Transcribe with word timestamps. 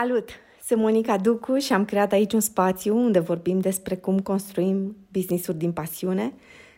Salut! 0.00 0.28
Sunt 0.64 0.80
Monica 0.80 1.16
Ducu 1.16 1.58
și 1.58 1.72
am 1.72 1.84
creat 1.84 2.12
aici 2.12 2.32
un 2.32 2.40
spațiu 2.40 2.96
unde 2.96 3.18
vorbim 3.18 3.60
despre 3.60 3.96
cum 3.96 4.18
construim 4.18 4.96
business-uri 5.12 5.58
din 5.58 5.72
pasiune, 5.72 6.32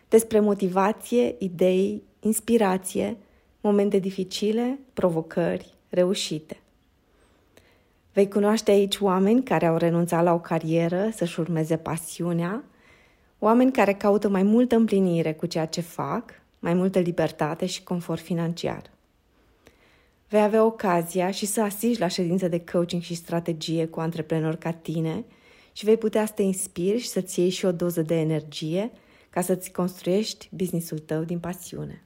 despre 0.09 0.39
motivație, 0.39 1.35
idei, 1.39 2.03
inspirație, 2.19 3.17
momente 3.61 3.99
dificile, 3.99 4.79
provocări, 4.93 5.73
reușite. 5.89 6.59
Vei 8.13 8.27
cunoaște 8.27 8.71
aici 8.71 8.97
oameni 8.99 9.43
care 9.43 9.65
au 9.65 9.77
renunțat 9.77 10.23
la 10.23 10.33
o 10.33 10.39
carieră 10.39 11.09
să-și 11.13 11.39
urmeze 11.39 11.77
pasiunea, 11.77 12.63
oameni 13.39 13.71
care 13.71 13.93
caută 13.93 14.29
mai 14.29 14.43
multă 14.43 14.75
împlinire 14.75 15.33
cu 15.33 15.45
ceea 15.45 15.65
ce 15.65 15.81
fac, 15.81 16.23
mai 16.59 16.73
multă 16.73 16.99
libertate 16.99 17.65
și 17.65 17.83
confort 17.83 18.21
financiar 18.21 18.95
vei 20.29 20.41
avea 20.41 20.65
ocazia 20.65 21.31
și 21.31 21.45
să 21.45 21.61
asiști 21.61 22.01
la 22.01 22.07
ședințe 22.07 22.47
de 22.47 22.63
coaching 22.71 23.01
și 23.01 23.13
strategie 23.13 23.87
cu 23.87 23.99
antreprenori 23.99 24.57
ca 24.57 24.71
tine 24.71 25.25
și 25.71 25.85
vei 25.85 25.97
putea 25.97 26.25
să 26.25 26.33
te 26.33 26.41
inspiri 26.41 26.97
și 26.97 27.07
să-ți 27.07 27.39
iei 27.39 27.49
și 27.49 27.65
o 27.65 27.71
doză 27.71 28.01
de 28.01 28.15
energie 28.15 28.91
ca 29.29 29.41
să-ți 29.41 29.71
construiești 29.71 30.49
businessul 30.51 30.99
tău 30.99 31.23
din 31.23 31.39
pasiune. 31.39 32.01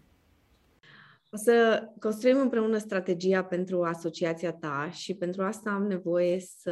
O 1.34 1.38
să 1.38 1.84
construim 2.00 2.40
împreună 2.40 2.78
strategia 2.78 3.44
pentru 3.44 3.84
asociația 3.84 4.54
ta 4.54 4.90
și 4.94 5.14
pentru 5.14 5.44
asta 5.44 5.70
am 5.70 5.88
nevoie 5.88 6.40
să 6.40 6.72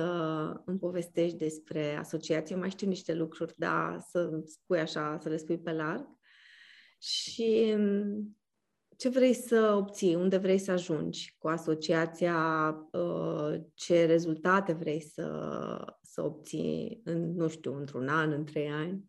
îmi 0.65 0.79
povestești 0.79 1.37
despre 1.37 1.95
asociație. 1.95 2.55
Mai 2.55 2.69
știu 2.69 2.87
niște 2.87 3.13
lucruri, 3.13 3.53
dar 3.57 4.05
să 4.09 4.41
spui 4.45 4.79
așa, 4.79 5.17
să 5.21 5.29
le 5.29 5.37
spui 5.37 5.57
pe 5.57 5.71
larg. 5.71 6.07
Și 6.97 7.75
ce 8.99 9.09
vrei 9.09 9.33
să 9.33 9.73
obții, 9.77 10.15
unde 10.15 10.37
vrei 10.37 10.57
să 10.57 10.71
ajungi 10.71 11.35
cu 11.37 11.47
asociația, 11.47 12.69
uh, 12.91 13.61
ce 13.73 14.05
rezultate 14.05 14.73
vrei 14.73 15.01
să, 15.01 15.97
să 16.01 16.21
obții 16.21 17.01
în, 17.03 17.33
nu 17.33 17.47
știu, 17.47 17.75
într-un 17.75 18.07
an, 18.07 18.31
în 18.31 18.45
trei 18.45 18.69
ani. 18.69 19.03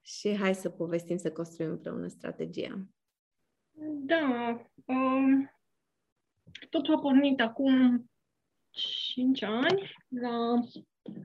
Și 0.00 0.36
hai 0.36 0.54
să 0.54 0.68
povestim, 0.68 1.16
să 1.16 1.32
construim 1.32 1.70
împreună 1.70 2.06
strategia. 2.06 2.86
Da, 4.04 4.56
um, 4.86 5.50
totul 6.70 6.94
a 6.94 6.98
pornit 6.98 7.40
acum 7.40 8.04
5 8.70 9.42
ani, 9.42 9.94
la 10.08 10.60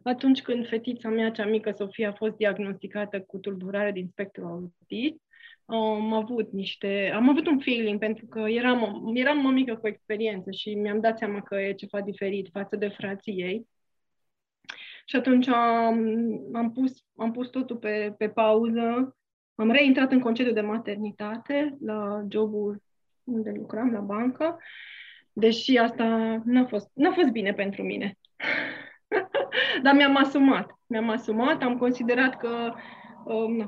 atunci 0.04 0.42
când 0.42 0.68
fetița 0.68 1.10
mea 1.10 1.32
cea 1.32 1.46
mică, 1.46 1.72
Sofia, 1.72 2.10
a 2.10 2.14
fost 2.14 2.36
diagnosticată 2.36 3.22
cu 3.22 3.38
tulburare 3.38 3.92
din 3.92 4.08
spectru 4.08 4.46
autist 4.46 5.27
am 5.70 6.14
avut 6.14 6.52
niște, 6.52 7.12
am 7.16 7.30
avut 7.30 7.48
un 7.48 7.60
feeling 7.60 8.00
pentru 8.00 8.26
că 8.26 8.40
eram, 8.40 9.12
eram 9.14 9.46
o 9.46 9.50
mică 9.50 9.76
cu 9.76 9.88
experiență 9.88 10.52
și 10.52 10.74
mi-am 10.74 11.00
dat 11.00 11.18
seama 11.18 11.42
că 11.42 11.56
e 11.56 11.74
ceva 11.74 12.02
diferit 12.02 12.50
față 12.52 12.76
de 12.76 12.88
frații 12.88 13.34
ei. 13.34 13.68
Și 15.06 15.16
atunci 15.16 15.48
am, 15.48 16.06
am, 16.54 16.72
pus, 16.72 17.04
am 17.16 17.32
pus 17.32 17.50
totul 17.50 17.76
pe, 17.76 18.14
pe 18.18 18.30
pauză, 18.30 19.16
am 19.56 19.72
reintrat 19.72 20.12
în 20.12 20.20
concediu 20.20 20.54
de 20.54 20.62
maternitate 20.62 21.78
la 21.82 22.26
jobul 22.30 22.82
unde 23.24 23.52
lucram, 23.56 23.92
la 23.92 24.00
bancă, 24.00 24.58
deși 25.34 25.78
asta 25.78 26.42
n-a 26.46 26.66
fost, 26.66 26.90
n-a 26.94 27.12
fost 27.12 27.30
bine 27.30 27.54
pentru 27.54 27.84
mine. 27.84 28.18
Dar 29.84 29.94
mi-am 29.96 30.16
asumat. 30.16 30.80
Mi-am 30.86 31.10
asumat, 31.10 31.62
am 31.62 31.78
considerat 31.78 32.38
că 32.38 32.48
um, 32.48 32.76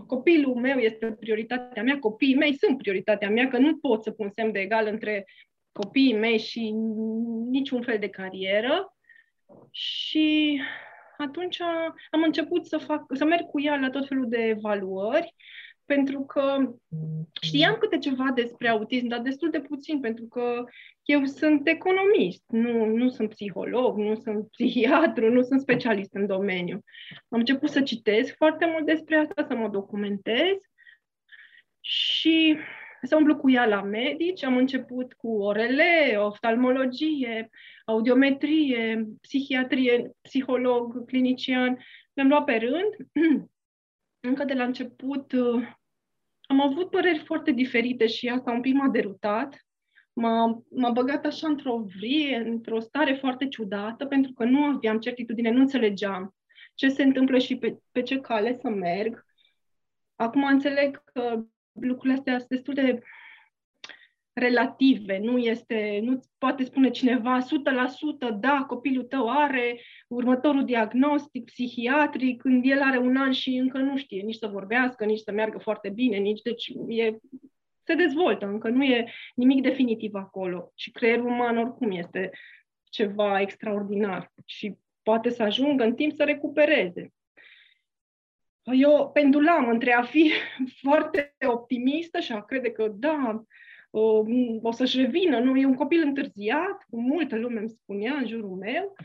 copilul 0.08 0.56
meu 0.56 0.78
este 0.78 1.12
prioritatea 1.20 1.84
mea, 1.84 2.00
copiii 2.00 2.36
mei 2.36 2.58
sunt 2.58 2.78
prioritatea 2.78 3.30
mea, 3.30 3.48
că 3.48 3.58
nu 3.58 3.78
pot 3.78 4.04
să 4.04 4.12
pun 4.12 4.30
semn 4.30 4.52
de 4.52 4.60
egal 4.60 4.88
între 4.88 5.26
copiii 5.72 6.18
mei 6.18 6.38
și 6.38 6.74
niciun 7.50 7.82
fel 7.82 8.00
de 8.00 8.10
carieră. 8.10 8.96
Și 9.72 10.62
atunci 11.18 11.62
am 12.10 12.24
început 12.24 12.66
să 12.66 12.78
fac, 12.78 13.04
să 13.16 13.26
merg 13.26 13.46
cu 13.46 13.62
ea 13.62 13.76
la 13.76 13.90
tot 13.90 14.08
felul 14.08 14.30
de 14.30 14.38
evaluări 14.38 15.36
pentru 15.90 16.22
că 16.22 16.74
știam 17.42 17.76
câte 17.80 17.98
ceva 17.98 18.32
despre 18.36 18.68
autism, 18.68 19.08
dar 19.08 19.20
destul 19.20 19.50
de 19.50 19.60
puțin, 19.60 20.00
pentru 20.00 20.26
că 20.26 20.64
eu 21.04 21.26
sunt 21.26 21.68
economist, 21.68 22.44
nu, 22.48 22.86
nu 22.86 23.10
sunt 23.10 23.30
psiholog, 23.30 23.98
nu 23.98 24.16
sunt 24.16 24.48
psihiatru, 24.50 25.32
nu 25.32 25.42
sunt 25.42 25.62
specialist 25.62 26.14
în 26.14 26.26
domeniu. 26.26 26.84
Am 27.30 27.40
început 27.40 27.70
să 27.70 27.82
citesc 27.82 28.36
foarte 28.36 28.66
mult 28.66 28.86
despre 28.86 29.16
asta, 29.16 29.46
să 29.48 29.56
mă 29.56 29.68
documentez 29.68 30.58
și 31.80 32.58
să 33.02 33.16
umblu 33.16 33.38
cu 33.38 33.50
ea 33.52 33.66
la 33.66 33.82
medici. 33.82 34.44
Am 34.44 34.58
început 34.58 35.14
cu 35.14 35.28
orele, 35.28 36.16
oftalmologie, 36.18 37.50
audiometrie, 37.86 39.08
psihiatrie, 39.22 40.12
psiholog, 40.22 41.06
clinician. 41.06 41.78
Le-am 42.14 42.28
luat 42.28 42.44
pe 42.44 42.56
rând. 42.56 43.10
Încă 44.28 44.44
de 44.44 44.54
la 44.54 44.64
început 44.64 45.34
am 46.50 46.62
avut 46.62 46.90
păreri 46.90 47.24
foarte 47.26 47.52
diferite 47.52 48.08
și 48.08 48.28
asta 48.28 48.52
un 48.52 48.62
pic 48.62 48.74
m-a 48.74 48.88
derutat. 48.88 49.66
M-a, 50.14 50.64
m-a 50.70 50.90
băgat 50.90 51.26
așa 51.26 51.48
într-o 51.48 51.78
vrie, 51.98 52.36
într-o 52.36 52.80
stare 52.80 53.14
foarte 53.14 53.48
ciudată, 53.48 54.06
pentru 54.06 54.34
că 54.34 54.44
nu 54.44 54.64
aveam 54.64 55.00
certitudine, 55.00 55.50
nu 55.50 55.60
înțelegeam 55.60 56.36
ce 56.76 56.90
se 56.90 57.04
întâmplă 57.04 57.38
și 57.38 57.56
pe, 57.56 57.78
pe 57.92 58.02
ce 58.02 58.20
cale 58.20 58.58
să 58.62 58.70
merg. 58.70 59.26
Acum 60.16 60.44
înțeleg 60.44 61.04
că 61.04 61.44
lucrurile 61.72 62.14
astea 62.18 62.38
sunt 62.38 62.50
destul 62.50 62.74
de 62.74 63.02
relative, 64.40 65.18
nu 65.18 65.38
este, 65.38 66.00
nu 66.04 66.20
poate 66.38 66.64
spune 66.64 66.90
cineva 66.90 67.40
100% 67.42 68.40
da, 68.40 68.64
copilul 68.68 69.04
tău 69.04 69.30
are 69.30 69.80
următorul 70.08 70.66
diagnostic 70.66 71.46
psihiatric 71.46 72.42
când 72.42 72.66
el 72.66 72.82
are 72.82 72.98
un 72.98 73.16
an 73.16 73.32
și 73.32 73.56
încă 73.56 73.78
nu 73.78 73.98
știe 73.98 74.22
nici 74.22 74.36
să 74.36 74.48
vorbească, 74.48 75.06
nici 75.06 75.20
să 75.20 75.32
meargă 75.32 75.58
foarte 75.58 75.90
bine, 75.90 76.18
nici 76.18 76.42
deci 76.42 76.72
e, 76.88 77.16
se 77.84 77.96
dezvoltă, 77.96 78.46
încă 78.46 78.70
nu 78.70 78.84
e 78.84 79.12
nimic 79.36 79.62
definitiv 79.62 80.14
acolo 80.14 80.72
și 80.76 80.92
creierul 80.92 81.26
uman 81.26 81.58
oricum 81.58 81.92
este 81.92 82.30
ceva 82.90 83.42
extraordinar 83.42 84.32
și 84.46 84.76
poate 85.04 85.30
să 85.30 85.44
ajungă 85.44 85.84
în 85.84 85.96
timp 85.96 86.14
să 86.16 86.24
recupereze. 86.24 87.14
Eu 88.64 89.10
pendulam 89.14 89.70
între 89.70 89.94
a 89.94 90.02
fi 90.02 90.32
foarte 90.84 91.36
optimistă 91.48 92.20
și 92.20 92.32
a 92.32 92.42
crede 92.42 92.72
că 92.72 92.88
da, 92.88 93.44
o, 93.90 94.24
o 94.62 94.72
să-și 94.72 95.02
revină, 95.02 95.40
nu? 95.40 95.58
E 95.58 95.66
un 95.66 95.76
copil 95.76 96.02
întârziat, 96.02 96.86
cu 96.90 97.02
multă 97.02 97.36
lume 97.38 97.60
îmi 97.60 97.70
spunea 97.70 98.14
în 98.14 98.28
jurul 98.28 98.56
meu 98.56 98.96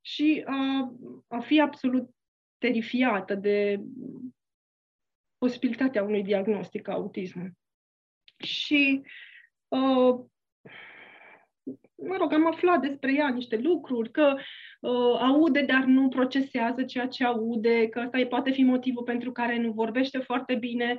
și 0.00 0.42
a, 0.46 0.92
a 1.28 1.38
fi 1.38 1.60
absolut 1.60 2.10
terifiată 2.58 3.34
de 3.34 3.80
posibilitatea 5.38 6.02
unui 6.02 6.22
diagnostic 6.22 6.88
autism. 6.88 7.58
Și 8.38 9.02
uh, 9.68 10.14
mă 11.94 12.16
rog, 12.18 12.32
am 12.32 12.46
aflat 12.46 12.80
despre 12.80 13.14
ea 13.14 13.28
niște 13.28 13.56
lucruri, 13.56 14.10
că 14.10 14.36
uh, 14.80 15.18
aude, 15.20 15.62
dar 15.62 15.84
nu 15.84 16.08
procesează 16.08 16.84
ceea 16.84 17.06
ce 17.06 17.24
aude, 17.24 17.88
că 17.88 18.00
ăsta 18.04 18.26
poate 18.28 18.50
fi 18.50 18.62
motivul 18.62 19.02
pentru 19.02 19.32
care 19.32 19.58
nu 19.58 19.72
vorbește 19.72 20.18
foarte 20.18 20.54
bine, 20.54 20.96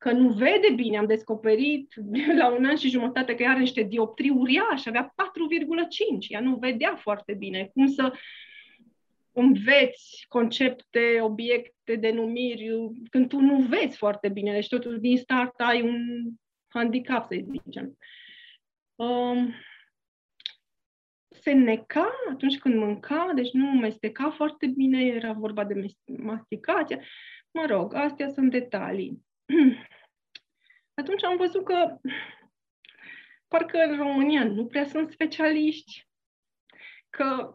că 0.00 0.12
nu 0.12 0.28
vede 0.28 0.72
bine. 0.74 0.98
Am 0.98 1.06
descoperit 1.06 1.94
la 2.40 2.52
un 2.52 2.64
an 2.64 2.76
și 2.76 2.88
jumătate 2.88 3.34
că 3.34 3.42
ea 3.42 3.50
are 3.50 3.58
niște 3.58 3.82
dioptrii 3.82 4.30
uriașe, 4.30 4.88
avea 4.88 5.14
4,5, 5.14 6.28
ea 6.28 6.40
nu 6.40 6.56
vedea 6.56 6.96
foarte 6.96 7.34
bine. 7.34 7.70
Cum 7.74 7.86
să 7.86 8.12
înveți 9.32 10.24
concepte, 10.28 11.20
obiecte, 11.20 11.96
denumiri, 11.96 12.70
când 13.10 13.28
tu 13.28 13.40
nu 13.40 13.60
vezi 13.62 13.96
foarte 13.96 14.28
bine. 14.28 14.52
Deci 14.52 14.68
totul 14.68 15.00
din 15.00 15.16
start 15.16 15.60
ai 15.60 15.82
un 15.82 16.30
handicap, 16.68 17.32
să 17.32 17.44
zicem. 17.64 17.96
Um, 18.94 19.54
se 21.28 21.52
neca 21.52 22.10
atunci 22.30 22.58
când 22.58 22.74
mânca, 22.74 23.32
deci 23.34 23.50
nu 23.50 23.66
mesteca 23.66 24.30
foarte 24.30 24.66
bine, 24.66 25.04
era 25.04 25.32
vorba 25.32 25.64
de 25.64 25.86
masticație. 26.06 27.04
Mă 27.50 27.66
rog, 27.68 27.94
astea 27.94 28.28
sunt 28.28 28.50
detalii. 28.50 29.28
Atunci 31.00 31.24
am 31.24 31.36
văzut 31.36 31.64
că 31.64 31.98
parcă 33.48 33.78
în 33.78 33.96
România 33.96 34.44
nu 34.44 34.66
prea 34.66 34.86
sunt 34.86 35.10
specialiști, 35.10 36.08
că 37.10 37.52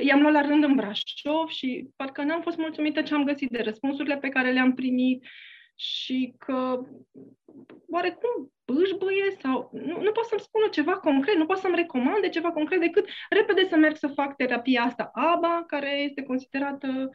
i-am 0.00 0.20
luat 0.20 0.32
la 0.32 0.40
rând 0.40 0.64
în 0.64 0.74
Brașov 0.74 1.48
și 1.48 1.88
parcă 1.96 2.22
n-am 2.22 2.42
fost 2.42 2.56
mulțumită 2.56 3.02
ce 3.02 3.14
am 3.14 3.24
găsit 3.24 3.50
de 3.50 3.62
răspunsurile 3.62 4.18
pe 4.18 4.28
care 4.28 4.52
le-am 4.52 4.74
primit 4.74 5.24
și 5.74 6.34
că 6.38 6.80
oarecum 7.88 8.52
bâșbâie 8.64 9.30
sau 9.40 9.70
nu, 9.72 10.00
nu 10.02 10.12
pot 10.12 10.24
să-mi 10.24 10.40
spună 10.40 10.68
ceva 10.68 10.98
concret, 10.98 11.36
nu 11.36 11.46
pot 11.46 11.58
să-mi 11.58 11.76
recomande 11.76 12.28
ceva 12.28 12.52
concret 12.52 12.80
decât 12.80 13.08
repede 13.30 13.64
să 13.68 13.76
merg 13.76 13.96
să 13.96 14.08
fac 14.08 14.36
terapia 14.36 14.82
asta. 14.82 15.10
ABA, 15.12 15.64
care 15.66 15.90
este 15.90 16.22
considerată 16.22 17.10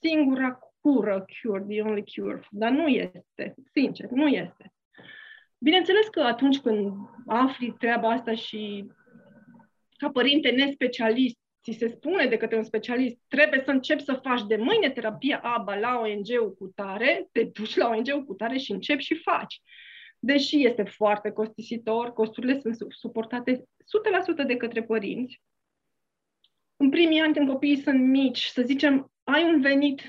singura 0.00 0.58
cură, 0.86 1.24
cure, 1.42 1.64
the 1.68 1.82
only 1.82 2.04
cure. 2.14 2.46
Dar 2.50 2.70
nu 2.70 2.86
este, 2.86 3.54
sincer, 3.72 4.10
nu 4.10 4.26
este. 4.28 4.72
Bineînțeles 5.58 6.08
că 6.08 6.20
atunci 6.20 6.58
când 6.58 6.92
afli 7.26 7.74
treaba 7.78 8.10
asta 8.10 8.34
și 8.34 8.86
ca 9.96 10.10
părinte 10.10 10.50
nespecialist 10.50 11.38
ți 11.62 11.78
se 11.78 11.88
spune 11.88 12.26
de 12.26 12.36
către 12.36 12.56
un 12.56 12.64
specialist, 12.64 13.16
trebuie 13.28 13.62
să 13.64 13.70
începi 13.70 14.02
să 14.02 14.20
faci 14.22 14.46
de 14.46 14.56
mâine 14.56 14.90
terapia 14.90 15.40
ABA 15.42 15.76
la 15.76 15.98
ONG-ul 15.98 16.54
cu 16.54 16.72
tare, 16.74 17.28
te 17.32 17.44
duci 17.44 17.76
la 17.76 17.88
ONG-ul 17.88 18.24
cu 18.24 18.34
tare 18.34 18.58
și 18.58 18.72
începi 18.72 19.02
și 19.02 19.14
faci. 19.14 19.60
Deși 20.18 20.66
este 20.66 20.82
foarte 20.82 21.30
costisitor, 21.30 22.12
costurile 22.12 22.60
sunt 22.60 22.76
suportate 22.88 23.64
100% 24.42 24.46
de 24.46 24.56
către 24.56 24.82
părinți. 24.82 25.42
În 26.76 26.90
primii 26.90 27.20
ani, 27.20 27.34
când 27.34 27.48
copiii 27.48 27.82
sunt 27.82 28.00
mici, 28.00 28.44
să 28.44 28.62
zicem, 28.62 29.12
ai 29.24 29.44
un 29.44 29.60
venit 29.60 30.00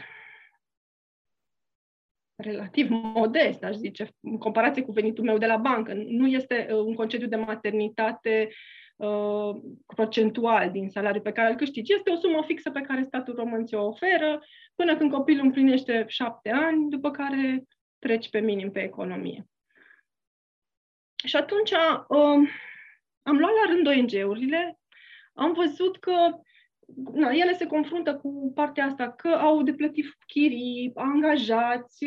relativ 2.37 2.89
modest, 2.89 3.63
aș 3.63 3.75
zice, 3.75 4.09
în 4.21 4.37
comparație 4.37 4.83
cu 4.83 4.91
venitul 4.91 5.23
meu 5.23 5.37
de 5.37 5.45
la 5.45 5.57
bancă. 5.57 5.93
Nu 5.93 6.27
este 6.27 6.67
uh, 6.71 6.77
un 6.77 6.95
concediu 6.95 7.27
de 7.27 7.35
maternitate 7.35 8.49
uh, 8.95 9.55
procentual 9.95 10.71
din 10.71 10.89
salariul 10.89 11.23
pe 11.23 11.31
care 11.31 11.49
îl 11.49 11.55
câștigi. 11.55 11.93
Este 11.93 12.11
o 12.11 12.15
sumă 12.15 12.43
fixă 12.45 12.71
pe 12.71 12.81
care 12.81 13.03
statul 13.03 13.35
român 13.35 13.65
ți-o 13.65 13.85
oferă 13.85 14.43
până 14.75 14.97
când 14.97 15.11
copilul 15.11 15.45
împlinește 15.45 16.05
șapte 16.07 16.49
ani, 16.49 16.89
după 16.89 17.11
care 17.11 17.63
treci 17.99 18.29
pe 18.29 18.39
minim 18.39 18.71
pe 18.71 18.83
economie. 18.83 19.45
Și 21.25 21.35
atunci 21.35 21.71
uh, 21.71 22.49
am 23.21 23.37
luat 23.37 23.53
la 23.65 23.73
rând 23.73 23.87
ONG-urile, 23.87 24.79
am 25.33 25.53
văzut 25.53 25.99
că 25.99 26.13
na, 26.95 27.31
ele 27.31 27.53
se 27.53 27.65
confruntă 27.65 28.15
cu 28.15 28.51
partea 28.55 28.85
asta, 28.85 29.11
că 29.11 29.27
au 29.27 29.63
de 29.63 29.73
plătit 29.73 30.05
chirii, 30.25 30.91
angajați, 30.95 32.05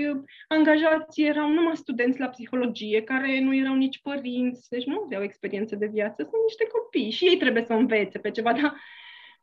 angajații 0.49 1.27
erau 1.27 1.49
numai 1.49 1.77
studenți 1.77 2.21
la 2.21 2.29
psihologie, 2.29 3.03
care 3.03 3.41
nu 3.41 3.55
erau 3.55 3.75
nici 3.75 4.01
părinți, 4.03 4.69
deci 4.69 4.85
nu 4.85 5.03
aveau 5.05 5.23
experiență 5.23 5.77
de 5.77 5.87
viață, 5.87 6.23
sunt 6.23 6.43
niște 6.47 6.67
copii 6.67 7.11
și 7.11 7.25
ei 7.25 7.37
trebuie 7.37 7.65
să 7.65 7.73
învețe 7.73 8.19
pe 8.19 8.31
ceva, 8.31 8.53
dar 8.53 8.75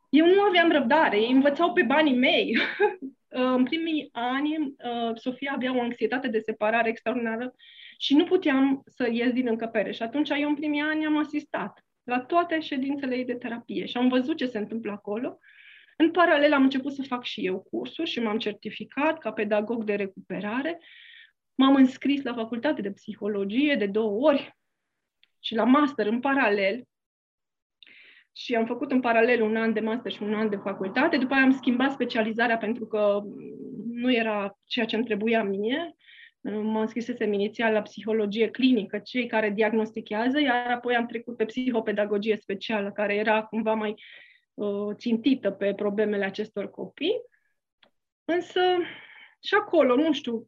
eu 0.08 0.26
nu 0.26 0.40
aveam 0.40 0.70
răbdare, 0.70 1.16
ei 1.20 1.32
învățau 1.32 1.72
pe 1.72 1.82
banii 1.82 2.16
mei. 2.16 2.56
în 3.56 3.64
primii 3.64 4.08
ani, 4.12 4.56
uh, 4.58 5.10
Sofia 5.14 5.52
avea 5.54 5.76
o 5.76 5.80
anxietate 5.80 6.28
de 6.28 6.38
separare 6.38 6.88
extraordinară 6.88 7.54
și 7.98 8.14
nu 8.14 8.24
puteam 8.24 8.82
să 8.86 9.08
ies 9.10 9.32
din 9.32 9.46
încăpere. 9.46 9.92
Și 9.92 10.02
atunci 10.02 10.30
eu 10.30 10.48
în 10.48 10.54
primii 10.54 10.80
ani 10.80 11.06
am 11.06 11.18
asistat 11.18 11.82
la 12.08 12.20
toate 12.20 12.60
ședințele 12.60 13.16
ei 13.16 13.24
de 13.24 13.34
terapie 13.34 13.86
și 13.86 13.96
am 13.96 14.08
văzut 14.08 14.36
ce 14.36 14.46
se 14.46 14.58
întâmplă 14.58 14.90
acolo. 14.90 15.38
În 15.96 16.10
paralel 16.10 16.52
am 16.52 16.62
început 16.62 16.92
să 16.92 17.02
fac 17.02 17.24
și 17.24 17.46
eu 17.46 17.60
cursuri 17.70 18.10
și 18.10 18.20
m-am 18.20 18.38
certificat 18.38 19.18
ca 19.18 19.32
pedagog 19.32 19.84
de 19.84 19.94
recuperare. 19.94 20.80
M-am 21.54 21.74
înscris 21.74 22.22
la 22.22 22.34
facultate 22.34 22.80
de 22.82 22.90
psihologie 22.90 23.74
de 23.74 23.86
două 23.86 24.28
ori 24.28 24.56
și 25.40 25.54
la 25.54 25.64
master 25.64 26.06
în 26.06 26.20
paralel. 26.20 26.82
Și 28.32 28.54
am 28.54 28.66
făcut 28.66 28.90
în 28.90 29.00
paralel 29.00 29.42
un 29.42 29.56
an 29.56 29.72
de 29.72 29.80
master 29.80 30.12
și 30.12 30.22
un 30.22 30.34
an 30.34 30.50
de 30.50 30.56
facultate. 30.56 31.16
După 31.16 31.34
aia 31.34 31.42
am 31.42 31.56
schimbat 31.56 31.92
specializarea 31.92 32.58
pentru 32.58 32.86
că 32.86 33.20
nu 33.90 34.12
era 34.12 34.58
ceea 34.64 34.86
ce 34.86 34.96
îmi 34.96 35.04
trebuia 35.04 35.42
mie 35.42 35.96
Mă 36.52 36.80
înscrisesem 36.80 37.32
inițial 37.32 37.72
la 37.72 37.82
psihologie 37.82 38.50
clinică, 38.50 38.98
cei 38.98 39.26
care 39.26 39.50
diagnostichează, 39.50 40.40
iar 40.40 40.70
apoi 40.70 40.96
am 40.96 41.06
trecut 41.06 41.36
pe 41.36 41.44
psihopedagogie 41.44 42.36
specială, 42.36 42.92
care 42.92 43.14
era 43.14 43.42
cumva 43.42 43.74
mai 43.74 43.94
uh, 44.54 44.94
țintită 44.94 45.50
pe 45.50 45.74
problemele 45.74 46.24
acestor 46.24 46.70
copii. 46.70 47.20
Însă 48.24 48.60
și 49.42 49.54
acolo, 49.54 49.96
nu 49.96 50.12
știu, 50.12 50.46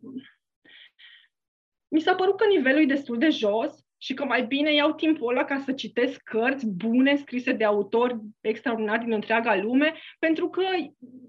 mi 1.88 2.00
s-a 2.00 2.14
părut 2.14 2.36
că 2.36 2.46
nivelul 2.46 2.82
e 2.82 2.94
destul 2.94 3.18
de 3.18 3.28
jos 3.28 3.89
și 4.02 4.14
că 4.14 4.24
mai 4.24 4.42
bine 4.42 4.72
iau 4.74 4.92
timpul 4.92 5.28
ăla 5.28 5.44
ca 5.44 5.58
să 5.58 5.72
citesc 5.72 6.20
cărți 6.22 6.66
bune 6.66 7.16
scrise 7.16 7.52
de 7.52 7.64
autori 7.64 8.16
extraordinari 8.40 9.04
din 9.04 9.12
întreaga 9.12 9.56
lume, 9.56 9.94
pentru 10.18 10.48
că 10.48 10.62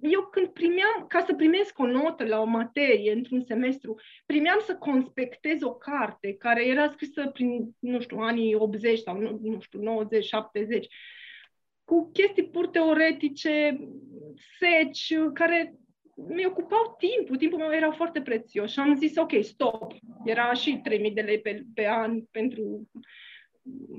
eu 0.01 0.21
când 0.31 0.47
primeam, 0.47 1.05
ca 1.07 1.23
să 1.27 1.33
primesc 1.33 1.79
o 1.79 1.85
notă 1.85 2.25
la 2.25 2.39
o 2.39 2.45
materie 2.45 3.11
într-un 3.11 3.41
semestru, 3.41 3.95
primeam 4.25 4.59
să 4.65 4.75
conspectez 4.75 5.61
o 5.61 5.73
carte 5.73 6.33
care 6.33 6.67
era 6.67 6.87
scrisă 6.91 7.27
prin, 7.27 7.75
nu 7.79 7.99
știu, 7.99 8.17
anii 8.17 8.55
80 8.55 8.99
sau, 8.99 9.17
nu, 9.17 9.39
nu 9.41 9.59
știu, 9.59 9.81
90, 9.81 10.25
70, 10.25 10.87
cu 11.83 12.09
chestii 12.13 12.49
pur 12.49 12.67
teoretice, 12.67 13.79
seci, 14.59 15.13
care 15.33 15.75
mi 16.27 16.45
ocupau 16.45 16.95
timpul, 16.97 17.37
timpul 17.37 17.59
meu 17.59 17.71
era 17.71 17.91
foarte 17.91 18.21
prețios 18.21 18.71
și 18.71 18.79
am 18.79 18.95
zis, 18.95 19.17
ok, 19.17 19.31
stop. 19.41 19.93
Era 20.25 20.53
și 20.53 20.81
3.000 20.89 21.13
de 21.13 21.21
lei 21.21 21.41
pe, 21.41 21.63
pe 21.73 21.87
an 21.87 22.21
pentru 22.31 22.89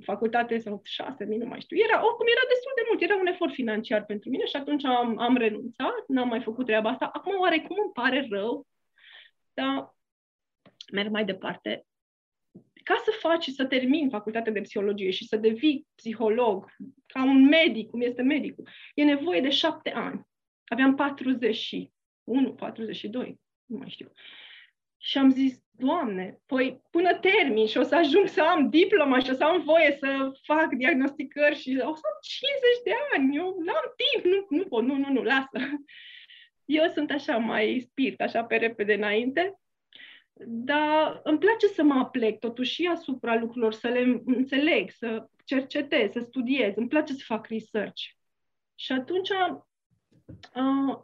facultate 0.03 0.59
sau 0.59 0.83
6.000, 1.03 1.27
nu 1.27 1.47
mai 1.47 1.61
știu. 1.61 1.77
Era, 1.77 2.05
oricum 2.07 2.27
era 2.27 2.47
destul 2.49 2.73
de 2.75 2.83
mult, 2.89 3.03
era 3.03 3.17
un 3.17 3.27
efort 3.27 3.53
financiar 3.53 4.05
pentru 4.05 4.31
mine 4.31 4.45
și 4.45 4.57
atunci 4.57 4.85
am, 4.85 5.19
am 5.19 5.37
renunțat, 5.37 6.05
n-am 6.07 6.29
mai 6.29 6.43
făcut 6.43 6.67
treaba 6.67 6.91
asta. 6.91 7.11
Acum 7.13 7.41
oarecum 7.41 7.77
îmi 7.83 7.93
pare 7.93 8.27
rău, 8.31 8.67
dar 9.55 9.95
merg 10.93 11.11
mai 11.11 11.25
departe. 11.25 11.87
Ca 12.83 13.03
să 13.05 13.11
faci, 13.21 13.49
să 13.49 13.65
termini 13.65 14.11
facultatea 14.11 14.53
de 14.53 14.61
psihologie 14.61 15.11
și 15.11 15.27
să 15.27 15.37
devii 15.37 15.87
psiholog, 15.95 16.71
ca 17.07 17.25
un 17.25 17.49
medic, 17.49 17.91
cum 17.91 18.01
este 18.01 18.23
medicul, 18.23 18.69
e 18.95 19.05
nevoie 19.05 19.41
de 19.41 19.51
șapte 19.51 19.91
ani. 19.91 20.27
Aveam 20.65 20.95
40 20.95 21.57
1, 22.25 22.55
42, 22.55 23.41
nu 23.65 23.77
mai 23.77 23.89
știu. 23.89 24.13
Și 24.97 25.19
am 25.19 25.31
zis, 25.31 25.63
Doamne, 25.71 26.41
păi 26.47 26.83
până 26.91 27.15
termin 27.15 27.67
și 27.67 27.79
o 27.79 27.83
să 27.83 27.95
ajung 27.95 28.29
să 28.29 28.43
am 28.43 28.69
diploma 28.69 29.19
și 29.19 29.31
o 29.31 29.35
să 29.35 29.45
am 29.45 29.63
voie 29.63 29.97
să 30.01 30.33
fac 30.43 30.69
diagnosticări 30.69 31.57
și 31.57 31.71
o 31.71 31.95
să 31.95 32.03
am 32.05 32.19
50 32.21 32.61
de 32.85 32.93
ani, 33.13 33.37
eu 33.37 33.57
n-am 33.59 33.95
timp, 33.97 34.25
nu, 34.25 34.47
nu 34.57 34.65
pot, 34.65 34.85
nu, 34.85 34.97
nu, 34.97 35.13
nu, 35.13 35.23
lasă. 35.23 35.59
Eu 36.65 36.91
sunt 36.95 37.11
așa 37.11 37.37
mai 37.37 37.87
spirit, 37.91 38.21
așa 38.21 38.45
pe 38.45 38.57
repede 38.57 38.95
înainte, 38.95 39.61
dar 40.47 41.21
îmi 41.25 41.39
place 41.39 41.67
să 41.67 41.83
mă 41.83 41.95
aplec 41.95 42.39
totuși 42.39 42.73
și 42.73 42.87
asupra 42.87 43.37
lucrurilor, 43.37 43.73
să 43.73 43.89
le 43.89 44.23
înțeleg, 44.25 44.91
să 44.91 45.27
cercetez, 45.45 46.13
să 46.13 46.21
studiez, 46.21 46.73
îmi 46.77 46.89
place 46.89 47.13
să 47.13 47.23
fac 47.25 47.47
research. 47.47 48.03
Și 48.75 48.93
atunci 48.93 49.29
uh, 49.29 51.03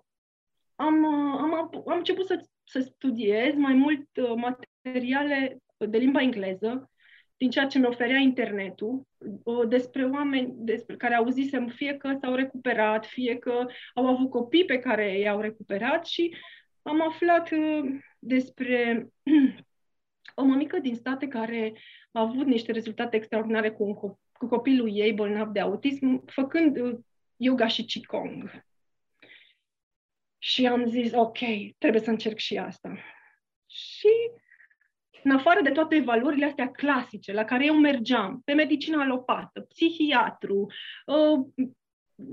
am, 0.78 1.02
uh, 1.02 1.38
am, 1.40 1.70
am 1.86 1.96
început 1.96 2.26
să, 2.26 2.40
să 2.64 2.80
studiez 2.80 3.54
mai 3.54 3.74
mult 3.74 4.06
uh, 4.16 4.34
materiale 4.34 5.58
de 5.78 5.98
limba 5.98 6.22
engleză, 6.22 6.90
din 7.36 7.50
ceea 7.50 7.66
ce 7.66 7.78
mi 7.78 7.86
oferea 7.86 8.18
internetul, 8.18 9.06
uh, 9.42 9.68
despre 9.68 10.04
oameni 10.04 10.52
despre 10.56 10.96
care 10.96 11.14
auzisem 11.14 11.66
fie 11.66 11.96
că 11.96 12.16
s-au 12.20 12.34
recuperat, 12.34 13.06
fie 13.06 13.36
că 13.36 13.66
au 13.94 14.06
avut 14.06 14.30
copii 14.30 14.64
pe 14.64 14.78
care 14.78 15.18
i-au 15.18 15.40
recuperat 15.40 16.06
și 16.06 16.36
am 16.82 17.08
aflat 17.08 17.50
despre 18.18 19.08
o 20.34 20.42
mămică 20.42 20.78
din 20.78 20.94
state 20.94 21.28
care 21.28 21.72
a 22.12 22.20
avut 22.20 22.46
niște 22.46 22.72
rezultate 22.72 23.16
extraordinare 23.16 23.70
cu, 23.70 23.84
un 23.84 23.94
cop- 23.94 24.32
cu 24.32 24.46
copilul 24.46 24.96
ei 24.96 25.12
bolnav 25.12 25.48
de 25.48 25.60
autism, 25.60 26.24
făcând 26.26 26.98
yoga 27.36 27.66
și 27.66 27.84
qigong. 27.84 28.66
Și 30.38 30.66
am 30.66 30.86
zis, 30.86 31.12
ok, 31.12 31.38
trebuie 31.78 32.00
să 32.00 32.10
încerc 32.10 32.38
și 32.38 32.58
asta. 32.58 32.98
Și 33.66 34.08
în 35.22 35.30
afară 35.30 35.60
de 35.62 35.70
toate 35.70 35.94
evaluările 35.94 36.44
astea 36.44 36.70
clasice 36.70 37.32
la 37.32 37.44
care 37.44 37.64
eu 37.64 37.74
mergeam, 37.74 38.40
pe 38.44 38.52
medicină 38.52 39.00
alopată, 39.00 39.60
psihiatru, 39.60 40.66
uh, 41.06 41.66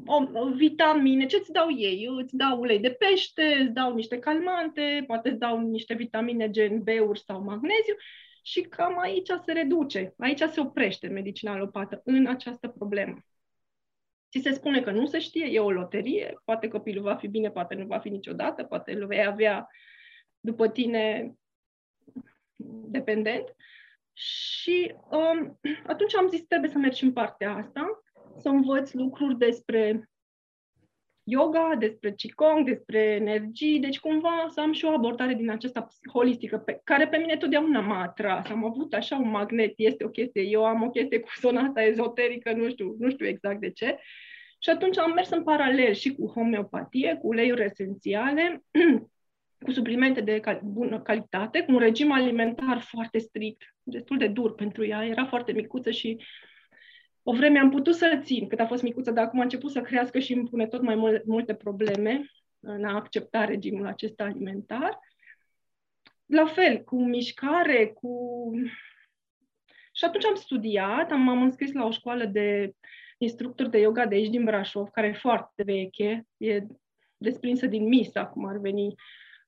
o, 0.06 0.50
vitamine, 0.50 1.26
ce 1.26 1.36
îți 1.36 1.52
dau 1.52 1.72
ei? 1.78 2.08
Îți 2.18 2.36
dau 2.36 2.60
ulei 2.60 2.80
de 2.80 2.90
pește, 2.90 3.58
îți 3.62 3.74
dau 3.74 3.96
niște 3.96 4.20
calmante, 4.20 5.04
poate 5.08 5.30
îți 5.30 5.40
dau 5.40 5.60
niște 5.60 5.94
vitamine 5.94 6.50
gen 6.50 6.84
B-uri 6.84 7.20
sau 7.20 7.44
magneziu 7.44 7.96
și 8.44 8.62
cam 8.62 9.00
aici 9.00 9.30
se 9.46 9.52
reduce, 9.52 10.14
aici 10.18 10.40
se 10.40 10.60
oprește 10.60 11.08
medicina 11.08 11.52
alopată 11.52 12.02
în 12.04 12.26
această 12.28 12.68
problemă. 12.68 13.18
Ți 14.32 14.40
se 14.42 14.54
spune 14.54 14.82
că 14.82 14.92
nu 14.92 15.06
se 15.06 15.20
știe, 15.20 15.46
e 15.46 15.60
o 15.60 15.72
loterie, 15.72 16.42
poate 16.44 16.68
copilul 16.68 17.04
va 17.04 17.16
fi 17.16 17.28
bine, 17.28 17.52
poate 17.52 17.76
nu 17.76 17.86
va 17.86 18.00
fi 18.00 18.10
niciodată, 18.10 18.64
poate 18.64 18.94
îl 18.94 19.06
vei 19.06 19.26
avea 19.26 19.70
după 20.40 20.70
tine 20.70 21.34
dependent. 22.88 23.56
Și 24.14 24.96
um, 25.10 25.60
atunci 25.88 26.16
am 26.16 26.28
zis, 26.28 26.44
trebuie 26.44 26.70
să 26.70 26.78
mergi 26.78 27.04
în 27.04 27.14
partea 27.14 27.56
asta, 27.56 28.04
să 28.38 28.50
învăț 28.50 28.92
lucruri 28.92 29.38
despre 29.38 30.10
yoga, 31.28 31.76
despre 31.80 32.12
qigong, 32.12 32.66
despre 32.66 33.00
energii, 33.00 33.80
deci 33.80 34.00
cumva 34.00 34.48
să 34.50 34.62
am 34.62 34.72
și 34.72 34.86
o 34.86 34.90
abordare 34.90 35.34
din 35.34 35.50
aceasta 35.50 35.88
holistică, 36.14 36.58
pe, 36.58 36.82
care 36.84 37.08
pe 37.08 37.18
mine 37.18 37.38
totdeauna 37.38 37.80
m-a 37.80 38.02
atras. 38.02 38.50
Am 38.50 38.66
avut 38.66 38.94
așa 38.94 39.16
un 39.16 39.30
magnet, 39.30 39.74
este 39.76 40.04
o 40.04 40.10
chestie, 40.10 40.42
eu 40.42 40.66
am 40.66 40.84
o 40.84 40.90
chestie 40.90 41.20
cu 41.20 41.30
sonata 41.40 41.82
ezoterică, 41.82 42.54
nu 42.54 42.70
știu, 42.70 42.96
nu 43.00 43.10
știu 43.10 43.26
exact 43.26 43.60
de 43.60 43.72
ce. 43.72 43.98
Și 44.60 44.70
atunci 44.70 44.98
am 44.98 45.12
mers 45.12 45.30
în 45.30 45.44
paralel 45.44 45.94
și 45.94 46.16
cu 46.16 46.28
homeopatie, 46.28 47.18
cu 47.22 47.28
uleiuri 47.28 47.64
esențiale, 47.64 48.64
cu 49.66 49.72
suplimente 49.72 50.22
de 50.22 50.40
cal- 50.40 50.62
bună 50.64 51.02
calitate, 51.02 51.62
cu 51.62 51.72
un 51.72 51.80
regim 51.80 52.12
alimentar 52.12 52.80
foarte 52.80 53.18
strict, 53.18 53.76
destul 53.84 54.18
de 54.18 54.28
dur 54.28 54.56
pentru 54.56 54.86
ea, 54.86 55.06
era 55.06 55.26
foarte 55.26 55.52
micuță 55.52 55.92
și 55.92 56.18
o 57.28 57.34
vreme 57.34 57.60
am 57.60 57.70
putut 57.70 57.96
să 57.96 58.20
țin 58.24 58.48
cât 58.48 58.60
a 58.60 58.66
fost 58.66 58.84
micuță, 58.84 59.12
dar 59.12 59.26
acum 59.26 59.40
a 59.40 59.44
început 59.44 59.72
să 59.72 59.82
crească 59.82 60.20
și 60.20 60.34
îmi 60.34 60.50
pune 60.50 60.68
tot 60.68 60.82
mai 60.82 60.96
mul- 60.96 61.24
multe 61.26 61.54
probleme 61.54 62.26
în 62.60 62.84
a 62.84 62.96
accepta 62.96 63.46
regimul 63.46 63.88
acesta 63.88 64.24
alimentar. 64.24 65.00
La 66.26 66.46
fel, 66.46 66.84
cu 66.84 67.04
mișcare, 67.04 67.88
cu... 67.88 68.10
Și 69.92 70.06
atunci 70.06 70.26
am 70.26 70.36
studiat, 70.36 71.12
am, 71.12 71.30
am 71.30 71.42
înscris 71.42 71.72
la 71.72 71.86
o 71.86 71.92
școală 71.92 72.26
de 72.26 72.74
instructor 73.18 73.68
de 73.68 73.80
yoga 73.80 74.06
de 74.06 74.16
aici 74.16 74.30
din 74.30 74.44
Brașov, 74.44 74.90
care 74.90 75.08
e 75.08 75.14
foarte 75.14 75.64
veche, 75.64 76.28
e 76.38 76.66
desprinsă 77.18 77.66
din 77.66 77.88
MISA, 77.88 78.26
cum 78.26 78.46
ar 78.46 78.58
veni. 78.58 78.96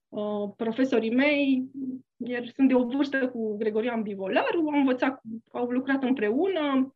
Uh, 0.09 0.49
profesorii 0.55 1.15
mei 1.15 1.69
iar 2.17 2.47
sunt 2.55 2.67
de 2.67 2.73
o 2.73 2.85
vârstă 2.85 3.29
cu 3.29 3.57
Gregorian 3.57 4.01
Bivolaru, 4.01 4.67
am 4.67 4.77
învățat, 4.77 5.21
au 5.51 5.69
lucrat 5.69 6.03
împreună, 6.03 6.95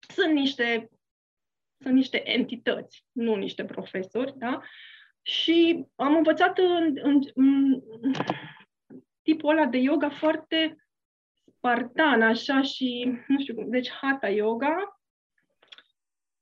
sunt 0.00 0.32
niște, 0.32 0.90
sunt 1.82 1.94
niște 1.94 2.30
entități, 2.30 3.04
nu 3.12 3.34
niște 3.34 3.64
profesori, 3.64 4.38
da? 4.38 4.60
Și 5.22 5.84
am 5.96 6.16
învățat 6.16 6.58
în, 6.58 6.98
în, 7.02 7.20
în 7.34 7.82
tipul 9.22 9.50
ăla 9.50 9.66
de 9.66 9.78
yoga 9.78 10.10
foarte 10.10 10.76
spartan, 11.56 12.22
așa, 12.22 12.62
și, 12.62 13.18
nu 13.26 13.40
știu 13.40 13.54
cum, 13.54 13.70
deci 13.70 13.90
hatha 13.90 14.28
yoga. 14.28 15.00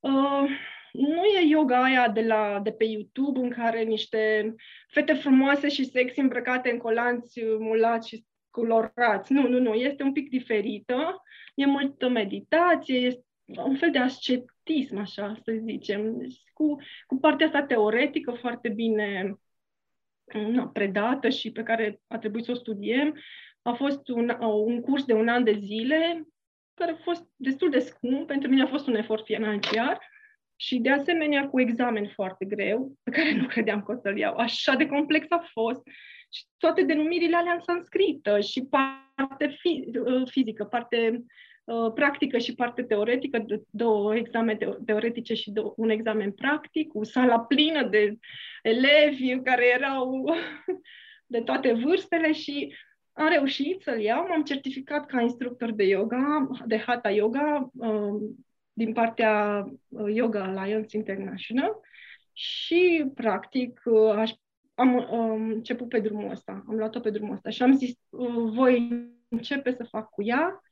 Uh, 0.00 0.50
nu 0.92 1.24
e 1.24 1.48
yoga 1.48 1.82
aia 1.82 2.08
de, 2.08 2.22
la, 2.22 2.60
de 2.62 2.72
pe 2.72 2.84
YouTube 2.84 3.40
în 3.40 3.50
care 3.50 3.82
niște 3.82 4.54
fete 4.88 5.12
frumoase 5.12 5.68
și 5.68 5.84
sexy 5.84 6.20
îmbrăcate 6.20 6.70
în 6.70 6.78
colanți 6.78 7.44
mulați 7.58 8.08
și 8.08 8.24
colorați. 8.50 9.32
Nu, 9.32 9.48
nu, 9.48 9.58
nu. 9.58 9.74
Este 9.74 10.02
un 10.02 10.12
pic 10.12 10.28
diferită. 10.28 11.22
E 11.54 11.66
multă 11.66 12.08
meditație, 12.08 12.96
este 12.96 13.27
un 13.56 13.76
fel 13.76 13.90
de 13.90 13.98
ascetism, 13.98 14.96
așa 14.96 15.34
să 15.44 15.52
zicem, 15.52 16.26
cu, 16.52 16.76
cu 17.06 17.16
partea 17.16 17.46
asta 17.46 17.62
teoretică 17.62 18.30
foarte 18.32 18.68
bine 18.68 19.38
na, 20.32 20.68
predată 20.68 21.28
și 21.28 21.52
pe 21.52 21.62
care 21.62 22.00
a 22.06 22.18
trebuit 22.18 22.44
să 22.44 22.50
o 22.50 22.54
studiem. 22.54 23.18
A 23.62 23.72
fost 23.72 24.08
un, 24.08 24.36
un 24.40 24.80
curs 24.80 25.04
de 25.04 25.12
un 25.12 25.28
an 25.28 25.44
de 25.44 25.52
zile, 25.52 26.28
care 26.74 26.90
a 26.90 27.02
fost 27.02 27.26
destul 27.36 27.70
de 27.70 27.78
scump, 27.78 28.26
pentru 28.26 28.48
mine 28.48 28.62
a 28.62 28.66
fost 28.66 28.86
un 28.86 28.94
efort 28.94 29.24
financiar 29.24 30.00
și 30.56 30.78
de 30.78 30.90
asemenea 30.90 31.48
cu 31.48 31.60
examen 31.60 32.08
foarte 32.08 32.44
greu, 32.44 32.92
pe 33.02 33.10
care 33.10 33.34
nu 33.34 33.46
credeam 33.46 33.82
că 33.82 33.92
o 33.92 34.00
să-l 34.00 34.18
iau. 34.18 34.36
Așa 34.36 34.74
de 34.74 34.86
complex 34.86 35.26
a 35.30 35.48
fost. 35.52 35.82
Și 36.32 36.44
toate 36.56 36.82
denumirile 36.82 37.36
alea 37.36 37.52
în 37.52 37.60
sanscrită 37.60 38.40
și 38.40 38.66
parte 38.66 39.46
fi, 39.58 39.90
uh, 40.04 40.22
fizică, 40.30 40.64
parte 40.64 41.10
uh, 41.10 41.20
practică 41.94 42.38
și 42.38 42.54
parte 42.54 42.82
teoretică, 42.82 43.44
două 43.70 44.16
examene 44.16 44.76
teoretice 44.84 45.34
și 45.34 45.50
două, 45.50 45.74
un 45.76 45.90
examen 45.90 46.32
practic, 46.32 46.88
cu 46.88 47.04
sala 47.04 47.40
plină 47.40 47.88
de 47.88 48.18
elevi 48.62 49.40
care 49.42 49.66
erau 49.74 50.24
de 51.26 51.40
toate 51.40 51.72
vârstele 51.72 52.32
și 52.32 52.74
am 53.12 53.28
reușit 53.28 53.82
să-l 53.82 54.00
iau, 54.00 54.26
m-am 54.28 54.42
certificat 54.42 55.06
ca 55.06 55.20
instructor 55.20 55.72
de 55.72 55.84
yoga, 55.84 56.48
de 56.66 56.78
Hatha 56.78 57.10
Yoga, 57.10 57.70
uh, 57.74 58.30
din 58.72 58.92
partea 58.92 59.64
uh, 59.88 60.14
Yoga 60.14 60.44
Alliance 60.44 60.96
International 60.96 61.80
și, 62.32 63.10
practic, 63.14 63.80
uh, 63.84 64.10
aș, 64.10 64.32
am 64.74 65.08
um, 65.10 65.48
început 65.48 65.88
pe 65.88 66.00
drumul 66.00 66.30
ăsta, 66.30 66.64
am 66.68 66.76
luat-o 66.76 67.00
pe 67.00 67.10
drumul 67.10 67.34
ăsta 67.34 67.50
și 67.50 67.62
am 67.62 67.72
zis, 67.72 67.94
uh, 68.08 68.50
voi 68.54 69.06
începe 69.28 69.72
să 69.72 69.84
fac 69.84 70.10
cu 70.10 70.22
ea. 70.22 70.62
uh, 70.62 70.67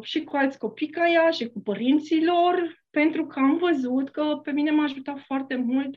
și 0.00 0.24
cu 0.24 0.36
alți 0.36 0.58
copii 0.58 0.88
ca 0.88 1.08
ea 1.08 1.30
și 1.30 1.48
cu 1.48 1.60
părinții 1.60 2.24
lor, 2.24 2.82
pentru 2.90 3.26
că 3.26 3.38
am 3.38 3.56
văzut 3.56 4.10
că 4.10 4.40
pe 4.42 4.50
mine 4.50 4.70
m-a 4.70 4.82
ajutat 4.82 5.18
foarte 5.18 5.56
mult 5.56 5.94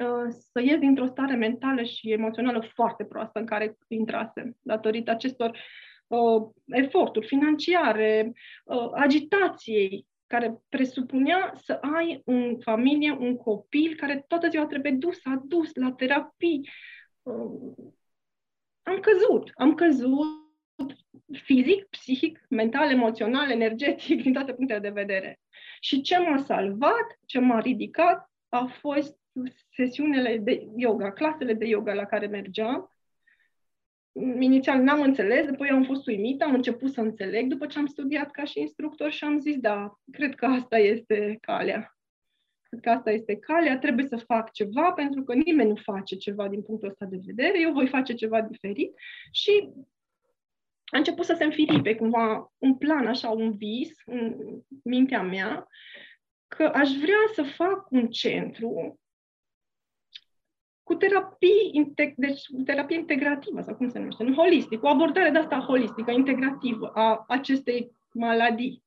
uh, 0.00 0.34
să 0.52 0.60
ies 0.60 0.78
dintr-o 0.78 1.06
stare 1.06 1.34
mentală 1.34 1.82
și 1.82 2.10
emoțională 2.10 2.70
foarte 2.74 3.04
proastă 3.04 3.38
în 3.38 3.46
care 3.46 3.76
intrasem, 3.88 4.56
datorită 4.60 5.10
acestor 5.10 5.58
uh, 6.06 6.50
eforturi 6.66 7.26
financiare, 7.26 8.32
uh, 8.64 8.90
agitației, 8.94 10.06
care 10.26 10.62
presupunea 10.68 11.52
să 11.56 11.72
ai 11.72 12.22
în 12.24 12.58
familie 12.60 13.16
un 13.20 13.36
copil 13.36 13.94
care 13.96 14.24
toată 14.28 14.48
ziua 14.48 14.66
trebuie 14.66 14.92
dus, 14.92 15.18
adus 15.24 15.74
la 15.74 15.92
terapii. 15.92 16.70
Uh, 17.22 17.92
am 18.82 19.00
căzut, 19.00 19.50
am 19.54 19.74
căzut 19.74 20.41
fizic, 21.32 21.84
psihic, 21.84 22.44
mental, 22.48 22.90
emoțional, 22.90 23.50
energetic, 23.50 24.22
din 24.22 24.32
toate 24.32 24.52
punctele 24.52 24.80
de 24.80 24.88
vedere. 24.88 25.40
Și 25.80 26.00
ce 26.00 26.18
m-a 26.18 26.38
salvat, 26.38 27.18
ce 27.26 27.38
m-a 27.38 27.60
ridicat, 27.60 28.30
a 28.48 28.64
fost 28.64 29.16
sesiunile 29.74 30.36
de 30.36 30.66
yoga, 30.76 31.12
clasele 31.12 31.54
de 31.54 31.66
yoga 31.66 31.92
la 31.92 32.04
care 32.04 32.26
mergeam, 32.26 32.92
inițial 34.40 34.82
n-am 34.82 35.00
înțeles, 35.00 35.46
după 35.46 35.66
eu 35.66 35.76
am 35.76 35.84
fost 35.84 36.06
uimită, 36.06 36.44
am 36.44 36.54
început 36.54 36.92
să 36.92 37.00
înțeleg 37.00 37.46
după 37.46 37.66
ce 37.66 37.78
am 37.78 37.86
studiat 37.86 38.30
ca 38.30 38.44
și 38.44 38.60
instructor 38.60 39.10
și 39.10 39.24
am 39.24 39.38
zis, 39.38 39.56
da, 39.56 39.98
cred 40.12 40.34
că 40.34 40.46
asta 40.46 40.78
este 40.78 41.38
calea. 41.40 41.96
Cred 42.62 42.80
că 42.80 42.90
asta 42.90 43.10
este 43.10 43.36
calea, 43.36 43.78
trebuie 43.78 44.06
să 44.06 44.16
fac 44.16 44.52
ceva, 44.52 44.92
pentru 44.92 45.22
că 45.22 45.34
nimeni 45.34 45.68
nu 45.68 45.74
face 45.74 46.16
ceva 46.16 46.48
din 46.48 46.62
punctul 46.62 46.88
ăsta 46.88 47.04
de 47.04 47.20
vedere, 47.24 47.60
eu 47.60 47.72
voi 47.72 47.86
face 47.86 48.14
ceva 48.14 48.40
diferit 48.40 48.94
și 49.30 49.68
a 50.92 50.98
început 50.98 51.24
să 51.24 51.34
se 51.38 51.44
înfiripe 51.44 51.94
cumva 51.94 52.52
un 52.58 52.76
plan, 52.76 53.06
așa, 53.06 53.30
un 53.30 53.56
vis 53.56 53.92
în 54.04 54.36
mintea 54.84 55.22
mea, 55.22 55.66
că 56.48 56.62
aș 56.62 56.90
vrea 56.90 57.22
să 57.34 57.42
fac 57.42 57.90
un 57.90 58.08
centru 58.08 58.98
cu 60.82 60.94
terapie, 60.94 61.70
integ- 61.72 62.14
deci 62.16 62.40
terapie 62.64 62.96
integrativă, 62.96 63.60
sau 63.60 63.74
cum 63.76 63.88
se 63.88 63.98
numește, 63.98 64.24
nu 64.24 64.34
holistic, 64.34 64.82
o 64.82 64.88
abordare 64.88 65.30
de 65.30 65.38
asta 65.38 65.58
holistică, 65.58 66.10
integrativă 66.10 66.86
a 66.86 67.24
acestei 67.28 67.92
maladii. 68.12 68.82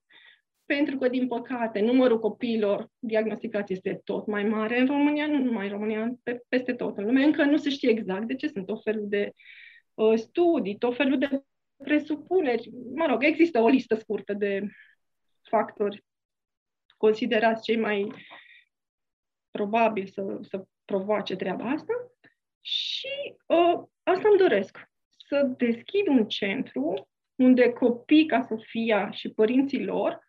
Pentru 0.65 0.97
că, 0.97 1.07
din 1.07 1.27
păcate, 1.27 1.81
numărul 1.81 2.19
copiilor 2.19 2.89
diagnosticați 2.99 3.73
este 3.73 4.01
tot 4.03 4.27
mai 4.27 4.43
mare 4.43 4.79
în 4.79 4.85
România, 4.85 5.27
nu 5.27 5.43
numai 5.43 5.65
în 5.65 5.71
România, 5.71 6.15
pe, 6.23 6.43
peste 6.49 6.73
tot 6.73 6.97
în 6.97 7.05
lume. 7.05 7.23
Încă 7.23 7.43
nu 7.43 7.57
se 7.57 7.69
știe 7.69 7.89
exact 7.89 8.27
de 8.27 8.35
ce 8.35 8.47
sunt 8.47 8.65
tot 8.65 8.83
felul 8.83 9.05
de 9.07 9.31
uh, 9.93 10.17
studii, 10.17 10.77
tot 10.77 10.95
felul 10.95 11.17
de 11.17 11.43
presupuneri. 11.83 12.69
Mă 12.93 13.05
rog, 13.05 13.23
există 13.23 13.59
o 13.59 13.67
listă 13.67 13.95
scurtă 13.95 14.33
de 14.33 14.67
factori 15.41 16.03
considerați 16.97 17.63
cei 17.63 17.77
mai 17.77 18.13
probabil 19.51 20.07
să, 20.07 20.37
să 20.41 20.65
provoace 20.85 21.35
treaba 21.35 21.69
asta 21.69 21.93
și 22.61 23.35
uh, 23.45 23.83
asta 24.03 24.27
îmi 24.27 24.37
doresc, 24.37 24.89
să 25.27 25.53
deschid 25.57 26.07
un 26.07 26.27
centru 26.27 27.09
unde 27.35 27.69
copii 27.69 28.25
ca 28.25 28.41
Sofia 28.41 29.11
și 29.11 29.29
părinții 29.29 29.85
lor 29.85 30.19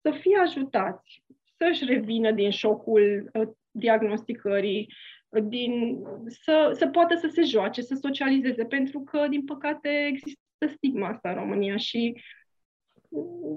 să 0.00 0.10
fie 0.10 0.38
ajutați 0.38 1.24
să-și 1.56 1.84
revină 1.84 2.30
din 2.32 2.50
șocul 2.50 3.30
uh, 3.32 3.48
diagnosticării, 3.70 4.94
uh, 5.28 5.42
din, 5.46 6.02
să, 6.26 6.72
să 6.74 6.88
poată 6.88 7.14
să 7.14 7.28
se 7.28 7.42
joace, 7.42 7.82
să 7.82 7.94
socializeze, 7.94 8.64
pentru 8.64 9.00
că, 9.00 9.26
din 9.28 9.44
păcate, 9.44 10.06
există 10.06 10.40
stigma 10.66 11.08
asta 11.08 11.28
în 11.28 11.34
România 11.34 11.76
și 11.76 12.22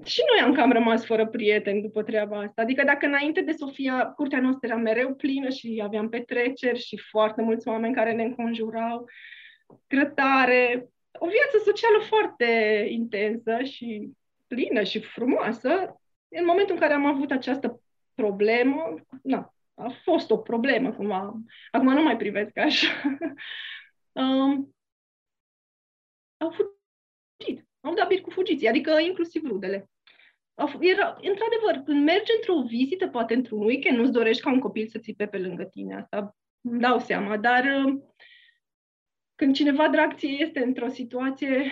și 0.04 0.22
noi 0.32 0.46
am 0.46 0.54
cam 0.54 0.72
rămas 0.72 1.06
fără 1.06 1.28
prieteni 1.28 1.82
după 1.82 2.04
treaba 2.04 2.40
asta. 2.40 2.62
Adică 2.62 2.84
dacă 2.84 3.06
înainte 3.06 3.42
de 3.42 3.52
Sofia, 3.52 4.06
curtea 4.06 4.42
noastră 4.42 4.68
era 4.68 4.78
mereu 4.78 5.16
plină 5.16 5.50
și 5.50 5.82
aveam 5.84 6.10
petreceri 6.10 6.80
și 6.80 6.98
foarte 6.98 7.42
mulți 7.42 7.68
oameni 7.68 7.96
care 7.96 8.14
ne 8.14 8.24
înconjurau, 8.24 9.06
grătare, 9.88 10.90
o 11.12 11.28
viață 11.28 11.58
socială 11.66 12.00
foarte 12.00 12.46
intensă 12.90 13.64
și 13.64 14.10
plină 14.48 14.84
și 14.84 15.02
frumoasă, 15.02 16.00
în 16.28 16.46
momentul 16.46 16.74
în 16.74 16.82
care 16.82 16.94
am 16.94 17.06
avut 17.06 17.32
această 17.32 17.82
problemă, 18.14 18.94
na, 19.24 19.54
a 19.74 19.90
fost 20.04 20.32
o 20.32 20.38
problemă 20.38 20.92
cumva. 20.92 21.34
Acum 21.72 21.94
nu 21.94 22.04
mai 22.04 22.18
privesc 22.18 22.58
așa. 22.58 22.88
um, 24.22 24.76
au 26.38 26.52
fugit 27.44 27.68
au 27.82 27.94
dat 27.94 28.08
bir 28.08 28.22
cu 28.22 28.30
fugiții, 28.30 28.68
adică 28.68 29.00
inclusiv 29.00 29.44
rudele. 29.46 29.90
Era, 30.80 31.18
într-adevăr, 31.22 31.84
când 31.86 32.04
mergi 32.04 32.32
într-o 32.36 32.62
vizită, 32.68 33.08
poate 33.08 33.34
într-un 33.34 33.66
weekend, 33.66 33.98
nu-ți 33.98 34.12
dorești 34.12 34.42
ca 34.42 34.52
un 34.52 34.60
copil 34.60 34.88
să 34.88 35.00
țipe 35.00 35.28
pe 35.28 35.38
lângă 35.38 35.64
tine, 35.64 35.96
asta 35.96 36.36
îmi 36.62 36.80
dau 36.80 37.00
seama, 37.00 37.38
dar 37.38 37.86
uh, 37.86 38.02
când 39.36 39.56
cineva 39.56 39.90
drag 39.90 40.16
ție 40.16 40.30
este 40.30 40.60
într-o 40.60 40.88
situație, 40.90 41.72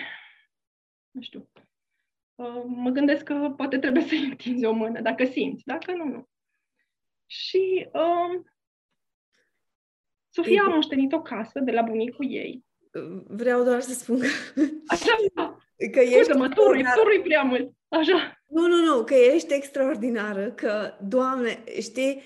nu 1.10 1.20
știu, 1.20 1.50
uh, 2.34 2.62
mă 2.66 2.90
gândesc 2.90 3.24
că 3.24 3.52
poate 3.56 3.78
trebuie 3.78 4.02
să-i 4.02 4.24
întinzi 4.24 4.64
o 4.64 4.72
mână, 4.72 5.00
dacă 5.00 5.24
simți, 5.24 5.64
dacă 5.66 5.92
nu, 5.92 6.04
nu. 6.04 6.28
Și 7.26 7.88
uh, 7.92 8.42
Sofia 10.28 10.62
a 10.62 10.68
moștenit 10.68 11.12
o 11.12 11.22
casă 11.22 11.60
de 11.60 11.70
la 11.70 11.82
bunicul 11.82 12.26
ei. 12.30 12.64
Vreau 13.26 13.64
doar 13.64 13.80
să 13.80 13.92
spun 13.92 14.18
că... 14.18 14.26
Așa, 14.86 15.16
Că 15.90 16.00
ești 16.00 16.32
mă 16.32 16.48
turui, 16.48 16.84
turui 16.94 17.20
prea 17.20 17.42
mult. 17.42 17.72
Așa. 17.88 18.42
Nu, 18.46 18.66
nu, 18.66 18.84
nu, 18.84 19.04
că 19.04 19.14
ești 19.14 19.54
extraordinară, 19.54 20.50
că, 20.50 20.90
Doamne, 21.08 21.64
știi, 21.80 22.22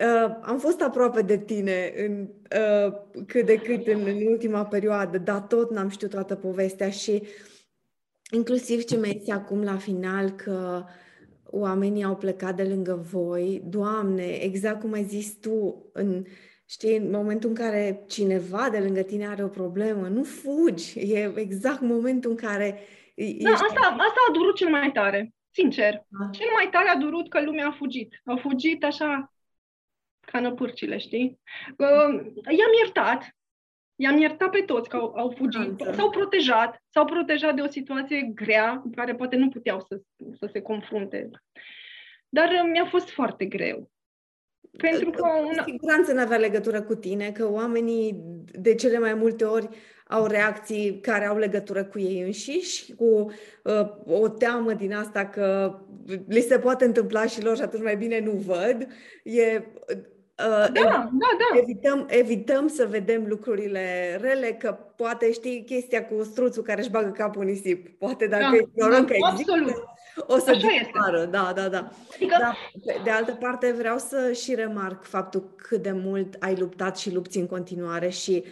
uh, 0.00 0.36
am 0.42 0.58
fost 0.58 0.80
aproape 0.80 1.22
de 1.22 1.38
tine 1.38 1.92
în, 1.96 2.28
uh, 2.86 2.92
cât 3.26 3.46
de 3.46 3.56
cât 3.56 3.86
în, 3.86 4.06
în 4.06 4.26
ultima 4.26 4.64
perioadă, 4.64 5.18
dar 5.18 5.40
tot 5.40 5.70
n-am 5.70 5.88
știut 5.88 6.10
toată 6.10 6.34
povestea 6.34 6.90
și 6.90 7.22
inclusiv 8.30 8.84
ce 8.84 8.96
mi 8.96 9.22
acum 9.32 9.62
la 9.62 9.76
final 9.76 10.30
că 10.30 10.84
oamenii 11.44 12.04
au 12.04 12.16
plecat 12.16 12.56
de 12.56 12.62
lângă 12.62 13.06
voi, 13.10 13.62
Doamne, 13.66 14.24
exact 14.24 14.80
cum 14.80 14.92
ai 14.92 15.04
zis 15.04 15.36
tu, 15.40 15.90
în, 15.92 16.24
știi, 16.68 16.96
în 16.96 17.10
momentul 17.10 17.48
în 17.48 17.54
care 17.54 18.04
cineva 18.08 18.70
de 18.70 18.78
lângă 18.78 19.02
tine 19.02 19.26
are 19.26 19.44
o 19.44 19.48
problemă, 19.48 20.08
nu 20.08 20.22
fugi, 20.22 20.98
e 20.98 21.32
exact 21.36 21.80
momentul 21.80 22.30
în 22.30 22.36
care 22.36 22.80
da, 23.38 23.50
asta, 23.50 23.80
asta 23.80 24.20
a 24.28 24.32
durut 24.32 24.56
cel 24.56 24.68
mai 24.68 24.92
tare, 24.92 25.32
sincer. 25.50 26.04
Da. 26.08 26.28
Cel 26.30 26.48
mai 26.54 26.68
tare 26.70 26.88
a 26.88 26.96
durut 26.96 27.28
că 27.28 27.42
lumea 27.42 27.66
a 27.66 27.70
fugit. 27.70 28.20
A 28.24 28.34
fugit 28.34 28.84
așa 28.84 29.32
ca 30.20 30.40
năpârcile, 30.40 30.98
știi? 30.98 31.40
I-am 32.48 32.72
iertat, 32.82 33.36
i-am 33.94 34.16
iertat 34.16 34.50
pe 34.50 34.60
toți 34.60 34.88
că 34.88 34.96
au, 34.96 35.14
au 35.16 35.34
fugit, 35.36 35.70
da, 35.70 35.92
s-au 35.92 36.10
protejat, 36.10 36.82
s-au 36.88 37.04
protejat 37.04 37.54
de 37.54 37.60
o 37.60 37.68
situație 37.68 38.22
grea 38.34 38.80
în 38.84 38.92
care 38.92 39.14
poate 39.14 39.36
nu 39.36 39.48
puteau 39.48 39.80
să, 39.80 40.00
să 40.38 40.48
se 40.52 40.60
confrunte. 40.60 41.30
Dar 42.28 42.48
uh, 42.48 42.68
mi-a 42.72 42.86
fost 42.86 43.10
foarte 43.10 43.44
greu. 43.44 43.90
Pentru 44.76 45.10
că... 45.10 45.22
Cu 45.22 45.62
siguranță 45.70 46.12
nu 46.12 46.20
avea 46.20 46.36
legătură 46.36 46.82
cu 46.82 46.94
tine, 46.94 47.30
că 47.30 47.50
oamenii 47.50 48.22
de 48.52 48.74
cele 48.74 48.98
mai 48.98 49.14
multe 49.14 49.44
ori 49.44 49.68
au 50.08 50.26
reacții 50.26 51.00
care 51.00 51.26
au 51.26 51.36
legătură 51.36 51.84
cu 51.84 51.98
ei 51.98 52.20
înșiși, 52.20 52.94
cu 52.94 53.32
uh, 53.62 54.20
o 54.20 54.28
teamă 54.28 54.72
din 54.72 54.94
asta 54.94 55.26
că 55.26 55.78
li 56.28 56.40
se 56.40 56.58
poate 56.58 56.84
întâmpla 56.84 57.26
și 57.26 57.42
lor 57.42 57.56
și 57.56 57.62
atunci 57.62 57.82
mai 57.82 57.96
bine 57.96 58.20
nu 58.20 58.30
văd. 58.30 58.86
E, 59.22 59.62
Uh, 60.38 60.72
da, 60.72 60.82
da, 61.12 61.28
da. 61.38 61.58
Evităm, 61.58 62.06
evităm 62.08 62.66
să 62.66 62.86
vedem 62.90 63.24
lucrurile 63.28 64.16
rele, 64.20 64.52
că 64.52 64.78
poate 64.96 65.32
știi 65.32 65.64
chestia 65.64 66.06
cu 66.06 66.22
struțul 66.22 66.62
care 66.62 66.80
își 66.80 66.90
bagă 66.90 67.10
capul 67.10 67.42
în 67.42 67.48
nisip. 67.48 67.98
Poate 67.98 68.26
dacă 68.26 68.42
da, 68.50 68.56
ignorăm 68.56 69.06
da, 69.06 69.12
că 69.12 69.16
absolut. 69.24 69.60
există, 69.60 69.93
o 70.16 70.38
să 70.38 70.52
dispară. 70.52 71.24
Da, 71.24 71.52
da, 71.54 71.68
da. 71.68 71.90
Adică... 72.14 72.36
da. 72.40 72.54
De 73.04 73.10
altă 73.10 73.32
parte, 73.32 73.72
vreau 73.72 73.98
să 73.98 74.32
și 74.32 74.54
remarc 74.54 75.04
faptul 75.04 75.54
cât 75.56 75.82
de 75.82 75.92
mult 75.92 76.36
ai 76.38 76.56
luptat 76.56 76.98
și 76.98 77.12
lupți 77.12 77.38
în 77.38 77.46
continuare 77.46 78.08
și 78.08 78.42
uh, 78.44 78.50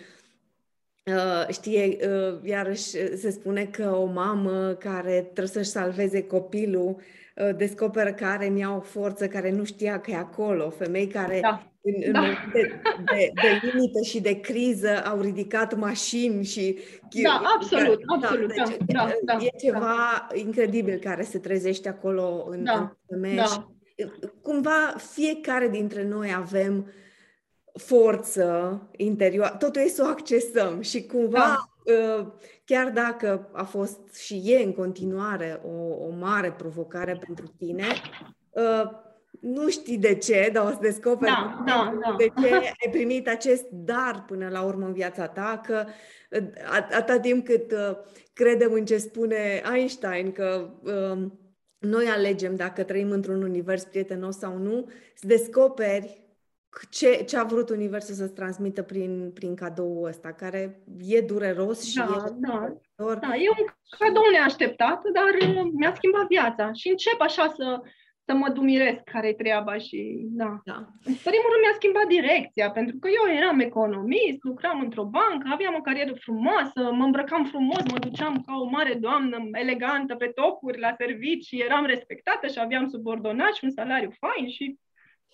Uh, 1.06 1.46
știe, 1.50 1.98
uh, 2.08 2.38
iarăși 2.42 3.16
se 3.16 3.30
spune 3.30 3.64
că 3.64 3.96
o 3.96 4.04
mamă 4.04 4.76
care 4.78 5.20
trebuie 5.20 5.46
să-și 5.46 5.70
salveze 5.70 6.22
copilul 6.22 6.96
uh, 7.36 7.56
descoperă 7.56 8.12
că 8.12 8.24
are 8.24 8.46
în 8.46 8.56
ea 8.56 8.76
o 8.76 8.80
forță 8.80 9.28
care 9.28 9.50
nu 9.50 9.64
știa 9.64 10.00
că 10.00 10.10
e 10.10 10.16
acolo. 10.16 10.70
Femei 10.70 11.06
care 11.06 11.38
da. 11.40 11.71
În, 11.82 11.94
în 12.06 12.12
da. 12.12 12.20
de, 12.52 12.80
de, 13.04 13.30
de 13.34 13.60
limită 13.62 14.02
și 14.02 14.20
de 14.20 14.40
criză 14.40 15.02
au 15.04 15.20
ridicat 15.20 15.76
mașini 15.76 16.44
și... 16.44 16.78
Da, 17.22 17.42
absolut, 17.56 18.00
da, 18.06 18.14
absolut. 18.14 18.54
Da, 18.56 18.64
deci, 18.64 18.76
da, 18.86 19.10
da, 19.22 19.36
e 19.40 19.48
ceva 19.58 19.78
da. 19.78 20.28
incredibil 20.34 20.98
care 20.98 21.22
se 21.22 21.38
trezește 21.38 21.88
acolo 21.88 22.46
în, 22.50 22.64
da, 22.64 22.72
în 22.72 22.90
femeie. 23.08 23.36
Da. 23.36 23.72
cumva 24.42 24.94
fiecare 24.96 25.68
dintre 25.68 26.04
noi 26.04 26.34
avem 26.36 26.76
uh, 26.76 26.92
forță 27.72 28.80
interioară, 28.96 29.56
totul 29.56 29.82
e 29.82 29.88
să 29.88 30.02
o 30.06 30.10
accesăm 30.10 30.80
și 30.80 31.06
cumva, 31.06 31.38
da. 31.38 31.92
Uh, 31.94 32.26
chiar 32.64 32.90
dacă 32.90 33.50
a 33.52 33.62
fost 33.62 34.14
și 34.14 34.42
e 34.44 34.64
în 34.64 34.72
continuare 34.72 35.60
o, 35.64 36.06
o 36.06 36.10
mare 36.18 36.52
provocare 36.52 37.18
pentru 37.26 37.46
tine, 37.58 37.84
uh, 38.50 38.90
nu 39.42 39.68
știi 39.68 39.98
de 39.98 40.14
ce, 40.14 40.50
dar 40.52 40.64
o 40.64 40.68
să 40.68 40.78
descoperi 40.80 41.30
da, 41.30 41.62
da, 41.66 41.98
da. 42.04 42.14
de 42.18 42.32
ce 42.40 42.54
ai 42.54 42.90
primit 42.90 43.28
acest 43.28 43.64
dar 43.70 44.24
până 44.26 44.48
la 44.48 44.62
urmă 44.62 44.86
în 44.86 44.92
viața 44.92 45.26
ta, 45.26 45.60
că 45.64 45.84
uh, 46.30 46.46
atâta 46.90 47.20
timp 47.20 47.44
cât 47.44 47.74
credem 48.32 48.72
în 48.72 48.84
ce 48.84 48.96
spune 48.96 49.62
Einstein, 49.74 50.32
că 50.32 50.70
noi 51.78 52.06
alegem 52.06 52.56
dacă 52.56 52.82
trăim 52.82 53.10
într-un 53.10 53.42
univers 53.42 53.84
prietenos 53.84 54.38
sau 54.38 54.58
nu, 54.58 54.90
să 55.14 55.26
descoperi 55.26 56.22
ce, 56.90 57.22
ce 57.26 57.36
a 57.36 57.44
vrut 57.44 57.68
Universul 57.70 58.14
să-ți 58.14 58.32
transmită 58.32 58.82
prin, 58.82 59.30
prin 59.34 59.54
cadoul 59.54 60.06
ăsta, 60.06 60.32
care 60.32 60.82
e 61.06 61.20
dureros 61.20 61.82
și 61.82 61.96
da, 61.96 62.24
e 62.26 62.32
da, 62.36 62.76
da, 62.96 63.36
e 63.36 63.48
un 63.58 63.66
cadou 63.98 64.22
neașteptat, 64.32 65.02
dar 65.12 65.50
uh, 65.50 65.70
mi-a 65.72 65.94
schimbat 65.94 66.26
viața. 66.26 66.72
Și 66.72 66.88
încep 66.88 67.20
așa 67.20 67.52
să, 67.56 67.80
să 68.26 68.34
mă 68.34 68.48
dumiresc 68.48 69.00
care-i 69.04 69.34
treaba 69.34 69.78
și 69.78 70.26
da. 70.40 70.60
da. 70.64 70.78
În 71.10 71.16
primul 71.28 71.50
rând 71.52 71.62
mi-a 71.62 71.76
schimbat 71.80 72.06
direcția, 72.06 72.70
pentru 72.70 72.96
că 73.00 73.08
eu 73.08 73.34
eram 73.36 73.58
economist, 73.60 74.38
lucram 74.42 74.80
într-o 74.80 75.04
bancă, 75.04 75.48
aveam 75.52 75.74
o 75.78 75.80
carieră 75.80 76.14
frumoasă, 76.14 76.80
mă 76.98 77.04
îmbrăcam 77.04 77.44
frumos, 77.44 77.82
mă 77.90 77.98
duceam 77.98 78.42
ca 78.46 78.52
o 78.56 78.64
mare 78.64 78.94
doamnă 78.94 79.36
elegantă 79.52 80.14
pe 80.14 80.26
topuri 80.26 80.78
la 80.80 80.94
servicii, 80.98 81.60
eram 81.60 81.84
respectată 81.84 82.46
și 82.46 82.58
aveam 82.60 82.88
subordonat 82.88 83.52
și 83.54 83.64
un 83.64 83.70
salariu 83.70 84.12
fain 84.20 84.48
și 84.48 84.78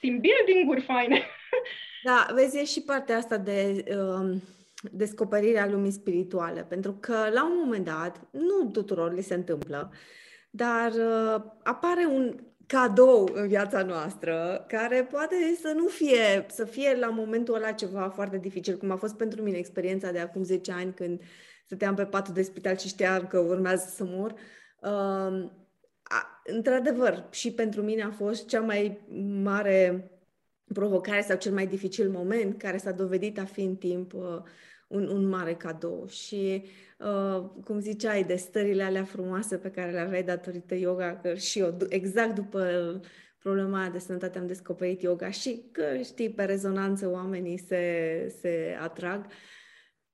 team 0.00 0.20
building-uri 0.24 0.82
faine. 0.90 1.22
Da, 2.04 2.26
vezi, 2.34 2.58
e 2.58 2.64
și 2.64 2.82
partea 2.82 3.16
asta 3.16 3.36
de 3.36 3.84
uh, 3.88 4.36
descoperirea 4.92 5.68
lumii 5.68 5.90
spirituale, 5.90 6.62
pentru 6.62 6.92
că 7.00 7.28
la 7.32 7.44
un 7.44 7.56
moment 7.64 7.84
dat, 7.84 8.28
nu 8.30 8.70
tuturor 8.70 9.14
li 9.14 9.22
se 9.22 9.34
întâmplă, 9.34 9.92
dar 10.50 10.92
uh, 10.92 11.42
apare 11.62 12.04
un 12.04 12.34
cadou 12.68 13.30
în 13.32 13.48
viața 13.48 13.82
noastră, 13.82 14.64
care 14.68 15.04
poate 15.10 15.34
să 15.60 15.72
nu 15.76 15.86
fie, 15.86 16.46
să 16.48 16.64
fie 16.64 16.96
la 17.00 17.08
momentul 17.08 17.54
ăla 17.54 17.72
ceva 17.72 18.08
foarte 18.08 18.38
dificil, 18.38 18.76
cum 18.76 18.90
a 18.90 18.96
fost 18.96 19.14
pentru 19.14 19.42
mine 19.42 19.56
experiența 19.56 20.10
de 20.10 20.18
acum 20.18 20.42
10 20.42 20.72
ani 20.72 20.94
când 20.94 21.20
stăteam 21.64 21.94
pe 21.94 22.04
patul 22.04 22.34
de 22.34 22.42
spital 22.42 22.76
și 22.76 22.88
știam 22.88 23.26
că 23.26 23.38
urmează 23.38 23.92
să 23.94 24.04
mor. 24.06 24.30
Uh, 24.80 25.50
a, 26.02 26.42
într-adevăr, 26.44 27.26
și 27.30 27.52
pentru 27.52 27.82
mine 27.82 28.02
a 28.02 28.10
fost 28.10 28.46
cea 28.46 28.60
mai 28.60 29.00
mare 29.42 30.10
provocare 30.74 31.22
sau 31.22 31.36
cel 31.36 31.52
mai 31.52 31.66
dificil 31.66 32.10
moment 32.10 32.58
care 32.58 32.76
s-a 32.76 32.92
dovedit 32.92 33.38
a 33.38 33.44
fi 33.44 33.60
în 33.60 33.76
timp 33.76 34.12
uh, 34.14 34.42
un, 34.88 35.08
un 35.08 35.28
mare 35.28 35.54
cadou. 35.54 36.06
Și, 36.06 36.64
uh, 36.98 37.50
cum 37.64 37.80
ziceai, 37.80 38.24
de 38.24 38.36
stările 38.36 38.82
alea 38.82 39.04
frumoase 39.04 39.56
pe 39.56 39.70
care 39.70 39.90
le 39.90 39.98
aveai 39.98 40.22
datorită 40.22 40.74
yoga, 40.74 41.16
că 41.22 41.34
și 41.34 41.58
eu, 41.58 41.76
exact 41.88 42.34
după 42.34 43.00
problema 43.38 43.88
de 43.88 43.98
sănătate 43.98 44.38
am 44.38 44.46
descoperit 44.46 45.02
yoga 45.02 45.30
și 45.30 45.68
că, 45.72 45.84
știi, 46.04 46.30
pe 46.30 46.44
rezonanță 46.44 47.10
oamenii 47.10 47.58
se, 47.58 48.34
se 48.40 48.76
atrag. 48.80 49.26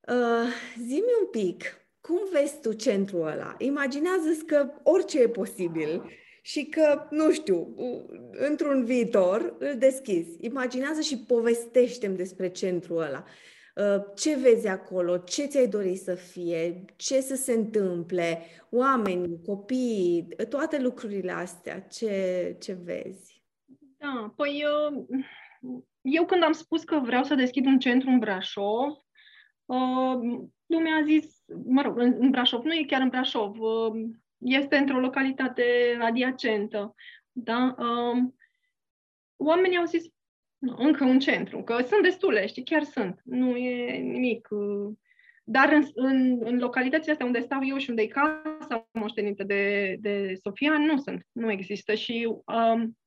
Uh, 0.08 0.48
zi-mi 0.87 1.14
un 1.20 1.26
pic, 1.30 1.62
cum 2.00 2.18
vezi 2.32 2.60
tu 2.60 2.72
centrul 2.72 3.26
ăla? 3.26 3.54
Imaginează-ți 3.58 4.44
că 4.44 4.70
orice 4.82 5.20
e 5.20 5.28
posibil 5.28 6.02
și 6.42 6.64
că, 6.64 7.06
nu 7.10 7.32
știu, 7.32 7.74
într-un 8.30 8.84
viitor 8.84 9.56
îl 9.58 9.74
deschizi. 9.78 10.37
Imaginează 10.40 11.00
și 11.00 11.18
povestește 11.18 12.08
despre 12.08 12.48
centrul 12.48 13.02
ăla. 13.02 13.24
Uh, 13.74 14.04
ce 14.14 14.37
vezi 14.37 14.68
acolo? 14.68 15.16
Ce 15.16 15.44
ți-ai 15.44 15.68
dori 15.68 15.96
să 15.96 16.14
fie? 16.14 16.84
Ce 16.96 17.20
să 17.20 17.34
se 17.34 17.52
întâmple? 17.52 18.46
Oameni, 18.70 19.42
copii, 19.46 20.28
toate 20.48 20.80
lucrurile 20.80 21.32
astea. 21.32 21.80
Ce, 21.80 22.56
ce 22.60 22.72
vezi? 22.72 23.42
Da, 23.96 24.32
păi 24.37 24.62
eu, 24.62 25.08
eu 26.00 26.24
când 26.24 26.42
am 26.42 26.52
spus 26.52 26.84
că 26.84 26.98
vreau 26.98 27.24
să 27.24 27.34
deschid 27.34 27.66
un 27.66 27.78
centru 27.78 28.08
în 28.08 28.18
Brașov, 28.18 28.90
uh, 29.64 30.44
lumea 30.66 30.96
a 30.96 31.04
zis, 31.04 31.42
mă 31.64 31.82
rog, 31.82 31.98
în, 31.98 32.16
în 32.18 32.30
Brașov, 32.30 32.64
nu 32.64 32.72
e 32.72 32.84
chiar 32.87 33.00
în 33.00 33.08
Brașov, 33.08 33.60
uh, 33.60 34.04
este 34.38 34.76
într-o 34.76 34.98
localitate 34.98 35.98
adiacentă, 36.00 36.94
da? 37.32 37.74
Um, 37.78 38.34
oamenii 39.37 39.78
au 39.78 39.84
zis, 39.84 40.04
nu, 40.04 40.13
încă 40.77 41.05
un 41.05 41.18
centru, 41.18 41.62
că 41.62 41.77
sunt 41.87 42.03
destule, 42.03 42.46
știi, 42.46 42.64
chiar 42.64 42.83
sunt, 42.83 43.20
nu 43.24 43.57
e 43.57 43.96
nimic. 43.96 44.48
Uh, 44.50 44.92
dar 45.44 45.72
în, 45.72 45.85
în, 45.94 46.38
în 46.44 46.59
localitățile 46.59 47.12
astea 47.12 47.27
unde 47.27 47.40
stau 47.40 47.61
eu 47.64 47.77
și 47.77 47.90
unde 47.90 48.03
e 48.03 48.07
casa 48.07 48.88
moștenită 48.92 49.42
de, 49.42 49.96
de 50.00 50.35
Sofia, 50.42 50.79
nu 50.79 50.98
sunt, 50.98 51.27
nu 51.33 51.50
există 51.50 51.94
și 51.94 52.29
um, 52.44 52.98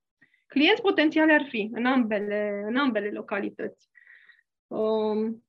clienți 0.48 0.82
potențiali 0.82 1.34
ar 1.34 1.46
fi 1.50 1.70
în 1.72 1.86
ambele, 1.86 2.63
în 2.67 2.76
ambele 2.76 3.10
localități. 3.10 3.89
Um, 4.67 5.41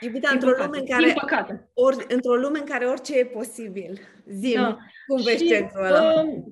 Iubita, 0.00 0.30
într-o 0.32 0.50
lume 0.50 0.78
în 0.78 0.86
care, 0.86 1.70
or, 1.74 2.04
într-o 2.08 2.34
lume 2.34 2.58
în 2.58 2.64
care 2.64 2.84
orice 2.84 3.18
e 3.18 3.26
posibil. 3.26 4.00
Zim, 4.26 4.60
da. 4.60 4.78
cum 5.06 5.22
vezi 5.22 5.42
și, 5.42 5.48
centrul 5.48 5.84
ăla? 5.84 6.22
Uh, 6.22 6.44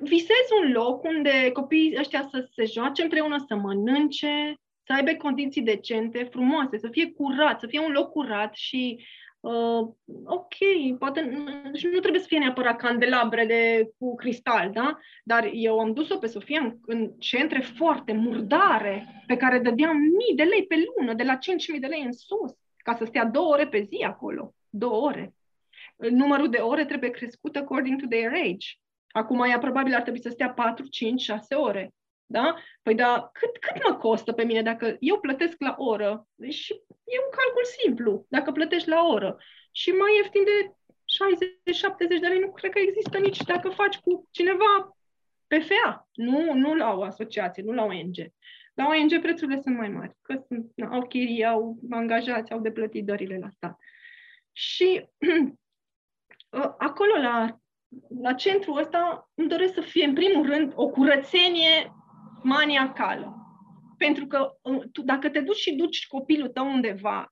visez 0.00 0.46
un 0.62 0.72
loc 0.72 1.02
unde 1.02 1.50
copiii 1.52 1.96
ăștia 1.98 2.28
să 2.30 2.48
se 2.54 2.64
joace 2.64 3.02
împreună, 3.02 3.44
să 3.48 3.54
mănânce, 3.54 4.54
să 4.84 4.92
aibă 4.92 5.10
condiții 5.10 5.62
decente, 5.62 6.28
frumoase, 6.30 6.78
să 6.78 6.88
fie 6.90 7.12
curat, 7.12 7.60
să 7.60 7.66
fie 7.66 7.80
un 7.80 7.92
loc 7.92 8.10
curat 8.10 8.54
și 8.54 8.98
Uh, 9.46 9.88
ok, 10.24 10.54
poate 10.98 11.20
deci 11.72 11.84
nu 11.84 11.98
trebuie 11.98 12.20
să 12.20 12.26
fie 12.26 12.38
neapărat 12.38 12.76
candelabre 12.76 13.46
de, 13.46 13.90
cu 13.98 14.14
cristal, 14.14 14.70
da? 14.70 14.98
Dar 15.24 15.50
eu 15.52 15.78
am 15.78 15.92
dus-o 15.92 16.18
pe 16.18 16.26
Sofia 16.26 16.60
în, 16.60 16.78
în 16.86 17.12
centre 17.18 17.60
foarte 17.60 18.12
murdare, 18.12 19.22
pe 19.26 19.36
care 19.36 19.58
dădeam 19.58 19.96
mii 19.96 20.36
de 20.36 20.42
lei 20.42 20.66
pe 20.66 20.74
lună, 20.96 21.14
de 21.14 21.22
la 21.22 21.38
5.000 21.74 21.80
de 21.80 21.86
lei 21.86 22.02
în 22.02 22.12
sus, 22.12 22.52
ca 22.76 22.94
să 22.94 23.04
stea 23.04 23.24
două 23.24 23.52
ore 23.52 23.66
pe 23.66 23.80
zi 23.80 24.04
acolo. 24.06 24.54
Două 24.68 25.06
ore. 25.06 25.34
Numărul 25.96 26.50
de 26.50 26.58
ore 26.58 26.84
trebuie 26.84 27.10
crescut 27.10 27.56
according 27.56 28.00
to 28.00 28.06
their 28.06 28.32
age. 28.32 28.68
Acum 29.16 29.40
ea 29.40 29.58
probabil 29.58 29.94
ar 29.94 30.02
trebui 30.02 30.20
să 30.20 30.28
stea 30.28 30.50
4, 30.50 30.86
5, 30.86 31.20
6 31.20 31.54
ore. 31.54 31.94
Da? 32.26 32.54
Păi 32.82 32.94
da, 32.94 33.30
cât, 33.32 33.58
cât 33.58 33.88
mă 33.88 33.96
costă 33.96 34.32
pe 34.32 34.44
mine 34.44 34.62
dacă 34.62 34.96
eu 35.00 35.20
plătesc 35.20 35.56
la 35.58 35.74
oră? 35.78 36.26
Și 36.48 36.72
e 37.04 37.18
un 37.24 37.30
calcul 37.30 37.64
simplu, 37.64 38.26
dacă 38.28 38.52
plătești 38.52 38.88
la 38.88 39.02
oră. 39.06 39.36
Și 39.70 39.90
mai 39.90 40.16
ieftin 40.16 40.44
de 40.44 40.72
60-70 42.16 42.20
de 42.20 42.26
lei 42.26 42.38
nu 42.38 42.52
cred 42.52 42.70
că 42.70 42.78
există 42.78 43.18
nici 43.18 43.42
dacă 43.42 43.68
faci 43.68 43.98
cu 43.98 44.28
cineva 44.30 44.96
PFA, 45.46 46.08
nu, 46.12 46.52
nu 46.54 46.74
la 46.74 46.92
o 46.94 47.02
asociație, 47.02 47.62
nu 47.62 47.72
la 47.72 47.82
o 47.82 47.86
ONG. 47.86 48.16
La 48.74 48.86
ONG 48.86 49.20
prețurile 49.20 49.60
sunt 49.60 49.76
mai 49.76 49.88
mari, 49.88 50.16
că 50.22 50.44
sunt, 50.46 50.72
au 50.90 51.06
chirii, 51.06 51.44
au 51.44 51.78
angajați, 51.90 52.52
au 52.52 52.60
de 52.60 52.70
plătit 52.70 53.04
dările 53.04 53.38
la 53.38 53.48
stat. 53.50 53.78
Și 54.52 55.08
acolo, 56.88 57.16
la, 57.20 57.60
la 58.20 58.32
centrul 58.32 58.78
ăsta, 58.78 59.30
îmi 59.34 59.48
doresc 59.48 59.74
să 59.74 59.80
fie, 59.80 60.04
în 60.04 60.14
primul 60.14 60.46
rând, 60.46 60.72
o 60.74 60.88
curățenie 60.88 61.92
maniacală. 62.42 63.34
Pentru 63.98 64.26
că 64.26 64.56
uh, 64.62 64.82
tu, 64.92 65.02
dacă 65.02 65.30
te 65.30 65.40
duci 65.40 65.56
și 65.56 65.74
duci 65.74 66.06
copilul 66.06 66.48
tău 66.48 66.66
undeva 66.66 67.30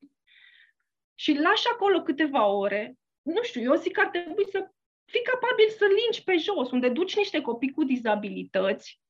și 1.15 1.39
lași 1.39 1.69
acolo 1.73 2.03
câteva 2.03 2.47
ore, 2.47 2.95
nu 3.23 3.43
știu, 3.43 3.61
eu 3.61 3.75
zic 3.75 3.93
că 3.93 4.01
ar 4.01 4.09
trebui 4.09 4.49
să 4.51 4.69
fii 5.05 5.23
capabil 5.23 5.69
să 5.69 5.85
lingi 5.85 6.25
pe 6.25 6.37
jos, 6.37 6.71
unde 6.71 6.89
duci 6.89 7.17
niște 7.17 7.41
copii 7.41 7.73
cu 7.73 7.85
dizabilități, 7.85 9.01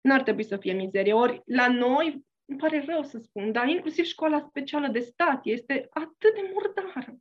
n-ar 0.00 0.22
trebui 0.22 0.44
să 0.44 0.56
fie 0.56 0.72
mizerie. 0.72 1.12
Ori 1.12 1.42
la 1.44 1.68
noi, 1.68 2.24
îmi 2.44 2.58
pare 2.58 2.84
rău 2.86 3.02
să 3.02 3.18
spun, 3.18 3.52
dar 3.52 3.68
inclusiv 3.68 4.04
școala 4.04 4.40
specială 4.40 4.88
de 4.88 5.00
stat 5.00 5.40
este 5.42 5.86
atât 5.90 6.34
de 6.34 6.50
murdară. 6.52 7.16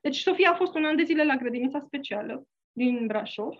Deci 0.00 0.16
Sofia 0.16 0.50
a 0.50 0.54
fost 0.54 0.74
un 0.74 0.84
an 0.84 0.96
de 0.96 1.02
zile 1.02 1.24
la 1.24 1.36
grădinița 1.36 1.80
specială 1.80 2.46
din 2.78 3.06
Brașov 3.06 3.54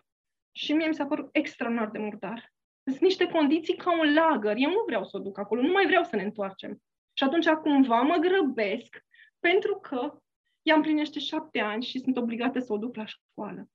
și 0.53 0.73
mie 0.73 0.87
mi 0.87 0.95
s-a 0.95 1.07
părut 1.07 1.29
extraordinar 1.33 1.91
de 1.91 1.99
murdar. 1.99 2.53
Sunt 2.85 3.01
niște 3.01 3.27
condiții 3.27 3.77
ca 3.77 3.99
un 3.99 4.15
lagăr. 4.15 4.55
Eu 4.57 4.71
nu 4.71 4.83
vreau 4.87 5.05
să 5.05 5.17
o 5.17 5.21
duc 5.21 5.39
acolo, 5.39 5.63
nu 5.63 5.73
mai 5.73 5.87
vreau 5.87 6.05
să 6.05 6.17
ne 6.17 6.23
întoarcem. 6.23 6.83
Și 7.13 7.25
atunci 7.25 7.49
cumva 7.49 8.01
mă 8.01 8.17
grăbesc 8.17 9.05
pentru 9.41 9.79
că 9.79 10.23
ea 10.63 10.75
împlinește 10.75 11.19
șapte 11.19 11.61
ani 11.61 11.85
și 11.85 11.99
sunt 11.99 12.17
obligată 12.17 12.59
să 12.59 12.73
o 12.73 12.77
duc 12.77 12.97
la 12.97 13.05
școală. 13.07 13.69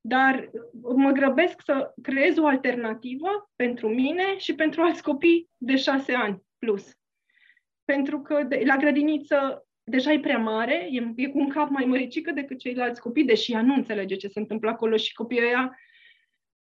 Dar 0.00 0.50
mă 0.82 1.10
grăbesc 1.10 1.60
să 1.64 1.92
creez 2.02 2.36
o 2.36 2.46
alternativă 2.46 3.50
pentru 3.56 3.88
mine 3.88 4.36
și 4.36 4.54
pentru 4.54 4.82
alți 4.82 5.02
copii 5.02 5.50
de 5.56 5.76
șase 5.76 6.14
ani 6.14 6.42
plus. 6.58 6.92
Pentru 7.84 8.20
că 8.20 8.42
de, 8.42 8.62
la 8.64 8.76
grădiniță 8.76 9.66
deja 9.84 10.12
e 10.12 10.20
prea 10.20 10.38
mare, 10.38 10.88
e, 10.90 11.12
e 11.16 11.28
cu 11.28 11.38
un 11.38 11.48
cap 11.48 11.68
mai 11.68 11.84
măricică 11.84 12.30
decât 12.30 12.58
ceilalți 12.58 13.00
copii, 13.00 13.24
deși 13.24 13.52
ea 13.52 13.62
nu 13.62 13.74
înțelege 13.74 14.16
ce 14.16 14.28
se 14.28 14.38
întâmplă 14.38 14.70
acolo 14.70 14.96
și 14.96 15.14
copiii 15.14 15.42
ăia 15.42 15.78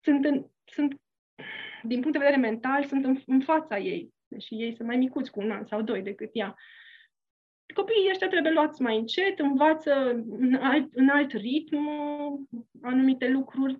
sunt, 0.00 0.24
în, 0.24 0.46
sunt 0.64 1.00
din 1.82 2.00
punct 2.00 2.12
de 2.12 2.24
vedere 2.24 2.40
mental, 2.40 2.84
sunt 2.84 3.04
în, 3.04 3.18
în 3.26 3.40
fața 3.40 3.78
ei, 3.78 4.14
deși 4.28 4.54
ei 4.54 4.74
sunt 4.74 4.88
mai 4.88 4.96
micuți 4.96 5.30
cu 5.30 5.40
un 5.40 5.50
an 5.50 5.64
sau 5.64 5.82
doi 5.82 6.02
decât 6.02 6.30
ea. 6.32 6.56
Copiii 7.74 8.08
ăștia 8.10 8.28
trebuie 8.28 8.52
luați 8.52 8.82
mai 8.82 8.96
încet, 8.96 9.38
învață 9.38 10.24
în 10.28 10.54
alt, 10.54 10.94
în 10.94 11.08
alt 11.08 11.32
ritm 11.32 11.78
anumite 12.82 13.28
lucruri, 13.28 13.78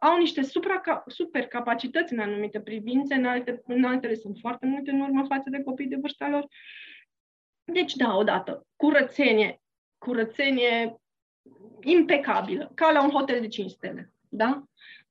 au 0.00 0.18
niște 0.18 0.42
supra, 0.42 1.02
super 1.06 1.46
capacități 1.46 2.12
în 2.12 2.18
anumite 2.18 2.60
privințe, 2.60 3.14
în, 3.14 3.24
alte, 3.24 3.62
în 3.66 3.84
altele 3.84 4.14
sunt 4.14 4.38
foarte 4.40 4.66
multe 4.66 4.90
în 4.90 5.00
urmă 5.00 5.24
față 5.28 5.50
de 5.50 5.62
copii 5.62 5.86
de 5.86 5.96
vârsta 6.00 6.28
lor. 6.28 6.48
Deci, 7.72 7.94
da, 7.94 8.16
odată, 8.16 8.66
curățenie, 8.76 9.62
curățenie 9.98 11.00
impecabilă, 11.82 12.70
ca 12.74 12.90
la 12.90 13.02
un 13.02 13.10
hotel 13.10 13.40
de 13.40 13.48
5 13.48 13.70
stele, 13.70 14.12
da? 14.28 14.62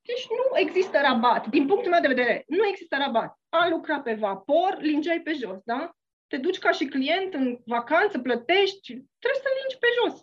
Deci 0.02 0.28
nu 0.30 0.60
există 0.60 1.00
rabat. 1.02 1.48
Din 1.48 1.67
punctul 1.67 1.91
meu 1.91 2.02
de 2.02 2.08
vedere, 2.08 2.43
nu 2.48 2.67
există 2.67 2.98
rabat. 2.98 3.39
A 3.50 3.67
lucra 3.69 4.00
pe 4.00 4.13
vapor, 4.13 4.78
lingeai 4.80 5.22
pe 5.22 5.34
jos, 5.34 5.62
da? 5.63 5.91
Te 6.30 6.38
duci 6.38 6.60
ca 6.60 6.72
și 6.72 6.86
client 6.86 7.34
în 7.34 7.60
vacanță, 7.65 8.20
plătești, 8.20 8.88
trebuie 9.22 9.44
să 9.46 9.52
lingi 9.58 9.78
pe 9.84 9.89
jos. 9.98 10.13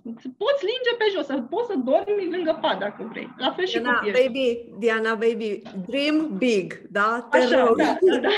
Poți 0.42 0.64
linge 0.70 0.92
pe 0.98 1.06
jos, 1.14 1.26
să 1.26 1.36
poți 1.52 1.68
să 1.70 1.74
dormi 1.88 2.30
lângă 2.34 2.58
pat 2.60 2.78
dacă 2.78 3.08
vrei. 3.10 3.28
La 3.38 3.52
fel 3.52 3.66
și 3.66 3.78
Diana, 3.78 3.98
copiii. 3.98 4.12
baby, 4.12 4.46
Diana, 4.78 5.14
baby, 5.14 5.62
dream 5.86 6.36
big, 6.38 6.68
da? 6.90 7.28
Te 7.30 7.36
Așa, 7.36 7.64
rog. 7.64 7.76
Da, 7.76 7.98
da, 8.00 8.18
da. 8.18 8.28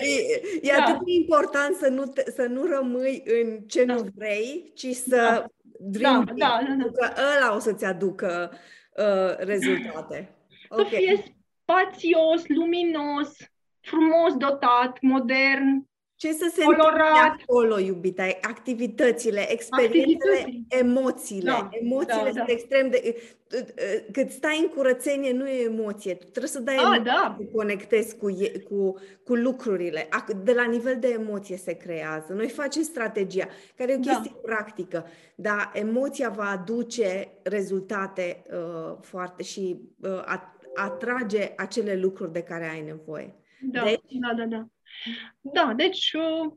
E, 0.00 0.40
e 0.62 0.72
da. 0.76 0.82
atât 0.82 1.04
de 1.04 1.12
important 1.12 1.74
să 1.76 1.88
nu, 1.88 2.04
te, 2.04 2.30
să 2.30 2.42
nu 2.42 2.64
rămâi 2.64 3.22
în 3.24 3.58
ce 3.58 3.84
da. 3.84 3.94
nu 3.94 4.06
vrei, 4.14 4.72
ci 4.74 4.86
să 4.86 5.16
da. 5.16 5.46
dream 5.80 6.24
da, 6.24 6.32
big, 6.32 6.42
da, 6.42 6.60
da, 6.68 6.74
da. 6.84 6.90
că 6.90 7.12
ăla 7.36 7.54
o 7.54 7.58
să-ți 7.58 7.84
aducă 7.84 8.52
uh, 8.96 9.36
rezultate. 9.38 10.36
Okay. 10.68 10.84
Să 10.90 10.96
fie 10.96 11.36
spațios, 11.62 12.42
luminos, 12.48 13.36
frumos 13.80 14.36
dotat, 14.36 14.98
modern, 15.00 15.86
ce 16.16 16.32
să 16.32 16.50
se 16.54 16.62
colorat. 16.62 17.36
acolo, 17.40 17.78
iubita? 17.78 18.28
Activitățile, 18.42 19.52
experiențele, 19.52 20.38
Activități. 20.38 20.64
emoțiile. 20.68 21.50
Da, 21.50 21.68
emoțiile 21.70 22.22
da, 22.22 22.30
sunt 22.30 22.46
da. 22.46 22.52
extrem 22.52 22.90
de... 22.90 23.22
Cât 24.12 24.30
stai 24.30 24.58
în 24.62 24.68
curățenie, 24.68 25.32
nu 25.32 25.48
e 25.48 25.64
emoție. 25.64 26.14
Tu 26.14 26.24
trebuie 26.26 26.50
să 26.50 26.60
dai 26.60 26.76
A, 26.76 26.80
emoție, 26.80 27.02
da. 27.02 27.36
să 27.38 27.44
conectezi 27.52 28.16
cu, 28.16 28.26
cu, 28.68 28.94
cu 29.24 29.34
lucrurile. 29.34 30.08
De 30.42 30.52
la 30.52 30.64
nivel 30.64 30.96
de 30.98 31.08
emoție 31.08 31.56
se 31.56 31.72
creează. 31.72 32.32
Noi 32.32 32.48
facem 32.48 32.82
strategia, 32.82 33.48
care 33.76 33.92
e 33.92 33.94
o 33.94 33.98
da. 33.98 34.10
chestie 34.10 34.32
da. 34.34 34.40
practică, 34.54 35.06
dar 35.34 35.70
emoția 35.74 36.28
va 36.28 36.50
aduce 36.50 37.28
rezultate 37.42 38.42
uh, 38.50 38.96
foarte 39.00 39.42
și 39.42 39.80
uh, 40.00 40.22
atrage 40.74 41.52
acele 41.56 41.96
lucruri 41.96 42.32
de 42.32 42.42
care 42.42 42.68
ai 42.68 42.80
nevoie. 42.80 43.34
Da, 43.60 43.82
deci, 43.82 44.00
da, 44.08 44.34
da, 44.36 44.44
da. 44.44 44.66
Da, 45.40 45.72
deci 45.76 46.12
uh, 46.12 46.52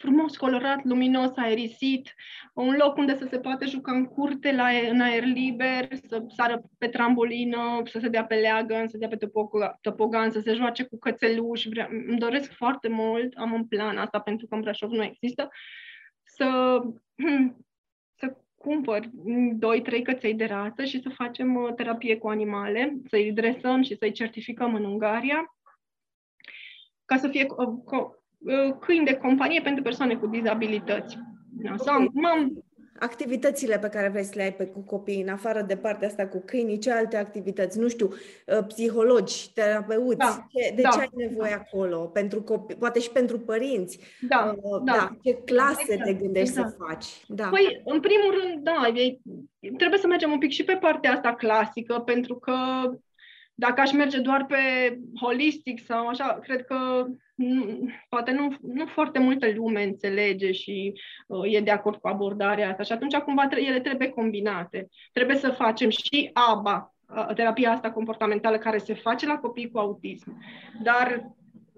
frumos 0.00 0.36
colorat, 0.36 0.84
luminos, 0.84 1.30
aerisit, 1.36 2.14
un 2.54 2.76
loc 2.78 2.96
unde 2.96 3.16
să 3.16 3.26
se 3.30 3.38
poate 3.38 3.66
juca 3.66 3.92
în 3.92 4.04
curte, 4.04 4.52
la, 4.52 4.68
în 4.90 5.00
aer 5.00 5.24
liber, 5.24 5.88
să 6.08 6.24
sară 6.28 6.62
pe 6.78 6.88
trambolină, 6.88 7.82
să 7.84 7.98
se 7.98 8.08
dea 8.08 8.24
pe 8.24 8.34
leagăn, 8.34 8.86
să 8.86 8.92
se 8.92 8.98
dea 8.98 9.08
pe 9.08 9.28
topogan, 9.80 10.30
să 10.30 10.40
se 10.40 10.54
joace 10.54 10.84
cu 10.84 10.98
cățeluși. 10.98 11.68
Vrea, 11.68 11.88
îmi 11.90 12.18
doresc 12.18 12.52
foarte 12.52 12.88
mult, 12.88 13.36
am 13.36 13.52
un 13.52 13.66
plan 13.66 13.98
asta 13.98 14.20
pentru 14.20 14.46
că 14.46 14.54
în 14.54 14.60
Brașov 14.60 14.90
nu 14.90 15.02
există, 15.02 15.48
să, 16.22 16.80
să 18.18 18.36
cumpăr 18.54 19.10
doi, 19.52 19.82
trei 19.82 20.02
căței 20.02 20.34
de 20.34 20.44
rață 20.44 20.84
și 20.84 21.00
să 21.00 21.08
facem 21.08 21.54
uh, 21.54 21.74
terapie 21.74 22.16
cu 22.16 22.28
animale, 22.28 22.96
să-i 23.08 23.32
dresăm 23.32 23.82
și 23.82 23.96
să-i 23.96 24.12
certificăm 24.12 24.74
în 24.74 24.84
Ungaria 24.84 25.54
ca 27.10 27.16
să 27.16 27.28
fie 27.28 27.46
uh, 27.56 27.66
uh, 28.38 28.74
câini 28.80 29.04
de 29.04 29.14
companie 29.14 29.60
pentru 29.60 29.82
persoane 29.82 30.14
cu 30.14 30.26
dizabilități. 30.26 31.18
Da, 31.62 31.74
okay. 31.78 32.10
m-am 32.12 32.64
activitățile 32.98 33.78
pe 33.78 33.88
care 33.88 34.08
vrei 34.08 34.24
să 34.24 34.32
le 34.34 34.42
ai 34.42 34.52
pe, 34.52 34.66
cu 34.66 34.80
copiii, 34.80 35.22
în 35.22 35.28
afară 35.28 35.62
de 35.62 35.76
partea 35.76 36.08
asta 36.08 36.26
cu 36.26 36.42
câinii, 36.46 36.78
ce 36.78 36.92
alte 36.92 37.16
activități? 37.16 37.78
Nu 37.78 37.88
știu, 37.88 38.08
uh, 38.08 38.64
psihologi, 38.66 39.52
terapeuți, 39.52 40.16
da, 40.16 40.46
ce, 40.50 40.74
de 40.74 40.82
da, 40.82 40.88
ce 40.88 41.00
ai 41.00 41.10
nevoie 41.12 41.50
da. 41.50 41.56
acolo? 41.56 41.98
Pentru 41.98 42.42
copii, 42.42 42.76
poate 42.76 43.00
și 43.00 43.10
pentru 43.10 43.38
părinți. 43.38 43.98
Da, 44.20 44.54
uh, 44.62 44.82
da. 44.84 44.92
da. 44.92 45.16
Ce 45.22 45.34
clase 45.34 45.92
exact, 45.92 46.04
te 46.04 46.14
gândești 46.14 46.48
exact. 46.48 46.70
să 46.70 46.76
faci? 46.86 47.06
Da. 47.28 47.48
Păi, 47.48 47.80
în 47.84 48.00
primul 48.00 48.40
rând, 48.42 48.62
da, 48.62 48.92
e, 48.94 49.18
trebuie 49.76 49.98
să 49.98 50.06
mergem 50.06 50.30
un 50.30 50.38
pic 50.38 50.50
și 50.50 50.64
pe 50.64 50.78
partea 50.80 51.12
asta 51.12 51.34
clasică, 51.34 51.98
pentru 51.98 52.34
că 52.34 52.54
dacă 53.60 53.80
aș 53.80 53.92
merge 53.92 54.18
doar 54.18 54.46
pe 54.46 54.56
holistic 55.20 55.84
sau 55.84 56.06
așa, 56.06 56.38
cred 56.42 56.64
că 56.64 57.06
nu, 57.34 57.88
poate 58.08 58.30
nu, 58.30 58.54
nu 58.60 58.86
foarte 58.86 59.18
multă 59.18 59.46
lume 59.54 59.82
înțelege 59.82 60.52
și 60.52 60.92
uh, 61.26 61.54
e 61.54 61.60
de 61.60 61.70
acord 61.70 62.00
cu 62.00 62.08
abordarea 62.08 62.68
asta. 62.68 62.82
Și 62.82 62.92
atunci 62.92 63.16
cumva 63.16 63.48
ele 63.50 63.80
trebuie 63.80 64.08
combinate. 64.08 64.88
Trebuie 65.12 65.36
să 65.36 65.50
facem 65.50 65.88
și 65.88 66.30
ABA, 66.32 66.94
uh, 67.16 67.34
terapia 67.34 67.70
asta 67.70 67.90
comportamentală 67.90 68.58
care 68.58 68.78
se 68.78 68.94
face 68.94 69.26
la 69.26 69.38
copii 69.38 69.70
cu 69.70 69.78
autism. 69.78 70.42
Dar 70.82 71.32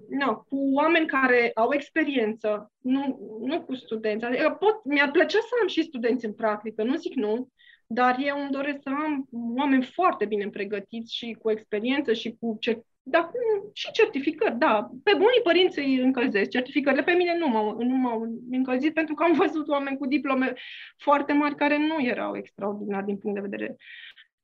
no, 0.09 0.37
cu 0.37 0.57
oameni 0.75 1.07
care 1.07 1.51
au 1.55 1.73
experiență, 1.73 2.73
nu, 2.81 3.18
nu 3.45 3.61
cu 3.61 3.75
studenți. 3.75 4.25
Adică 4.25 4.57
pot, 4.61 4.85
mi-ar 4.85 5.11
plăcea 5.11 5.38
să 5.38 5.55
am 5.61 5.68
și 5.68 5.83
studenți 5.83 6.25
în 6.25 6.33
practică, 6.33 6.83
nu 6.83 6.97
zic 6.97 7.14
nu, 7.14 7.49
dar 7.92 8.16
eu 8.20 8.40
îmi 8.40 8.50
doresc 8.50 8.78
să 8.83 8.88
am 8.88 9.28
oameni 9.57 9.85
foarte 9.85 10.24
bine 10.24 10.48
pregătiți 10.48 11.16
și 11.16 11.37
cu 11.42 11.50
experiență 11.50 12.12
și 12.12 12.37
cu 12.40 12.57
ce 12.61 12.83
dar 13.05 13.22
cum, 13.22 13.70
și 13.72 13.90
certificări, 13.90 14.59
da. 14.59 14.90
Pe 15.02 15.12
unii 15.12 15.40
părinți 15.42 15.78
îi 15.78 15.96
încălzesc 15.96 16.50
certificările, 16.50 17.02
pe 17.02 17.12
mine 17.12 17.37
nu 17.38 17.48
m-au, 17.48 17.83
nu 17.83 17.96
m-au 17.96 18.40
încălzit 18.50 18.94
pentru 18.94 19.14
că 19.14 19.22
am 19.22 19.33
văzut 19.33 19.68
oameni 19.68 19.96
cu 19.96 20.07
diplome 20.07 20.55
foarte 20.96 21.33
mari 21.33 21.55
care 21.55 21.78
nu 21.78 22.05
erau 22.05 22.37
extraordinari 22.37 23.05
din 23.05 23.18
punct 23.18 23.37
de 23.37 23.48
vedere 23.48 23.76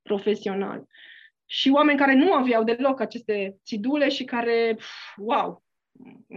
profesional. 0.03 0.87
Și 1.47 1.71
oameni 1.71 1.99
care 1.99 2.15
nu 2.15 2.33
aveau 2.33 2.65
deloc 2.65 3.01
aceste 3.01 3.57
țidule 3.65 4.09
și 4.09 4.25
care, 4.25 4.77
wow, 5.17 5.63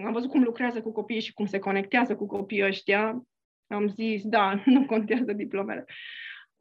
am 0.05 0.11
văzut 0.11 0.29
cum 0.29 0.43
lucrează 0.43 0.81
cu 0.81 0.91
copiii 0.91 1.21
și 1.21 1.33
cum 1.33 1.45
se 1.45 1.59
conectează 1.59 2.15
cu 2.15 2.25
copiii 2.25 2.65
ăștia. 2.65 3.21
Am 3.67 3.87
zis, 3.87 4.23
da, 4.23 4.61
nu 4.65 4.85
contează 4.85 5.33
diplomele. 5.33 5.85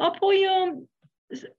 Apoi, 0.00 0.46
uh, 0.46 0.82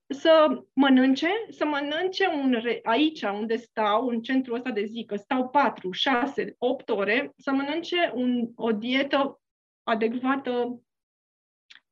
să 0.08 0.64
mănânce, 0.74 1.30
să 1.50 1.66
mănânce 1.66 2.28
un 2.28 2.52
re- 2.52 2.80
aici 2.84 3.22
unde 3.22 3.56
stau, 3.56 4.08
în 4.08 4.22
centrul 4.22 4.56
ăsta 4.56 4.72
de 4.72 4.86
zi, 4.86 5.04
că 5.08 5.16
stau 5.16 5.50
4, 5.50 5.92
6, 5.92 6.56
8 6.58 6.90
ore, 6.90 7.34
să 7.38 7.52
mănânce 7.52 8.12
un, 8.14 8.52
o 8.56 8.72
dietă 8.72 9.42
adecvată 9.84 10.82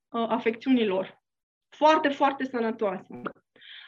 uh, 0.09 0.25
afecțiunilor. 0.29 1.23
Foarte, 1.69 2.09
foarte 2.09 2.45
sănătoasă. 2.45 3.07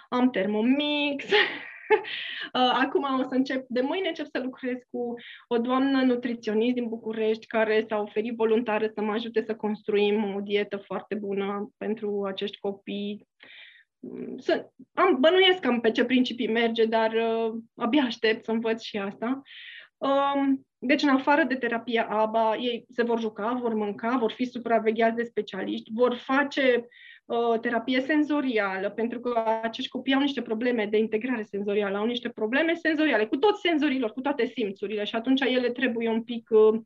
Am 0.09 0.29
Thermomix. 0.29 1.25
Uh, 2.53 2.71
acum 2.73 3.03
o 3.19 3.23
să 3.23 3.35
încep, 3.35 3.65
de 3.67 3.81
mâine 3.81 4.07
încep 4.07 4.25
să 4.31 4.41
lucrez 4.43 4.77
cu 4.91 5.13
o 5.47 5.57
doamnă 5.57 6.01
nutriționist 6.01 6.73
din 6.73 6.87
București 6.87 7.45
care 7.45 7.85
s-a 7.89 7.99
oferit 7.99 8.35
voluntară 8.35 8.87
să 8.93 9.01
mă 9.01 9.11
ajute 9.11 9.43
să 9.45 9.55
construim 9.55 10.35
o 10.35 10.39
dietă 10.39 10.77
foarte 10.77 11.15
bună 11.15 11.71
pentru 11.77 12.23
acești 12.25 12.59
copii 12.59 13.27
să, 14.37 14.69
am, 14.93 15.17
bănuiesc 15.19 15.59
cam 15.59 15.79
pe 15.79 15.91
ce 15.91 16.05
principii 16.05 16.47
merge, 16.47 16.85
dar 16.85 17.11
uh, 17.13 17.53
abia 17.75 18.03
aștept 18.03 18.43
să 18.43 18.51
învăț 18.51 18.81
și 18.81 18.97
asta. 18.97 19.41
Um, 19.97 20.67
deci, 20.77 21.01
în 21.01 21.09
afară 21.09 21.43
de 21.43 21.55
terapia 21.55 22.07
ABA, 22.09 22.55
ei 22.55 22.85
se 22.89 23.03
vor 23.03 23.19
juca, 23.19 23.53
vor 23.61 23.73
mânca, 23.73 24.17
vor 24.17 24.31
fi 24.31 24.45
supravegheați 24.45 25.15
de 25.15 25.23
specialiști, 25.23 25.91
vor 25.93 26.15
face 26.15 26.75
uh, 26.75 26.85
terapie 27.61 28.01
senzorială, 28.01 28.89
pentru 28.89 29.19
că 29.19 29.43
acești 29.63 29.89
copii 29.89 30.13
au 30.13 30.19
niște 30.19 30.41
probleme 30.41 30.85
de 30.85 30.97
integrare 30.97 31.43
senzorială, 31.43 31.97
au 31.97 32.05
niște 32.05 32.29
probleme 32.29 32.73
senzoriale, 32.73 33.25
cu 33.25 33.37
toți 33.37 33.61
senzorilor, 33.61 34.11
cu 34.11 34.21
toate 34.21 34.45
simțurile 34.45 35.03
și 35.03 35.15
atunci 35.15 35.41
ele 35.41 35.71
trebuie 35.71 36.09
un 36.09 36.23
pic 36.23 36.49
uh, 36.49 36.81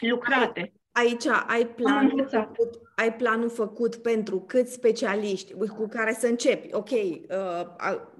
lucrate. 0.00 0.72
Aici 0.98 1.26
ai 1.26 1.66
planul, 1.66 2.28
făcut, 2.30 2.80
ai 2.94 3.14
planul 3.14 3.50
făcut 3.50 3.96
pentru 3.96 4.40
câți 4.40 4.72
specialiști 4.72 5.52
cu 5.52 5.86
care 5.88 6.12
să 6.12 6.26
începi. 6.26 6.68
Ok, 6.72 6.90
uh, 6.90 7.20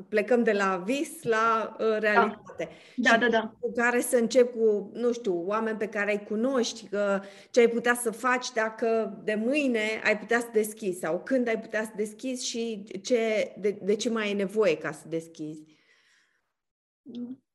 plecăm 0.08 0.42
de 0.42 0.52
la 0.52 0.82
vis 0.84 1.22
la 1.22 1.76
uh, 1.78 1.96
realitate. 1.98 2.68
Da, 2.96 3.10
da, 3.10 3.18
da, 3.18 3.28
da. 3.28 3.54
Cu 3.60 3.72
care 3.72 4.00
să 4.00 4.16
începi 4.16 4.52
cu, 4.52 4.90
nu 4.92 5.12
știu, 5.12 5.46
oameni 5.46 5.78
pe 5.78 5.88
care 5.88 6.12
îi 6.12 6.24
cunoști, 6.24 6.88
că 6.88 7.20
ce 7.50 7.60
ai 7.60 7.68
putea 7.68 7.94
să 7.94 8.10
faci 8.10 8.52
dacă 8.52 9.18
de 9.24 9.34
mâine 9.34 10.00
ai 10.04 10.18
putea 10.18 10.38
să 10.38 10.48
deschizi 10.52 10.98
sau 10.98 11.22
când 11.22 11.48
ai 11.48 11.60
putea 11.60 11.82
să 11.82 11.90
deschizi 11.96 12.48
și 12.48 12.84
ce, 13.02 13.52
de, 13.58 13.78
de 13.82 13.94
ce 13.94 14.10
mai 14.10 14.30
e 14.30 14.34
nevoie 14.34 14.76
ca 14.76 14.92
să 14.92 15.04
deschizi. 15.08 15.64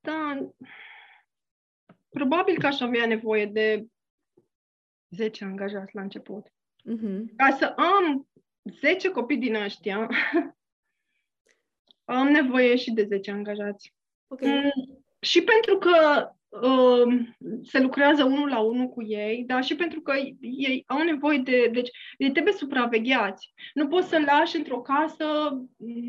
Da, 0.01 0.49
probabil 2.09 2.57
că 2.59 2.65
aș 2.65 2.81
avea 2.81 3.05
nevoie 3.05 3.45
de 3.45 3.85
10 5.15 5.43
angajați 5.43 5.95
la 5.95 6.01
început. 6.01 6.47
Uh-huh. 6.47 7.35
Ca 7.35 7.55
să 7.59 7.65
am 7.65 8.27
10 8.79 9.09
copii 9.09 9.37
din 9.37 9.55
ăștia, 9.55 10.09
am 12.05 12.27
nevoie 12.27 12.75
și 12.75 12.91
de 12.91 13.03
10 13.03 13.31
angajați. 13.31 13.93
Okay. 14.27 14.49
Mm, 14.49 15.03
și 15.19 15.43
pentru 15.43 15.77
că 15.77 16.27
uh, 16.49 17.19
se 17.63 17.79
lucrează 17.79 18.23
unul 18.23 18.49
la 18.49 18.59
unul 18.59 18.87
cu 18.87 19.03
ei, 19.03 19.43
dar 19.47 19.63
și 19.63 19.75
pentru 19.75 20.01
că 20.01 20.13
ei 20.39 20.83
au 20.87 21.03
nevoie 21.03 21.37
de... 21.37 21.69
Deci, 21.73 21.89
ei 22.17 22.31
trebuie 22.31 22.53
supravegheați. 22.53 23.53
Nu 23.73 23.87
poți 23.87 24.09
să 24.09 24.23
lași 24.25 24.55
într-o 24.55 24.81
casă, 24.81 25.25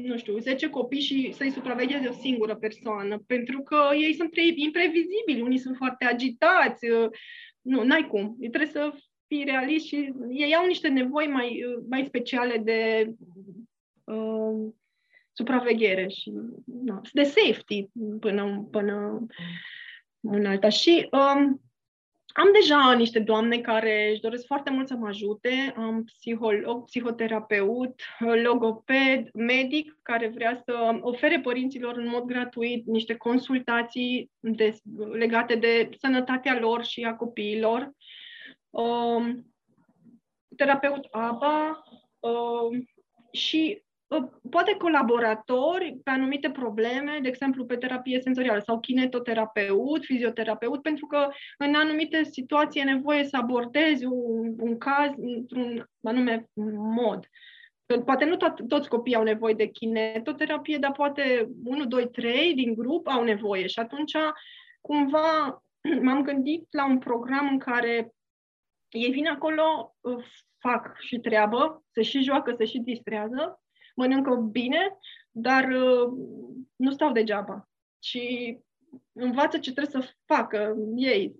nu 0.04 0.16
știu, 0.16 0.38
10 0.38 0.70
copii 0.70 1.00
și 1.00 1.32
să-i 1.32 1.50
supravegheze 1.50 2.08
o 2.08 2.12
singură 2.12 2.54
persoană, 2.54 3.18
pentru 3.26 3.62
că 3.62 3.76
ei 3.94 4.14
sunt 4.14 4.30
imprevizibili, 4.54 5.42
unii 5.42 5.58
sunt 5.58 5.76
foarte 5.76 6.04
agitați, 6.04 6.90
uh, 6.90 7.10
nu, 7.64 7.84
n-ai 7.84 8.06
cum. 8.06 8.36
Trebuie 8.38 8.66
să 8.66 8.94
fii 9.26 9.44
realist 9.44 9.86
și 9.86 10.12
ei 10.30 10.54
au 10.54 10.66
niște 10.66 10.88
nevoi 10.88 11.26
mai, 11.26 11.64
mai 11.88 12.04
speciale 12.04 12.58
de 12.58 13.10
uh, 14.04 14.72
supraveghere 15.32 16.08
și 16.08 16.32
no, 16.64 17.00
de 17.12 17.22
safety 17.22 17.88
până, 18.20 18.68
până 18.70 19.26
în 20.20 20.46
alta. 20.46 20.68
Și 20.68 21.08
um, 21.10 21.60
am 22.36 22.48
deja 22.52 22.92
niște 22.92 23.18
doamne 23.18 23.58
care 23.58 24.10
își 24.10 24.20
doresc 24.20 24.46
foarte 24.46 24.70
mult 24.70 24.88
să 24.88 24.94
mă 24.94 25.06
ajute. 25.06 25.74
Am 25.76 26.04
psiholog, 26.04 26.84
psihoterapeut, 26.84 28.00
logoped, 28.42 29.28
medic 29.32 29.98
care 30.02 30.28
vrea 30.28 30.62
să 30.64 30.98
ofere 31.00 31.40
părinților 31.40 31.96
în 31.96 32.08
mod 32.08 32.22
gratuit 32.22 32.86
niște 32.86 33.16
consultații 33.16 34.30
de, 34.40 34.76
legate 35.12 35.54
de 35.54 35.88
sănătatea 35.98 36.58
lor 36.58 36.84
și 36.84 37.02
a 37.02 37.14
copiilor. 37.14 37.92
Um, 38.70 39.54
terapeut 40.56 41.06
ABA 41.10 41.84
um, 42.20 42.84
și 43.32 43.82
uh, 43.82 43.93
poate 44.50 44.76
colaboratori 44.76 46.00
pe 46.04 46.10
anumite 46.10 46.50
probleme, 46.50 47.18
de 47.22 47.28
exemplu 47.28 47.64
pe 47.64 47.76
terapie 47.76 48.20
senzorială 48.20 48.60
sau 48.60 48.80
kinetoterapeut, 48.80 50.04
fizioterapeuți, 50.04 50.82
pentru 50.82 51.06
că 51.06 51.28
în 51.58 51.74
anumite 51.74 52.22
situații 52.22 52.80
e 52.80 52.84
nevoie 52.84 53.24
să 53.24 53.36
abordezi 53.36 54.04
un, 54.04 54.54
un 54.58 54.78
caz 54.78 55.10
într-un 55.16 55.90
anume 56.02 56.48
mod. 56.96 57.28
Poate 58.04 58.24
nu 58.24 58.36
tot, 58.36 58.68
toți 58.68 58.88
copiii 58.88 59.16
au 59.16 59.22
nevoie 59.22 59.54
de 59.54 59.66
kinetoterapie, 59.66 60.78
dar 60.78 60.92
poate 60.92 61.48
1, 61.64 61.84
2, 61.84 62.08
3 62.08 62.54
din 62.54 62.74
grup 62.74 63.08
au 63.08 63.22
nevoie 63.24 63.66
și 63.66 63.78
atunci 63.78 64.12
cumva 64.80 65.62
m-am 66.04 66.22
gândit 66.22 66.66
la 66.70 66.86
un 66.86 66.98
program 66.98 67.48
în 67.48 67.58
care 67.58 68.14
ei 68.88 69.10
vin 69.10 69.26
acolo, 69.26 69.94
fac 70.58 70.96
și 70.98 71.18
treabă, 71.18 71.84
se 71.90 72.02
și 72.02 72.22
joacă, 72.22 72.54
se 72.58 72.64
și 72.64 72.78
distrează, 72.78 73.63
mănâncă 73.94 74.34
bine, 74.34 74.98
dar 75.30 75.64
uh, 75.64 76.12
nu 76.76 76.90
stau 76.90 77.12
degeaba. 77.12 77.68
Și 77.98 78.56
învață 79.12 79.58
ce 79.58 79.72
trebuie 79.72 80.02
să 80.02 80.12
facă 80.24 80.76
ei. 80.96 81.34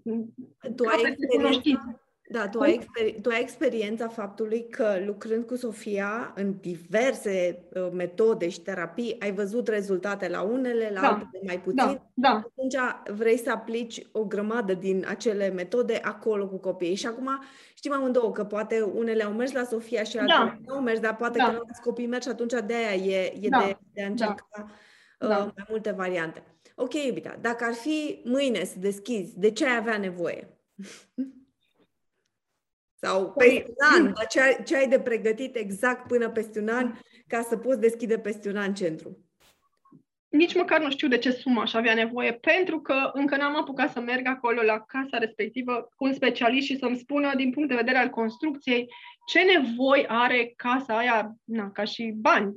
Tu 0.76 0.84
ai 0.86 1.02
experiența, 1.06 2.03
da, 2.28 2.48
tu 2.48 2.60
ai, 2.60 2.72
exper- 2.72 3.20
tu 3.22 3.28
ai 3.28 3.40
experiența 3.40 4.08
faptului 4.08 4.68
că 4.68 5.02
lucrând 5.06 5.46
cu 5.46 5.56
Sofia 5.56 6.32
în 6.36 6.54
diverse 6.60 7.64
uh, 7.74 7.88
metode 7.92 8.48
și 8.48 8.60
terapii, 8.60 9.16
ai 9.20 9.32
văzut 9.32 9.68
rezultate 9.68 10.28
la 10.28 10.42
unele, 10.42 10.90
la 10.94 11.00
da, 11.00 11.08
altele 11.08 11.42
mai 11.46 11.60
puțin. 11.60 11.76
Da, 11.76 12.10
da. 12.14 12.28
Atunci 12.28 12.74
vrei 13.18 13.38
să 13.38 13.50
aplici 13.50 14.06
o 14.12 14.24
grămadă 14.24 14.74
din 14.74 15.04
acele 15.08 15.48
metode 15.48 16.00
acolo 16.02 16.48
cu 16.48 16.56
copiii. 16.56 16.94
Și 16.94 17.06
acum 17.06 17.42
știm 17.74 17.92
amândouă 17.92 18.32
că 18.32 18.44
poate 18.44 18.80
unele 18.80 19.22
au 19.22 19.32
mers 19.32 19.52
la 19.52 19.64
Sofia 19.64 20.02
și 20.02 20.18
altele 20.18 20.38
da. 20.38 20.58
nu 20.66 20.74
au 20.74 20.80
mers, 20.80 21.00
dar 21.00 21.16
poate 21.16 21.38
da. 21.38 21.44
că 21.44 21.52
la 21.52 21.62
copiii 21.82 22.08
merg 22.08 22.22
și 22.22 22.28
atunci 22.28 22.52
de 22.66 22.74
aia 22.74 22.94
e, 22.94 23.32
e 23.40 23.48
da. 23.48 23.58
de, 23.58 23.78
de 23.92 24.02
a 24.02 24.06
încerca 24.06 24.46
da. 24.56 24.66
Uh, 25.20 25.28
da. 25.28 25.38
mai 25.38 25.66
multe 25.68 25.90
variante. 25.90 26.42
Ok, 26.74 26.94
iubita, 26.94 27.38
dacă 27.40 27.64
ar 27.64 27.72
fi 27.72 28.20
mâine 28.24 28.64
să 28.64 28.78
deschizi, 28.78 29.38
de 29.38 29.50
ce 29.50 29.66
ai 29.66 29.76
avea 29.76 29.98
nevoie? 29.98 30.48
Sau 33.04 33.32
păi, 33.32 33.48
peste 33.48 34.00
un 34.00 34.06
an, 34.06 34.12
ce 34.28 34.40
ai, 34.40 34.62
ce 34.64 34.76
ai 34.76 34.88
de 34.88 35.00
pregătit 35.00 35.56
exact 35.56 36.06
până 36.06 36.30
peste 36.30 36.60
un 36.60 36.68
an 36.68 36.94
ca 37.26 37.42
să 37.42 37.56
poți 37.56 37.80
deschide 37.80 38.18
peste 38.18 38.48
un 38.48 38.56
an 38.56 38.74
centru? 38.74 39.18
Nici 40.28 40.54
măcar 40.54 40.80
nu 40.80 40.90
știu 40.90 41.08
de 41.08 41.18
ce 41.18 41.30
sumă 41.30 41.60
aș 41.60 41.74
avea 41.74 41.94
nevoie, 41.94 42.32
pentru 42.32 42.80
că 42.80 43.10
încă 43.12 43.36
n-am 43.36 43.56
apucat 43.56 43.92
să 43.92 44.00
merg 44.00 44.26
acolo 44.26 44.62
la 44.62 44.80
casa 44.80 45.18
respectivă 45.18 45.88
cu 45.96 46.04
un 46.04 46.12
specialist 46.12 46.66
și 46.66 46.78
să-mi 46.78 46.96
spună 46.96 47.34
din 47.36 47.50
punct 47.50 47.68
de 47.68 47.74
vedere 47.74 47.98
al 47.98 48.08
construcției 48.08 48.88
ce 49.26 49.40
nevoi 49.40 50.06
are 50.08 50.52
casa 50.56 50.96
aia, 50.96 51.34
na, 51.44 51.70
ca 51.70 51.84
și 51.84 52.12
bani, 52.16 52.54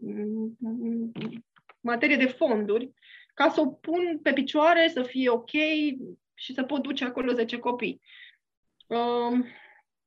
materie 1.81 2.15
de 2.15 2.25
fonduri, 2.25 2.91
ca 3.33 3.49
să 3.49 3.61
o 3.61 3.65
pun 3.65 4.19
pe 4.23 4.33
picioare, 4.33 4.91
să 4.93 5.03
fie 5.03 5.29
ok 5.29 5.51
și 6.33 6.53
să 6.53 6.63
pot 6.63 6.81
duce 6.81 7.05
acolo 7.05 7.31
10 7.31 7.57
copii. 7.57 8.01
Uh, 8.87 9.45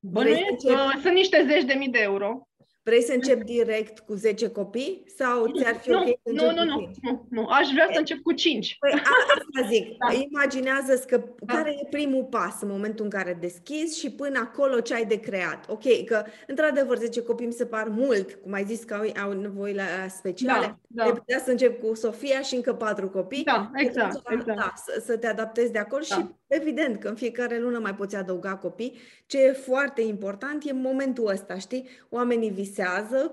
Bănuiesc 0.01 0.67
că 0.67 0.99
sunt 1.01 1.15
niște 1.15 1.45
zeci 1.47 1.65
de 1.65 1.75
mii 1.75 1.89
de 1.89 1.99
euro. 1.99 2.49
Vrei 2.83 3.03
să 3.03 3.13
încep 3.13 3.43
direct 3.43 3.99
cu 3.99 4.15
10 4.15 4.49
copii 4.51 5.03
sau 5.17 5.53
ți-ar 5.59 5.75
fi 5.75 5.91
nu, 5.91 5.99
ok 5.99 6.07
să 6.07 6.33
nu, 6.33 6.51
nu, 6.53 6.65
nu, 6.65 6.91
nu, 7.03 7.27
nu, 7.31 7.47
aș 7.47 7.69
vrea 7.73 7.89
să 7.93 7.99
încep 7.99 8.19
cu 8.23 8.33
5. 8.33 8.77
Păi 8.81 8.91
asta 8.93 9.69
zic, 9.69 9.97
Da. 9.99 10.15
imaginează 10.31 11.05
că 11.07 11.23
Da. 11.41 11.55
care 11.55 11.71
e 11.71 11.87
primul 11.91 12.25
pas 12.25 12.61
în 12.61 12.69
momentul 12.69 13.05
în 13.05 13.11
care 13.11 13.37
deschizi 13.41 13.99
și 13.99 14.11
până 14.11 14.39
acolo 14.39 14.81
ce 14.81 14.95
ai 14.95 15.05
de 15.07 15.21
creat. 15.21 15.65
Ok, 15.69 16.05
că 16.05 16.23
într-adevăr 16.47 16.99
10 16.99 17.23
copii 17.23 17.47
mi 17.47 17.53
se 17.53 17.67
par 17.67 17.89
mult, 17.89 18.35
cum 18.35 18.53
ai 18.53 18.65
zis 18.65 18.83
că 18.85 18.95
au, 18.95 19.23
au 19.25 19.33
nevoie 19.41 19.75
la 19.75 19.83
speciale. 20.09 20.79
Da, 20.89 21.03
Ai 21.03 21.09
da, 21.11 21.15
putea 21.19 21.39
să 21.39 21.51
încep 21.51 21.81
cu 21.83 21.95
Sofia 21.95 22.41
și 22.41 22.55
încă 22.55 22.75
patru 22.75 23.09
copii. 23.09 23.45
da, 23.45 23.71
Și 23.79 23.85
exact, 23.87 24.15
atunci, 24.17 24.41
exact. 24.41 24.59
Da, 24.59 24.73
să, 24.77 25.03
să 25.07 25.17
te 25.17 25.27
adaptezi 25.27 25.73
de 25.73 25.79
acolo 25.79 26.03
Da. 26.09 26.15
și 26.15 26.25
evident 26.47 26.99
că 27.01 27.09
în 27.09 27.15
fiecare 27.15 27.59
lună 27.59 27.79
mai 27.79 27.95
poți 27.95 28.17
adăuga 28.17 28.57
copii. 28.57 28.99
Ce 29.27 29.39
e 29.43 29.53
foarte 29.53 30.03
important 30.03 30.65
e 30.67 30.73
momentul 30.73 31.27
ăsta, 31.27 31.59
știi? 31.59 31.89
Oamenii 32.09 32.49
visează 32.51 32.69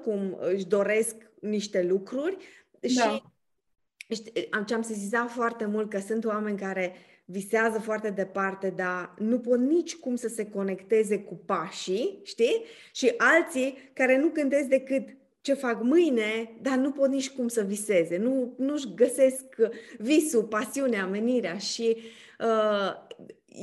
cum 0.04 0.38
își 0.39 0.65
doresc 0.65 1.15
niște 1.39 1.84
lucruri 1.84 2.38
și 2.88 2.95
Da. 2.95 3.21
știi, 4.10 4.47
am 4.50 4.63
ce 4.63 4.73
am 4.73 4.82
sesizat 4.82 5.30
foarte 5.30 5.65
mult 5.65 5.89
că 5.89 6.00
sunt 6.00 6.26
oameni 6.26 6.58
care 6.58 6.93
visează 7.26 7.80
foarte 7.80 8.10
departe, 8.10 8.73
dar 8.76 9.13
nu 9.17 9.39
pot 9.39 9.60
nici 9.60 9.95
cum 9.95 10.15
să 10.15 10.28
se 10.28 10.50
conecteze 10.50 11.19
cu 11.19 11.36
pașii, 11.45 12.19
știi? 12.23 12.63
Și 12.93 13.13
alții 13.17 13.78
care 13.93 14.17
nu 14.17 14.30
gândesc 14.30 14.67
decât 14.67 15.08
ce 15.41 15.54
fac 15.54 15.84
mâine, 15.84 16.58
dar 16.62 16.78
nu 16.78 16.91
pot 16.91 17.10
nici 17.10 17.30
cum 17.30 17.47
să 17.47 17.62
viseze, 17.62 18.17
nu, 18.17 18.54
nu-și 18.58 18.93
găsesc 18.95 19.43
visul, 19.97 20.43
pasiunea, 20.43 21.06
menirea 21.06 21.58
și 21.58 21.97
uh, 22.39 22.91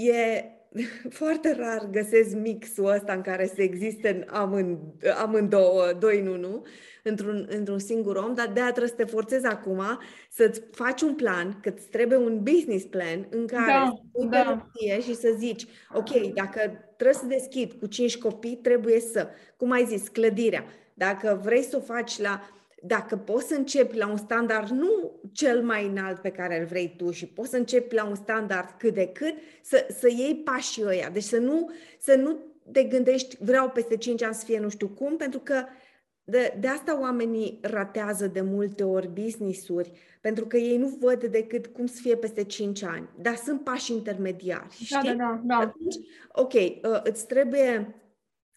e 0.07 0.45
foarte 1.21 1.55
rar 1.59 1.89
găsesc 1.91 2.35
mixul 2.37 2.87
ăsta 2.87 3.13
în 3.13 3.21
care 3.21 3.47
să 3.47 3.63
existe 3.63 4.09
în 4.09 4.35
amând, 4.37 4.79
amândouă, 5.23 5.93
doi 5.99 6.21
în 6.21 6.27
unul, 6.27 6.67
într-un, 7.03 7.47
într-un 7.51 7.79
singur 7.79 8.17
om, 8.17 8.35
dar 8.35 8.51
de-aia 8.53 8.71
trebuie 8.71 8.95
să 8.99 9.05
te 9.05 9.11
forțezi 9.11 9.47
acum 9.47 9.83
să-ți 10.31 10.63
faci 10.73 11.03
un 11.03 11.15
plan, 11.15 11.59
că 11.63 11.69
îți 11.69 11.89
trebuie 11.89 12.19
un 12.19 12.43
business 12.43 12.85
plan 12.85 13.27
în 13.31 13.47
care 13.47 13.73
Da, 13.73 13.93
să 13.95 14.03
pui 14.13 14.29
pe 14.29 14.37
da. 14.37 14.45
hârtie 14.45 15.01
și 15.01 15.15
să 15.15 15.35
zici, 15.39 15.67
ok, 15.93 16.33
dacă 16.35 16.61
trebuie 16.97 17.17
să 17.17 17.27
deschid 17.27 17.73
cu 17.73 17.87
cinci 17.87 18.19
copii, 18.19 18.59
trebuie 18.63 19.01
să, 19.01 19.29
cum 19.57 19.71
ai 19.71 19.85
zis, 19.85 20.09
clădirea. 20.09 20.65
Dacă 20.95 21.41
vrei 21.43 21.63
să 21.63 21.77
o 21.77 21.81
faci 21.81 22.19
la 22.19 22.41
dacă 22.87 23.17
poți 23.17 23.47
să 23.47 23.55
începi 23.55 23.97
la 23.97 24.09
un 24.09 24.17
standard 24.17 24.69
nu 24.69 25.21
cel 25.33 25.63
mai 25.63 25.87
înalt 25.87 26.21
pe 26.21 26.31
care 26.31 26.61
îl 26.61 26.67
vrei 26.67 26.95
tu 26.97 27.11
și 27.11 27.27
poți 27.27 27.51
să 27.51 27.57
începi 27.57 27.95
la 27.95 28.05
un 28.05 28.15
standard 28.15 28.75
cât 28.79 28.95
de 28.95 29.07
cât, 29.07 29.35
să, 29.63 29.87
să 29.99 30.09
iei 30.09 30.35
pașii 30.35 30.85
ăia. 30.87 31.09
Deci 31.09 31.23
să 31.23 31.37
nu, 31.37 31.71
să 31.99 32.15
nu 32.15 32.39
te 32.73 32.83
gândești, 32.83 33.37
vreau 33.41 33.71
peste 33.71 33.97
5 33.97 34.23
ani 34.23 34.35
să 34.35 34.45
fie 34.45 34.59
nu 34.59 34.69
știu 34.69 34.89
cum, 34.89 35.17
pentru 35.17 35.39
că 35.39 35.65
de, 36.25 36.57
de 36.61 36.69
asta 36.69 37.01
oamenii 37.01 37.59
ratează 37.63 38.27
de 38.27 38.41
multe 38.41 38.85
ori 38.85 39.09
business-uri, 39.09 39.93
pentru 40.21 40.47
că 40.47 40.57
ei 40.57 40.77
nu 40.77 40.97
văd 41.01 41.25
decât 41.25 41.67
cum 41.67 41.87
să 41.87 41.99
fie 42.01 42.17
peste 42.17 42.45
5 42.45 42.83
ani. 42.83 43.09
Dar 43.21 43.37
sunt 43.37 43.61
pași 43.61 43.93
intermediari, 43.93 44.87
Da, 44.91 44.99
știi? 44.99 45.15
da, 45.15 45.15
da, 45.15 45.41
da. 45.45 45.57
Atunci, 45.57 45.95
ok, 46.33 46.53
uh, 46.53 47.01
îți 47.03 47.27
trebuie, 47.27 47.95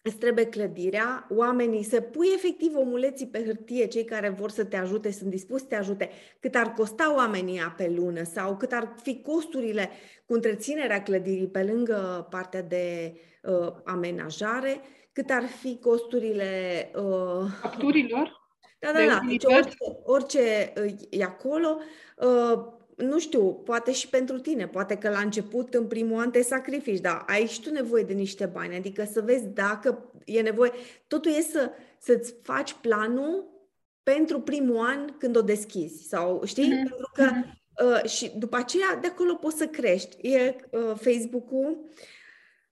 îți 0.08 0.16
trebuie 0.16 0.46
clădirea, 0.46 1.26
oamenii 1.30 1.82
să 1.82 2.00
pui 2.00 2.28
efectiv 2.34 2.76
omuleții 2.76 3.26
pe 3.26 3.44
hârtie, 3.44 3.86
cei 3.86 4.04
care 4.04 4.28
vor 4.28 4.50
să 4.50 4.64
te 4.64 4.76
ajute, 4.76 5.10
sunt 5.10 5.30
dispuși 5.30 5.62
să 5.62 5.68
te 5.68 5.76
ajute, 5.76 6.10
cât 6.40 6.54
ar 6.54 6.72
costa 6.72 7.14
oamenii 7.14 7.60
pe 7.76 7.92
lună 7.96 8.22
sau 8.22 8.56
cât 8.56 8.72
ar 8.72 8.94
fi 9.02 9.22
costurile 9.22 9.90
cu 10.26 10.34
întreținerea 10.34 11.02
clădirii 11.02 11.48
pe 11.48 11.62
lângă 11.62 12.26
partea 12.30 12.62
de 12.62 13.14
uh, 13.42 13.72
amenajare, 13.84 14.80
cât 15.12 15.30
ar 15.30 15.44
fi 15.44 15.78
costurile 15.78 16.50
uh, 16.94 17.50
Facturilor? 17.60 18.38
da, 18.78 18.92
de 18.92 19.06
da, 19.06 19.12
da. 19.12 19.20
Deci 19.26 19.44
utilități? 19.44 19.56
orice, 19.56 20.00
orice 20.04 20.72
uh, 20.84 20.92
e 21.10 21.24
acolo, 21.24 21.78
uh, 22.16 22.76
nu 22.98 23.18
știu, 23.18 23.52
poate 23.52 23.92
și 23.92 24.08
pentru 24.08 24.38
tine, 24.38 24.68
poate 24.68 24.96
că 24.96 25.08
la 25.08 25.18
început, 25.18 25.74
în 25.74 25.86
primul 25.86 26.20
an, 26.20 26.30
te 26.30 26.42
sacrifici, 26.42 27.00
dar 27.00 27.24
ai 27.26 27.46
și 27.46 27.60
tu 27.60 27.70
nevoie 27.70 28.02
de 28.02 28.12
niște 28.12 28.46
bani, 28.46 28.76
adică 28.76 29.04
să 29.04 29.20
vezi 29.20 29.46
dacă 29.46 30.12
e 30.24 30.40
nevoie. 30.40 30.72
Totul 31.06 31.30
e 31.30 31.40
să, 31.40 31.70
să-ți 31.98 32.34
faci 32.42 32.72
planul 32.72 33.56
pentru 34.02 34.40
primul 34.40 34.86
an 34.86 35.16
când 35.18 35.36
o 35.36 35.42
deschizi, 35.42 36.08
sau 36.08 36.42
știi? 36.44 36.68
Mhm, 36.68 36.76
Pentru 36.76 37.10
că 37.14 37.22
mhm. 37.22 37.60
uh, 37.84 38.10
și 38.10 38.32
după 38.36 38.56
aceea 38.56 38.98
de 39.00 39.06
acolo 39.06 39.34
poți 39.34 39.58
să 39.58 39.66
crești. 39.66 40.28
E 40.28 40.56
uh, 40.70 40.92
Facebook-ul 40.94 41.88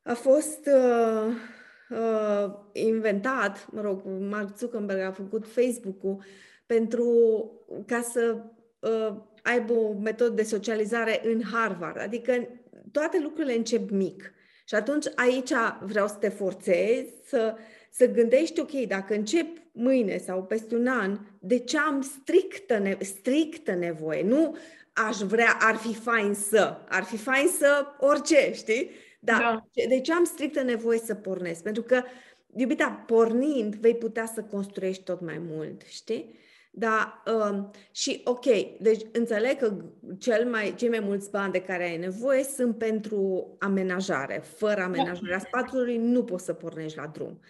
a 0.07 0.15
fost 0.15 0.67
uh, 0.67 1.33
uh, 1.91 2.53
inventat, 2.73 3.67
mă 3.73 3.81
rog, 3.81 4.03
Mark 4.05 4.57
Zuckerberg 4.57 5.01
a 5.01 5.13
făcut 5.13 5.47
Facebook-ul 5.47 6.23
pentru 6.67 7.11
ca 7.87 8.01
să 8.01 8.37
uh, 8.79 9.17
aibă 9.47 9.73
o 9.73 9.93
metodă 9.93 10.35
de 10.35 10.43
socializare 10.43 11.21
în 11.25 11.43
Harvard. 11.53 12.01
Adică 12.01 12.49
toate 12.93 13.21
lucrurile 13.23 13.55
încep 13.55 13.91
mic. 13.91 14.33
Și 14.65 14.75
atunci 14.75 15.07
aici 15.15 15.51
vreau 15.81 16.09
să 16.09 16.15
te 16.15 16.29
forțezi 16.29 17.07
să, 17.27 17.57
să 17.91 18.11
gândești, 18.11 18.61
ok, 18.61 18.71
dacă 18.71 19.15
încep 19.15 19.47
mâine 19.73 20.19
sau 20.19 20.45
peste 20.45 20.77
un 20.77 20.87
an, 20.87 21.19
de 21.39 21.59
ce 21.59 21.79
am 21.79 22.01
strictă, 22.01 22.79
ne- 22.79 22.97
strictă 23.01 23.75
nevoie? 23.75 24.23
Nu 24.23 24.57
aș 24.93 25.17
vrea, 25.17 25.57
ar 25.61 25.77
fi 25.77 25.95
fain 25.95 26.35
să, 26.35 26.79
ar 26.89 27.03
fi 27.03 27.17
fain 27.17 27.49
să 27.59 27.87
orice, 27.99 28.51
știi? 28.55 28.91
Da. 29.21 29.39
Da. 29.39 29.85
De 29.89 30.01
ce 30.01 30.13
am 30.13 30.25
strictă 30.25 30.63
nevoie 30.63 30.99
să 30.99 31.15
pornesc? 31.15 31.63
Pentru 31.63 31.83
că, 31.83 32.03
iubita, 32.57 33.05
pornind, 33.07 33.75
vei 33.75 33.95
putea 33.95 34.27
să 34.35 34.43
construiești 34.43 35.03
tot 35.03 35.21
mai 35.21 35.39
mult, 35.39 35.83
știi? 35.83 36.35
Da, 36.79 37.23
um, 37.27 37.71
și 37.91 38.21
ok, 38.25 38.45
deci 38.81 39.03
înțeleg 39.13 39.59
că 39.59 39.77
cel 40.19 40.51
mai, 40.51 40.75
cei 40.75 40.89
mai 40.89 41.01
mulți 41.01 41.31
bani 41.31 41.53
de 41.53 41.63
care 41.63 41.85
ai 41.85 41.97
nevoie 41.97 42.43
sunt 42.43 42.79
pentru 42.79 43.57
amenajare. 43.59 44.39
Fără 44.39 44.83
amenajarea 44.83 45.39
spațiului 45.39 45.97
nu 45.97 46.25
poți 46.25 46.45
să 46.45 46.53
pornești 46.53 46.99
la 46.99 47.07
drum. 47.07 47.41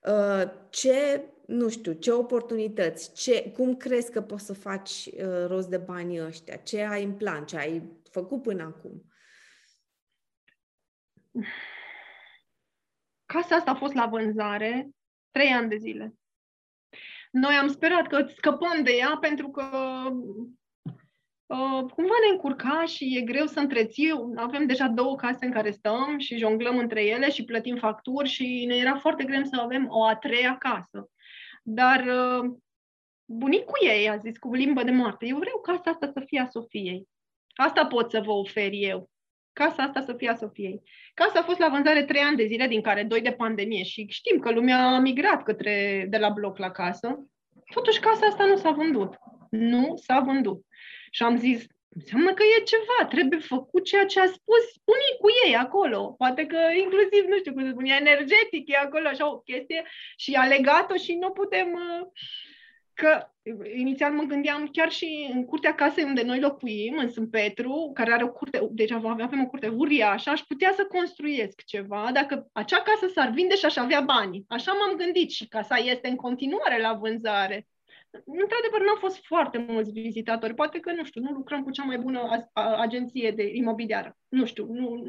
Uh, 0.00 0.42
ce, 0.70 1.24
nu 1.46 1.68
știu, 1.68 1.92
ce 1.92 2.10
oportunități, 2.10 3.12
ce, 3.12 3.50
cum 3.50 3.76
crezi 3.76 4.10
că 4.10 4.20
poți 4.20 4.44
să 4.44 4.52
faci 4.52 5.06
uh, 5.06 5.46
rost 5.46 5.68
de 5.68 5.78
banii 5.78 6.24
ăștia? 6.24 6.56
Ce 6.56 6.82
ai 6.82 7.04
în 7.04 7.12
plan, 7.12 7.44
ce 7.44 7.56
ai 7.56 7.82
făcut 8.10 8.42
până 8.42 8.62
acum? 8.62 9.02
Casa 13.24 13.54
asta 13.54 13.70
a 13.70 13.74
fost 13.74 13.94
la 13.94 14.06
vânzare 14.06 14.88
trei 15.30 15.48
ani 15.48 15.68
de 15.68 15.76
zile. 15.76 16.14
Noi 17.38 17.54
am 17.54 17.68
sperat 17.68 18.06
că 18.06 18.26
scăpăm 18.36 18.82
de 18.82 18.90
ea 18.90 19.16
pentru 19.20 19.48
că 19.48 19.62
uh, 21.46 21.90
cumva 21.94 22.14
ne 22.20 22.32
încurca 22.32 22.84
și 22.84 23.16
e 23.16 23.20
greu 23.20 23.46
să 23.46 23.60
întreții. 23.60 24.12
Avem 24.36 24.66
deja 24.66 24.88
două 24.88 25.16
case 25.16 25.44
în 25.44 25.52
care 25.52 25.70
stăm 25.70 26.18
și 26.18 26.38
jonglăm 26.38 26.78
între 26.78 27.04
ele 27.04 27.30
și 27.30 27.44
plătim 27.44 27.76
facturi 27.76 28.28
și 28.28 28.64
ne 28.68 28.76
era 28.76 28.96
foarte 28.96 29.24
greu 29.24 29.42
să 29.44 29.60
avem 29.60 29.86
o 29.88 30.04
a 30.04 30.16
treia 30.16 30.56
casă. 30.58 31.10
Dar 31.62 32.04
uh, 32.06 32.50
bunicul 33.24 33.78
ei 33.88 34.08
a 34.08 34.16
zis 34.16 34.38
cu 34.38 34.54
limbă 34.54 34.82
de 34.82 34.90
moarte, 34.90 35.26
eu 35.26 35.38
vreau 35.38 35.60
casa 35.60 35.90
asta 35.90 36.10
să 36.12 36.22
fie 36.26 36.40
a 36.40 36.46
Sofiei. 36.46 37.08
Asta 37.54 37.86
pot 37.86 38.10
să 38.10 38.20
vă 38.20 38.32
ofer 38.32 38.70
eu. 38.72 39.10
Casa 39.58 39.82
asta 39.82 40.00
să 40.00 40.14
fie 40.16 40.28
a 40.28 40.34
Sofiei. 40.34 40.82
Casa 41.14 41.38
a 41.38 41.42
fost 41.42 41.58
la 41.58 41.68
vânzare 41.68 42.04
trei 42.04 42.20
ani 42.22 42.36
de 42.36 42.46
zile, 42.46 42.66
din 42.66 42.82
care 42.82 43.02
doi 43.02 43.20
de 43.20 43.32
pandemie 43.32 43.82
și 43.82 44.06
știm 44.08 44.38
că 44.38 44.50
lumea 44.50 44.78
a 44.78 44.98
migrat 44.98 45.42
către, 45.42 46.06
de 46.08 46.18
la 46.18 46.28
bloc 46.28 46.58
la 46.58 46.70
casă. 46.70 47.28
Totuși 47.74 48.00
casa 48.00 48.26
asta 48.26 48.44
nu 48.44 48.56
s-a 48.56 48.70
vândut. 48.70 49.14
Nu 49.50 49.96
s-a 49.96 50.20
vândut. 50.20 50.64
Și 51.10 51.22
am 51.22 51.36
zis, 51.36 51.66
înseamnă 51.88 52.34
că 52.34 52.42
e 52.42 52.62
ceva, 52.62 53.08
trebuie 53.08 53.38
făcut 53.38 53.84
ceea 53.84 54.06
ce 54.06 54.20
a 54.20 54.26
spus 54.26 54.64
bunicul 54.84 55.32
ei 55.46 55.56
acolo. 55.56 56.14
Poate 56.18 56.46
că 56.46 56.58
inclusiv, 56.82 57.24
nu 57.28 57.38
știu 57.38 57.52
cum 57.52 57.62
să 57.64 57.70
spun, 57.70 57.84
e 57.84 57.94
energetic, 57.94 58.68
e 58.68 58.76
acolo 58.76 59.08
așa 59.08 59.30
o 59.32 59.38
chestie 59.38 59.82
și 60.16 60.32
a 60.34 60.46
legat-o 60.46 60.96
și 60.96 61.12
nu 61.14 61.30
putem... 61.30 61.68
uh, 61.72 62.06
Că 62.96 63.28
inițial 63.76 64.12
mă 64.12 64.22
gândeam 64.22 64.68
chiar 64.72 64.90
și 64.90 65.30
în 65.32 65.44
curtea 65.44 65.74
casei 65.74 66.04
unde 66.04 66.22
noi 66.22 66.40
locuim, 66.40 66.98
în 66.98 67.10
Sânt 67.10 67.30
Petru, 67.30 67.90
care 67.94 68.12
are 68.12 68.24
o 68.24 68.30
curte, 68.30 68.68
deci 68.70 68.90
avem 68.90 69.20
avem 69.22 69.42
o 69.42 69.46
curte 69.46 69.68
uriașă, 69.68 70.30
aș 70.30 70.40
putea 70.40 70.72
să 70.76 70.84
construiesc 70.84 71.64
ceva 71.64 72.10
dacă 72.12 72.48
acea 72.52 72.82
casă 72.82 73.12
s-ar 73.12 73.30
vinde 73.30 73.54
și 73.56 73.64
aș 73.64 73.76
avea 73.76 74.00
bani. 74.00 74.44
Așa 74.48 74.72
m-am 74.72 74.96
gândit 74.96 75.30
și 75.30 75.48
casa 75.48 75.76
este 75.76 76.08
în 76.08 76.16
continuare 76.16 76.80
la 76.80 76.92
vânzare. 76.92 77.66
Într-adevăr, 78.10 78.80
nu 78.82 78.88
au 78.88 78.96
fost 78.98 79.24
foarte 79.24 79.58
mulți 79.68 79.90
vizitatori. 79.90 80.54
Poate 80.54 80.80
că, 80.80 80.92
nu 80.92 81.04
știu, 81.04 81.20
nu 81.20 81.30
lucrăm 81.30 81.62
cu 81.62 81.70
cea 81.70 81.84
mai 81.84 81.98
bună 81.98 82.20
a- 82.20 82.60
a- 82.60 82.76
agenție 82.80 83.30
de 83.30 83.50
imobiliară. 83.52 84.16
Nu 84.28 84.44
știu, 84.44 84.66
nu, 84.72 85.02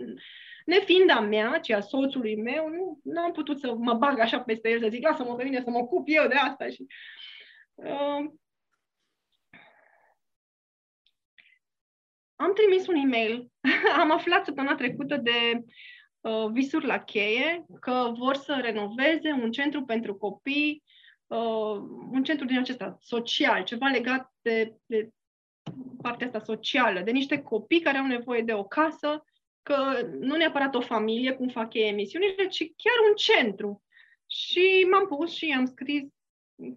nefiind 0.65 1.09
a 1.09 1.19
mea, 1.19 1.59
ci 1.59 1.69
a 1.69 1.79
soțului 1.79 2.35
meu, 2.35 2.69
nu, 2.69 2.99
nu 3.03 3.21
am 3.21 3.31
putut 3.31 3.59
să 3.59 3.75
mă 3.75 3.93
bag 3.93 4.19
așa 4.19 4.39
peste 4.39 4.69
el, 4.69 4.79
să 4.79 4.87
zic, 4.89 5.07
lasă-mă 5.07 5.35
pe 5.35 5.43
mine 5.43 5.61
să 5.63 5.69
mă 5.69 5.77
ocup 5.77 6.03
eu 6.07 6.27
de 6.27 6.35
asta. 6.35 6.67
Și, 6.67 6.81
uh, 6.81 6.87
am 12.35 12.53
trimis 12.53 12.87
un 12.87 12.95
e-mail. 12.95 13.51
am 14.01 14.11
aflat 14.11 14.45
săptămâna 14.45 14.75
trecută 14.75 15.17
de 15.17 15.63
uh, 16.21 16.45
Visuri 16.51 16.85
la 16.85 17.03
cheie 17.03 17.65
că 17.79 18.11
vor 18.17 18.35
să 18.35 18.59
renoveze 18.61 19.31
un 19.31 19.51
centru 19.51 19.83
pentru 19.83 20.15
copii 20.15 20.83
uh, 21.27 21.77
un 22.11 22.23
centru 22.23 22.45
din 22.45 22.57
acesta 22.57 22.97
social, 23.01 23.63
ceva 23.63 23.87
legat 23.87 24.33
de, 24.41 24.75
de 24.85 25.09
partea 26.01 26.25
asta 26.25 26.39
socială, 26.39 27.01
de 27.01 27.11
niște 27.11 27.41
copii 27.41 27.81
care 27.81 27.97
au 27.97 28.05
nevoie 28.05 28.41
de 28.41 28.53
o 28.53 28.63
casă, 28.63 29.23
că 29.63 30.07
nu 30.19 30.35
neapărat 30.35 30.75
o 30.75 30.81
familie, 30.81 31.33
cum 31.33 31.47
fac 31.47 31.73
ei 31.73 31.87
emisiunile, 31.87 32.47
ci 32.47 32.71
chiar 32.75 33.09
un 33.09 33.15
centru. 33.15 33.83
Și 34.27 34.87
m-am 34.91 35.07
pus 35.07 35.35
și 35.35 35.55
am 35.57 35.65
scris, 35.65 36.03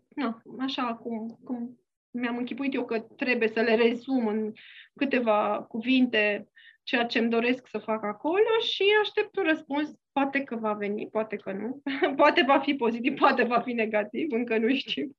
na, 0.09 0.43
așa 0.59 0.95
cum, 0.95 1.39
cum 1.45 1.81
mi-am 2.11 2.37
închipuit 2.37 2.75
eu 2.75 2.85
că 2.85 3.01
trebuie 3.01 3.49
să 3.49 3.61
le 3.61 3.75
rezum 3.75 4.27
în 4.27 4.53
câteva 4.95 5.67
cuvinte 5.69 6.49
ceea 6.83 7.07
ce 7.07 7.19
îmi 7.19 7.31
doresc 7.31 7.67
să 7.67 7.79
fac 7.79 8.05
acolo 8.05 8.59
și 8.73 8.85
aștept 9.01 9.37
un 9.37 9.45
răspuns. 9.45 9.91
Poate 10.13 10.43
că 10.43 10.57
va 10.57 10.73
veni, 10.73 11.09
poate 11.09 11.37
că 11.37 11.53
nu. 11.53 11.83
poate 12.17 12.43
va 12.43 12.59
fi 12.59 12.75
pozitiv, 12.75 13.19
poate 13.19 13.43
va 13.43 13.61
fi 13.61 13.73
negativ, 13.73 14.33
încă 14.33 14.59
nu 14.59 14.75
știu. 14.75 15.17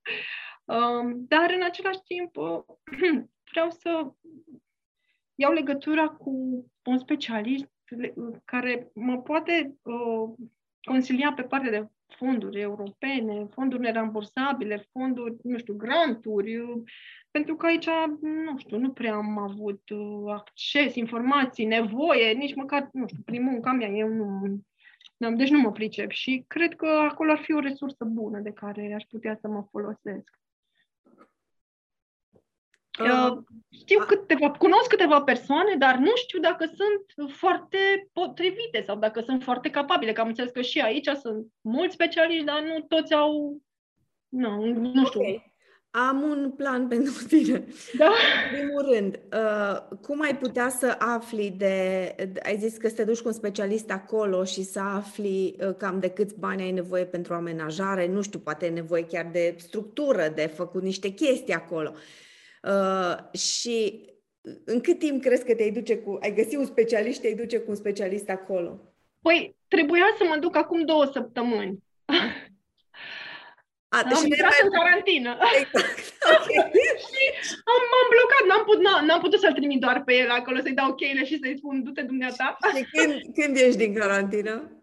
Um, 0.64 1.24
dar 1.28 1.50
în 1.50 1.62
același 1.62 2.00
timp 2.04 2.30
vreau 3.52 3.70
să 3.70 4.12
iau 5.34 5.52
legătura 5.52 6.08
cu 6.08 6.30
un 6.82 6.98
specialist 6.98 7.70
care 8.44 8.90
mă 8.94 9.22
poate 9.22 9.74
uh, 9.82 10.34
consilia 10.82 11.32
pe 11.32 11.42
partea 11.42 11.70
de 11.70 11.88
fonduri 12.16 12.60
europene, 12.60 13.46
fonduri 13.50 13.82
nerambursabile, 13.82 14.88
fonduri, 14.92 15.36
nu 15.42 15.58
știu, 15.58 15.74
granturi, 15.74 16.60
pentru 17.30 17.56
că 17.56 17.66
aici, 17.66 17.88
nu 18.20 18.58
știu, 18.58 18.78
nu 18.78 18.90
prea 18.90 19.14
am 19.14 19.38
avut 19.38 19.90
uh, 19.90 20.32
acces, 20.32 20.94
informații, 20.94 21.64
nevoie, 21.64 22.32
nici 22.32 22.54
măcar, 22.54 22.88
nu 22.92 23.06
știu, 23.06 23.22
prin 23.24 23.42
munca 23.42 23.72
mea, 23.72 23.88
eu 23.88 24.08
nu, 24.08 24.40
n-am, 25.16 25.36
deci 25.36 25.50
nu 25.50 25.60
mă 25.60 25.72
pricep 25.72 26.10
și 26.10 26.44
cred 26.46 26.74
că 26.74 26.86
acolo 26.86 27.30
ar 27.30 27.38
fi 27.38 27.52
o 27.52 27.60
resursă 27.60 28.04
bună 28.04 28.38
de 28.38 28.52
care 28.52 28.92
aș 28.94 29.02
putea 29.02 29.38
să 29.40 29.48
mă 29.48 29.66
folosesc. 29.70 30.41
Uh, 33.00 33.38
știu 33.70 33.98
câteva, 33.98 34.50
cunosc 34.50 34.86
câteva 34.86 35.22
persoane, 35.22 35.74
dar 35.78 35.96
nu 35.96 36.12
știu 36.14 36.40
dacă 36.40 36.70
sunt 36.76 37.30
foarte 37.30 38.08
potrivite 38.12 38.82
sau 38.86 38.96
dacă 38.96 39.20
sunt 39.20 39.42
foarte 39.42 39.70
capabile, 39.70 40.12
că 40.12 40.20
am 40.20 40.28
înțeles 40.28 40.50
că 40.50 40.60
și 40.60 40.80
aici 40.80 41.08
sunt 41.22 41.46
mulți 41.60 41.94
specialiști, 41.94 42.44
dar 42.44 42.62
nu 42.62 42.80
toți 42.88 43.14
au, 43.14 43.60
nu, 44.28 44.64
nu 44.64 45.04
știu. 45.04 45.20
Okay. 45.20 45.50
Am 45.90 46.22
un 46.22 46.50
plan 46.56 46.88
pentru 46.94 47.24
tine. 47.28 47.64
Da? 47.98 48.04
În 48.04 48.58
primul 48.58 48.92
rând, 48.92 49.20
uh, 49.32 49.96
cum 50.00 50.22
ai 50.22 50.36
putea 50.36 50.68
să 50.68 50.96
afli 50.98 51.50
de, 51.50 52.14
ai 52.42 52.56
zis 52.58 52.76
că 52.76 52.88
să 52.88 52.94
te 52.94 53.04
duci 53.04 53.20
cu 53.20 53.28
un 53.28 53.34
specialist 53.34 53.90
acolo 53.90 54.44
și 54.44 54.62
să 54.62 54.80
afli 54.80 55.56
uh, 55.60 55.74
cam 55.76 56.00
de 56.00 56.08
câți 56.08 56.38
bani 56.38 56.62
ai 56.62 56.72
nevoie 56.72 57.04
pentru 57.04 57.34
amenajare, 57.34 58.06
nu 58.08 58.22
știu, 58.22 58.38
poate 58.38 58.64
ai 58.64 58.70
nevoie 58.70 59.04
chiar 59.04 59.28
de 59.32 59.54
structură, 59.58 60.32
de 60.34 60.46
făcut 60.46 60.82
niște 60.82 61.08
chestii 61.08 61.54
acolo. 61.54 61.92
Uh, 61.94 62.00
și 63.32 64.06
în 64.64 64.80
cât 64.80 64.98
timp 64.98 65.22
crezi 65.22 65.44
că 65.44 65.54
te-ai 65.54 65.70
duce 65.70 65.98
cu, 65.98 66.18
ai 66.22 66.34
găsit 66.34 66.58
un 66.58 66.64
specialist 66.64 67.14
și 67.14 67.20
te-ai 67.20 67.34
duce 67.34 67.58
cu 67.58 67.70
un 67.70 67.76
specialist 67.76 68.28
acolo? 68.28 68.80
Păi, 69.22 69.56
trebuia 69.68 70.06
să 70.18 70.24
mă 70.24 70.36
duc 70.36 70.56
acum 70.56 70.84
două 70.84 71.04
săptămâni. 71.04 71.78
A, 73.88 73.98
am 73.98 74.08
deci 74.08 74.22
intrat 74.22 74.50
mai... 74.50 74.62
în 74.62 74.70
carantină. 74.78 75.38
Exact. 75.60 76.00
Okay. 76.36 76.70
și 77.06 77.24
am, 77.72 77.82
m-am 77.90 78.08
blocat, 78.14 78.44
n-am, 78.48 78.64
put, 78.64 78.80
n-am, 78.80 79.04
n-am 79.04 79.20
putut 79.20 79.40
să-l 79.40 79.52
trimit 79.52 79.80
doar 79.80 80.02
pe 80.04 80.14
el 80.14 80.30
acolo, 80.30 80.58
să-i 80.60 80.74
dau 80.74 80.94
cheile 80.94 81.24
și 81.24 81.38
să-i 81.38 81.56
spun, 81.56 81.82
du-te 81.82 82.02
dumneata. 82.02 82.56
Și 82.76 82.84
când, 82.92 83.20
când 83.34 83.56
ești 83.56 83.76
din 83.76 83.94
carantină? 83.94 84.82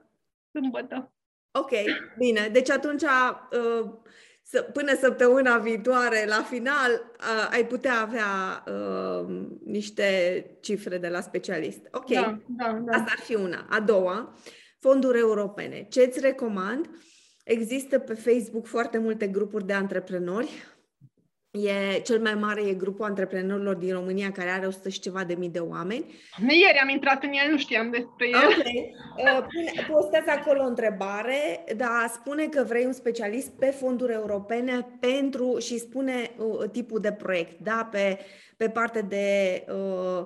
Sâmbătă. 0.51 1.13
Ok, 1.51 1.71
bine. 2.17 2.47
Deci 2.51 2.69
atunci, 2.69 3.01
uh, 3.01 3.89
să, 4.51 4.61
până 4.61 4.95
săptămâna 5.01 5.57
viitoare, 5.57 6.25
la 6.27 6.45
final, 6.49 6.91
uh, 6.91 7.49
ai 7.51 7.65
putea 7.65 8.01
avea 8.01 8.63
uh, 8.67 9.47
niște 9.65 10.45
cifre 10.59 10.97
de 10.97 11.07
la 11.07 11.21
specialist. 11.21 11.79
Ok, 11.91 12.09
da, 12.09 12.39
da, 12.47 12.71
da. 12.71 12.97
asta 12.97 13.11
ar 13.17 13.19
fi 13.23 13.35
una. 13.35 13.65
A 13.69 13.79
doua, 13.79 14.35
fonduri 14.79 15.19
europene. 15.19 15.87
Ce 15.89 16.01
îți 16.01 16.19
recomand? 16.19 16.85
Uh, 16.85 17.07
Există 17.49 17.99
pe 17.99 18.13
Facebook 18.13 18.65
foarte 18.65 18.97
multe 18.97 19.27
grupuri 19.27 19.65
de 19.65 19.73
antreprenori. 19.73 20.49
E, 21.51 21.99
cel 22.03 22.19
mai 22.19 22.33
mare 22.33 22.61
e 22.67 22.73
grupul 22.73 23.05
antreprenorilor 23.05 23.75
din 23.75 23.93
România, 23.93 24.31
care 24.31 24.49
are 24.49 24.65
100 24.65 24.89
și 24.89 24.99
ceva 24.99 25.23
de 25.23 25.33
mii 25.33 25.49
de 25.49 25.59
oameni. 25.59 26.05
Ieri 26.37 26.79
am 26.81 26.89
intrat 26.89 27.23
în 27.23 27.29
el, 27.29 27.51
nu 27.51 27.57
știam 27.57 27.89
despre 27.89 28.29
el. 28.29 28.47
Ok. 29.37 29.45
Uh, 29.45 29.85
postezi 29.87 30.29
acolo 30.29 30.63
o 30.63 30.67
întrebare, 30.67 31.63
dar 31.77 32.07
spune 32.13 32.45
că 32.45 32.63
vrei 32.63 32.85
un 32.85 32.93
specialist 32.93 33.49
pe 33.49 33.65
fonduri 33.65 34.13
europene 34.13 34.87
pentru 34.99 35.57
și 35.59 35.77
spune 35.77 36.31
uh, 36.37 36.69
tipul 36.71 36.99
de 36.99 37.11
proiect, 37.11 37.59
da? 37.59 37.87
Pe, 37.91 38.19
pe 38.57 38.69
parte 38.69 39.01
de 39.01 39.25
uh, 39.73 40.25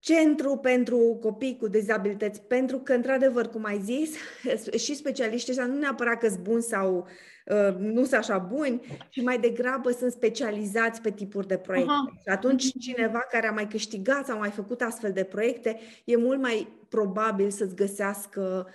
centru 0.00 0.56
pentru 0.56 1.18
copii 1.20 1.56
cu 1.56 1.68
dizabilități, 1.68 2.42
pentru 2.42 2.78
că, 2.78 2.92
într-adevăr, 2.92 3.48
cum 3.48 3.64
ai 3.64 3.80
zis, 3.80 4.14
și 4.84 4.94
specialiștii 4.94 5.52
ăștia 5.52 5.66
nu 5.66 5.78
neapărat 5.78 6.18
că 6.18 6.28
sunt 6.28 6.42
buni 6.42 6.62
sau 6.62 7.06
uh, 7.46 7.76
nu 7.78 8.00
sunt 8.04 8.14
așa 8.14 8.38
buni, 8.38 8.80
ci 9.10 9.22
mai 9.22 9.38
degrabă 9.38 9.90
sunt 9.90 10.12
specializați 10.12 11.00
pe 11.00 11.10
tipuri 11.10 11.46
de 11.46 11.56
proiecte. 11.56 11.92
Uh-huh. 11.92 12.22
Și 12.22 12.28
atunci 12.28 12.72
cineva 12.78 13.18
care 13.30 13.48
a 13.48 13.52
mai 13.52 13.68
câștigat 13.68 14.26
sau 14.26 14.36
a 14.36 14.38
mai 14.38 14.50
făcut 14.50 14.80
astfel 14.80 15.12
de 15.12 15.24
proiecte 15.24 15.78
e 16.04 16.16
mult 16.16 16.40
mai 16.40 16.68
probabil 16.88 17.50
să-ți 17.50 17.74
găsească 17.74 18.66
uh, 18.66 18.72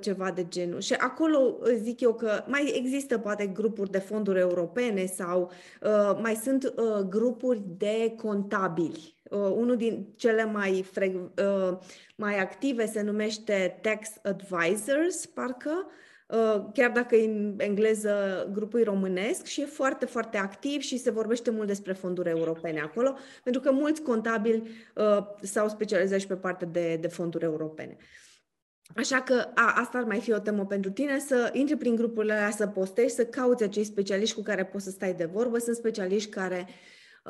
ceva 0.00 0.30
de 0.30 0.46
genul. 0.48 0.80
Și 0.80 0.92
acolo 0.92 1.38
uh, 1.38 1.78
zic 1.82 2.00
eu 2.00 2.14
că 2.14 2.44
mai 2.46 2.72
există 2.76 3.18
poate 3.18 3.46
grupuri 3.46 3.90
de 3.90 3.98
fonduri 3.98 4.38
europene 4.38 5.06
sau 5.06 5.50
uh, 5.82 6.18
mai 6.22 6.34
sunt 6.34 6.64
uh, 6.64 6.98
grupuri 7.08 7.62
de 7.76 8.14
contabili 8.16 9.16
uh, 9.30 9.38
unul 9.38 9.76
din 9.76 10.06
cele 10.16 10.44
mai, 10.44 10.84
uh, 10.98 11.78
mai 12.16 12.38
active 12.38 12.86
se 12.86 13.02
numește 13.02 13.78
Tax 13.82 14.08
Advisors, 14.22 15.26
parcă, 15.26 15.86
uh, 16.28 16.64
chiar 16.72 16.90
dacă 16.90 17.16
în 17.16 17.54
engleză 17.58 18.48
grupul 18.52 18.80
e 18.80 18.84
românesc 18.84 19.44
și 19.44 19.60
e 19.60 19.66
foarte, 19.66 20.06
foarte 20.06 20.36
activ 20.36 20.80
și 20.80 20.98
se 20.98 21.10
vorbește 21.10 21.50
mult 21.50 21.66
despre 21.66 21.92
fonduri 21.92 22.28
europene 22.28 22.80
acolo, 22.80 23.16
pentru 23.42 23.60
că 23.60 23.72
mulți 23.72 24.02
contabili 24.02 24.62
uh, 24.94 25.18
s-au 25.40 25.68
specializat 25.68 26.20
și 26.20 26.26
pe 26.26 26.36
partea 26.36 26.66
de, 26.66 26.98
de 27.00 27.08
fonduri 27.08 27.44
europene. 27.44 27.96
Așa 28.96 29.20
că 29.20 29.50
a, 29.54 29.74
asta 29.76 29.98
ar 29.98 30.04
mai 30.04 30.20
fi 30.20 30.32
o 30.32 30.38
temă 30.38 30.66
pentru 30.66 30.90
tine, 30.90 31.18
să 31.18 31.50
intri 31.52 31.76
prin 31.76 31.94
grupurile 31.94 32.32
alea, 32.32 32.50
să 32.50 32.66
postezi, 32.66 33.14
să 33.14 33.24
cauți 33.24 33.62
acei 33.62 33.84
specialiști 33.84 34.34
cu 34.34 34.42
care 34.42 34.64
poți 34.64 34.84
să 34.84 34.90
stai 34.90 35.14
de 35.14 35.24
vorbă. 35.24 35.58
Sunt 35.58 35.76
specialiști 35.76 36.30
care 36.30 36.66
uh, 36.68 36.74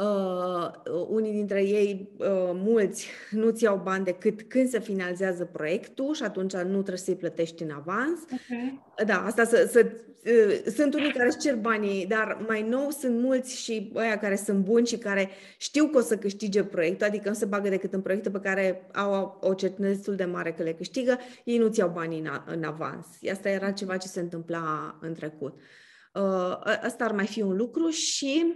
Uh, 0.01 0.71
unii 1.09 1.33
dintre 1.33 1.63
ei, 1.63 2.09
uh, 2.17 2.27
mulți, 2.53 3.09
nu-ți 3.31 3.63
iau 3.63 3.81
bani 3.85 4.05
decât 4.05 4.43
când 4.43 4.69
se 4.69 4.81
finalizează 4.81 5.45
proiectul 5.45 6.15
și 6.15 6.23
atunci 6.23 6.53
nu 6.53 6.73
trebuie 6.73 6.97
să-i 6.97 7.17
plătești 7.17 7.63
în 7.63 7.71
avans. 7.71 8.21
Okay. 8.23 8.83
Da, 9.07 9.25
asta 9.25 9.45
să, 9.45 9.69
să, 9.71 9.87
uh, 10.25 10.73
sunt 10.75 10.95
unii 10.95 11.13
care 11.13 11.27
își 11.27 11.39
cer 11.39 11.57
banii, 11.57 12.07
dar 12.07 12.45
mai 12.49 12.63
nou 12.63 12.91
sunt 12.91 13.21
mulți 13.21 13.63
și 13.63 13.93
ăia 13.95 14.19
care 14.19 14.37
sunt 14.37 14.59
buni 14.59 14.87
și 14.87 14.97
care 14.97 15.31
știu 15.59 15.87
că 15.87 15.99
o 15.99 16.01
să 16.01 16.17
câștige 16.17 16.65
proiectul, 16.65 17.07
adică 17.07 17.29
nu 17.29 17.35
se 17.35 17.45
bagă 17.45 17.69
decât 17.69 17.93
în 17.93 18.01
proiecte 18.01 18.31
pe 18.31 18.41
care 18.41 18.87
au 18.93 19.39
o 19.41 19.55
certitudine 19.55 19.95
destul 19.95 20.15
de 20.15 20.25
mare 20.25 20.53
că 20.53 20.63
le 20.63 20.73
câștigă, 20.73 21.19
ei 21.45 21.59
nu-ți 21.59 21.79
iau 21.79 21.89
banii 21.89 22.21
în, 22.21 22.29
în 22.47 22.65
avans. 22.65 23.07
Asta 23.33 23.49
era 23.49 23.71
ceva 23.71 23.97
ce 23.97 24.09
se 24.09 24.21
întâmpla 24.21 24.99
în 25.01 25.15
trecut. 25.15 25.55
Uh, 26.15 26.59
asta 26.83 27.05
ar 27.05 27.13
mai 27.13 27.27
fi 27.27 27.43
un 27.43 27.57
lucru 27.57 27.89
și 27.89 28.55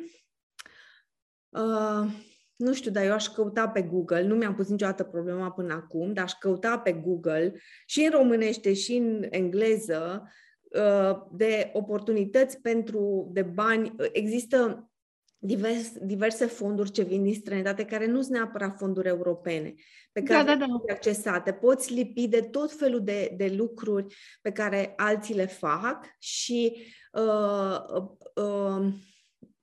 Uh, 1.59 2.11
nu 2.57 2.73
știu, 2.73 2.91
dar 2.91 3.05
eu 3.05 3.13
aș 3.13 3.27
căuta 3.27 3.69
pe 3.69 3.83
Google, 3.83 4.23
nu 4.23 4.35
mi-am 4.35 4.55
pus 4.55 4.69
niciodată 4.69 5.05
problema 5.05 5.51
până 5.51 5.75
acum, 5.75 6.13
dar 6.13 6.25
aș 6.25 6.33
căuta 6.33 6.79
pe 6.79 6.93
Google 6.93 7.61
și 7.87 8.01
în 8.01 8.11
românește 8.11 8.75
și 8.75 8.97
în 8.97 9.27
engleză 9.31 10.29
uh, 10.63 11.17
de 11.33 11.71
oportunități 11.73 12.61
pentru, 12.61 13.29
de 13.33 13.43
bani. 13.43 13.95
Există 14.13 14.91
divers, 15.39 15.93
diverse 16.01 16.47
fonduri 16.47 16.91
ce 16.91 17.03
vin 17.03 17.23
din 17.23 17.35
străinătate 17.35 17.85
care 17.85 18.07
nu 18.07 18.23
sunt 18.23 18.37
neapărat 18.37 18.77
fonduri 18.79 19.09
europene, 19.09 19.75
pe 20.13 20.23
care 20.23 20.45
da, 20.45 20.57
da, 20.57 20.67
da. 20.67 20.93
accesate. 20.93 21.53
Poți 21.53 21.95
lipi 21.95 22.29
de 22.29 22.41
tot 22.41 22.73
felul 22.73 23.05
de, 23.05 23.35
de 23.37 23.55
lucruri 23.57 24.15
pe 24.43 24.53
care 24.53 24.93
alții 24.97 25.35
le 25.35 25.47
fac 25.47 26.07
și 26.19 26.77
uh, 27.13 28.01
uh, 28.35 28.93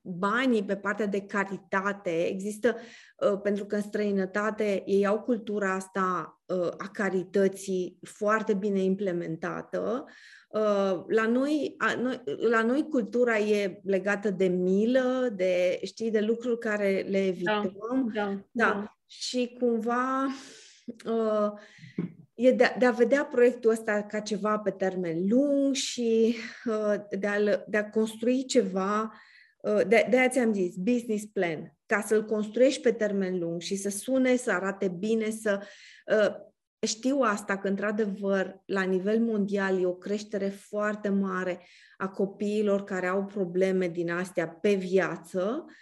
banii 0.06 0.64
pe 0.64 0.76
partea 0.76 1.06
de 1.06 1.22
caritate, 1.22 2.28
există, 2.28 2.76
uh, 3.18 3.40
pentru 3.42 3.66
că 3.66 3.76
în 3.76 3.82
străinătate 3.82 4.84
ei 4.86 5.06
au 5.06 5.20
cultura 5.22 5.74
asta 5.74 6.40
uh, 6.46 6.68
a 6.78 6.90
carității 6.94 8.00
foarte 8.02 8.54
bine 8.54 8.80
implementată. 8.80 10.06
Uh, 10.50 11.04
la 11.08 11.26
noi, 11.28 11.76
la 12.50 12.62
noi 12.62 12.88
cultura 12.90 13.38
e 13.38 13.82
legată 13.84 14.30
de 14.30 14.48
milă, 14.48 15.30
de, 15.36 15.80
știi, 15.84 16.12
de 16.12 16.20
lucruri 16.20 16.60
care 16.60 17.06
le 17.10 17.26
evităm. 17.26 17.76
Da, 18.14 18.24
da, 18.24 18.30
da. 18.52 18.66
da. 18.66 18.96
Și 19.06 19.58
cumva 19.60 20.28
e 22.34 22.52
de, 22.52 22.76
de 22.80 22.86
a 22.86 22.92
vedea 22.92 23.26
proiectul 23.26 23.72
ăsta 23.72 24.04
ca 24.04 24.20
ceva 24.20 24.58
pe 24.58 24.72
termen 24.72 25.28
lung 25.28 25.74
și 25.74 26.36
uh, 26.66 26.94
de, 27.20 27.28
a, 27.28 27.64
de 27.68 27.78
a 27.78 27.90
construi 27.90 28.46
ceva, 28.46 29.02
uh, 29.02 29.10
de, 29.88 30.08
de 30.10 30.18
aia 30.18 30.30
ți-am 30.30 30.54
zis, 30.54 30.76
business 30.76 31.26
plan, 31.26 31.78
ca 31.86 32.02
să-l 32.02 32.26
construiești 32.26 32.82
pe 32.82 32.92
termen 32.92 33.40
lung 33.40 33.62
și 33.62 33.76
să 33.76 33.90
sune, 33.90 34.36
să 34.36 34.52
arate 34.52 34.88
bine, 34.88 35.30
să... 35.30 35.60
Uh, 36.06 36.36
știu 36.88 37.20
asta 37.20 37.58
că, 37.58 37.68
într-adevăr, 37.68 38.62
la 38.66 38.82
nivel 38.82 39.20
mondial 39.20 39.82
e 39.82 39.86
o 39.86 39.96
creștere 39.96 40.50
foarte 40.50 41.10
mare 41.10 41.60
a 41.98 42.10
copiilor 42.10 42.84
care 42.84 43.08
au 43.08 43.26
probleme 43.26 43.88
din 43.88 44.12
astea 44.12 44.48
pe 44.48 44.74
viață, 44.74 45.66
Uh, 45.66 45.74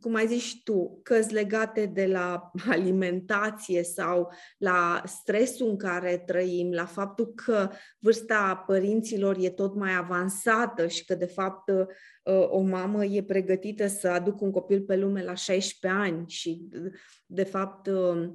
cum 0.00 0.14
ai 0.14 0.26
zis 0.26 0.62
tu, 0.64 1.00
căzi 1.02 1.32
legate 1.32 1.86
de 1.86 2.06
la 2.06 2.50
alimentație 2.68 3.82
sau 3.82 4.32
la 4.58 5.02
stresul 5.04 5.68
în 5.68 5.76
care 5.76 6.22
trăim, 6.26 6.72
la 6.72 6.84
faptul 6.84 7.26
că 7.26 7.70
vârsta 7.98 8.64
părinților 8.66 9.36
e 9.40 9.50
tot 9.50 9.74
mai 9.74 9.94
avansată 9.94 10.86
și 10.86 11.04
că, 11.04 11.14
de 11.14 11.26
fapt, 11.26 11.68
uh, 11.68 12.48
o 12.48 12.60
mamă 12.60 13.04
e 13.04 13.22
pregătită 13.22 13.86
să 13.86 14.08
aducă 14.08 14.44
un 14.44 14.50
copil 14.50 14.80
pe 14.80 14.96
lume 14.96 15.22
la 15.22 15.34
16 15.34 16.00
ani 16.00 16.24
și, 16.28 16.68
de 17.26 17.44
fapt, 17.44 17.86
uh, 17.86 18.30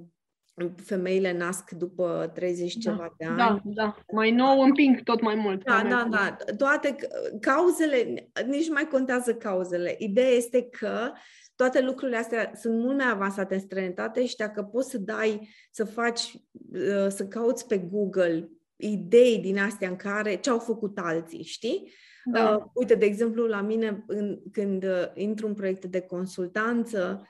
femeile 0.75 1.37
nasc 1.37 1.69
după 1.69 2.31
30 2.33 2.73
da, 2.75 2.91
ceva 2.91 3.13
de 3.17 3.25
ani. 3.25 3.37
Da, 3.37 3.61
da. 3.63 3.95
Mai 4.11 4.31
nou 4.31 4.61
împing 4.61 5.01
tot 5.01 5.21
mai 5.21 5.35
mult. 5.35 5.63
Da, 5.63 5.85
da, 5.89 6.07
da. 6.11 6.37
Toate 6.57 6.95
cauzele, 7.39 8.31
nici 8.47 8.69
mai 8.69 8.87
contează 8.87 9.35
cauzele. 9.35 9.95
Ideea 9.97 10.29
este 10.29 10.63
că 10.63 11.11
toate 11.55 11.81
lucrurile 11.81 12.17
astea 12.17 12.51
sunt 12.55 12.79
mult 12.79 12.97
mai 12.97 13.09
avansate 13.09 13.53
în 13.53 13.59
străinătate 13.59 14.25
și 14.25 14.35
dacă 14.35 14.63
poți 14.63 14.89
să 14.89 14.97
dai, 14.97 15.49
să 15.71 15.83
faci, 15.83 16.33
uh, 16.73 17.07
să 17.07 17.27
cauți 17.27 17.67
pe 17.67 17.77
Google 17.77 18.49
idei 18.75 19.39
din 19.39 19.59
astea 19.59 19.89
în 19.89 19.95
care 19.95 20.35
ce 20.35 20.49
au 20.49 20.59
făcut 20.59 20.97
alții, 20.97 21.43
știi? 21.43 21.91
Da. 22.25 22.55
Uh, 22.55 22.63
uite, 22.73 22.95
de 22.95 23.05
exemplu, 23.05 23.45
la 23.45 23.61
mine, 23.61 24.03
în, 24.07 24.39
când 24.51 24.83
uh, 24.83 25.11
intru 25.13 25.47
în 25.47 25.53
proiecte 25.53 25.87
de 25.87 25.99
consultanță, 25.99 27.19
uh, 27.21 27.27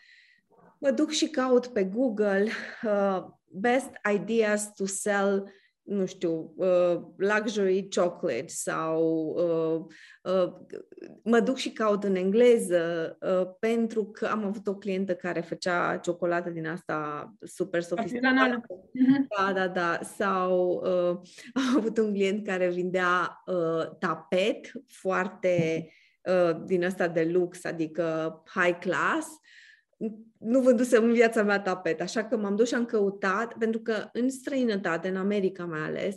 mă 0.83 0.91
duc 0.91 1.09
și 1.09 1.27
caut 1.27 1.67
pe 1.67 1.83
Google 1.83 2.47
uh, 2.83 3.23
best 3.45 3.89
ideas 4.13 4.73
to 4.73 4.85
sell 4.85 5.51
nu 5.83 6.05
știu, 6.05 6.53
uh, 6.55 7.01
luxury 7.15 7.87
chocolate 7.95 8.47
sau 8.47 9.03
uh, 9.37 9.85
uh, 10.33 10.53
mă 11.23 11.39
duc 11.39 11.57
și 11.57 11.71
caut 11.71 12.03
în 12.03 12.15
engleză 12.15 13.17
uh, 13.21 13.47
pentru 13.59 14.05
că 14.05 14.25
am 14.25 14.45
avut 14.45 14.67
o 14.67 14.75
clientă 14.75 15.15
care 15.15 15.41
făcea 15.41 15.97
ciocolată 15.97 16.49
din 16.49 16.67
asta 16.67 17.33
super 17.41 17.81
sofisticată. 17.81 18.61
Mhm. 18.93 19.27
Da, 19.37 19.53
da, 19.53 19.67
da. 19.67 19.99
Sau 20.03 20.81
uh, 20.83 21.19
am 21.63 21.77
avut 21.77 21.97
un 21.97 22.13
client 22.13 22.45
care 22.45 22.69
vindea 22.69 23.43
uh, 23.45 23.97
tapet 23.99 24.71
foarte 24.87 25.87
uh, 26.23 26.63
din 26.65 26.85
asta 26.85 27.07
de 27.07 27.23
lux, 27.23 27.65
adică 27.65 28.41
high 28.53 28.77
class 28.79 29.27
nu 30.37 30.59
vândusem 30.61 31.03
în 31.03 31.13
viața 31.13 31.43
mea 31.43 31.59
tapet, 31.59 32.01
așa 32.01 32.25
că 32.25 32.37
m-am 32.37 32.55
dus 32.55 32.67
și 32.67 32.73
am 32.73 32.85
căutat, 32.85 33.53
pentru 33.57 33.79
că 33.79 34.09
în 34.11 34.29
străinătate, 34.29 35.07
în 35.07 35.15
America 35.15 35.65
mai 35.65 35.79
ales, 35.79 36.15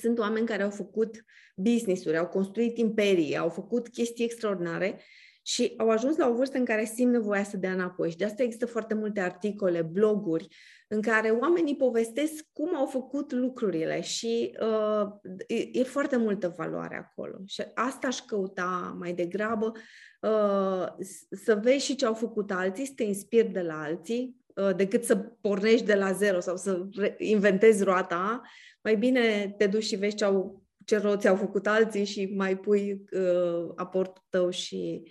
sunt 0.00 0.18
oameni 0.18 0.46
care 0.46 0.62
au 0.62 0.70
făcut 0.70 1.24
business-uri, 1.56 2.16
au 2.16 2.26
construit 2.26 2.78
imperii, 2.78 3.36
au 3.36 3.48
făcut 3.48 3.88
chestii 3.88 4.24
extraordinare 4.24 5.00
și 5.42 5.74
au 5.76 5.90
ajuns 5.90 6.16
la 6.16 6.28
o 6.28 6.34
vârstă 6.34 6.58
în 6.58 6.64
care 6.64 6.84
simt 6.84 7.12
nevoia 7.12 7.42
să 7.42 7.56
dea 7.56 7.72
înapoi. 7.72 8.10
Și 8.10 8.16
de 8.16 8.24
asta 8.24 8.42
există 8.42 8.66
foarte 8.66 8.94
multe 8.94 9.20
articole, 9.20 9.82
bloguri, 9.82 10.48
în 10.88 11.02
care 11.02 11.30
oamenii 11.30 11.76
povestesc 11.76 12.44
cum 12.52 12.76
au 12.76 12.86
făcut 12.86 13.32
lucrurile 13.32 14.00
și 14.00 14.56
uh, 14.60 15.06
e, 15.46 15.68
e 15.72 15.82
foarte 15.82 16.16
multă 16.16 16.54
valoare 16.56 16.96
acolo. 16.96 17.38
Și 17.46 17.62
asta 17.74 18.06
aș 18.06 18.20
căuta 18.20 18.96
mai 18.98 19.12
degrabă, 19.12 19.72
uh, 20.20 20.86
să 21.30 21.58
vezi 21.62 21.84
și 21.84 21.94
ce 21.94 22.06
au 22.06 22.14
făcut 22.14 22.50
alții, 22.50 22.86
să 22.86 22.92
te 22.96 23.02
inspiri 23.02 23.48
de 23.48 23.60
la 23.60 23.82
alții, 23.82 24.36
uh, 24.54 24.76
decât 24.76 25.04
să 25.04 25.16
pornești 25.16 25.86
de 25.86 25.94
la 25.94 26.12
zero 26.12 26.40
sau 26.40 26.56
să 26.56 26.86
inventezi 27.18 27.84
roata, 27.84 28.42
mai 28.82 28.96
bine 28.96 29.54
te 29.58 29.66
duci 29.66 29.84
și 29.84 29.96
vezi 29.96 30.16
ce, 30.16 30.24
au, 30.24 30.64
ce 30.84 30.98
roți 30.98 31.28
au 31.28 31.36
făcut 31.36 31.66
alții 31.66 32.04
și 32.04 32.32
mai 32.36 32.58
pui 32.58 33.04
uh, 33.12 33.72
aportul 33.74 34.22
tău 34.28 34.50
și 34.50 35.02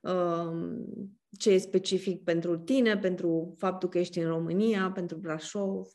uh, 0.00 0.76
ce 1.36 1.50
e 1.50 1.58
specific 1.58 2.24
pentru 2.24 2.58
tine, 2.58 2.98
pentru 2.98 3.54
faptul 3.58 3.88
că 3.88 3.98
ești 3.98 4.18
în 4.18 4.28
România, 4.28 4.90
pentru 4.94 5.16
Brașov. 5.16 5.86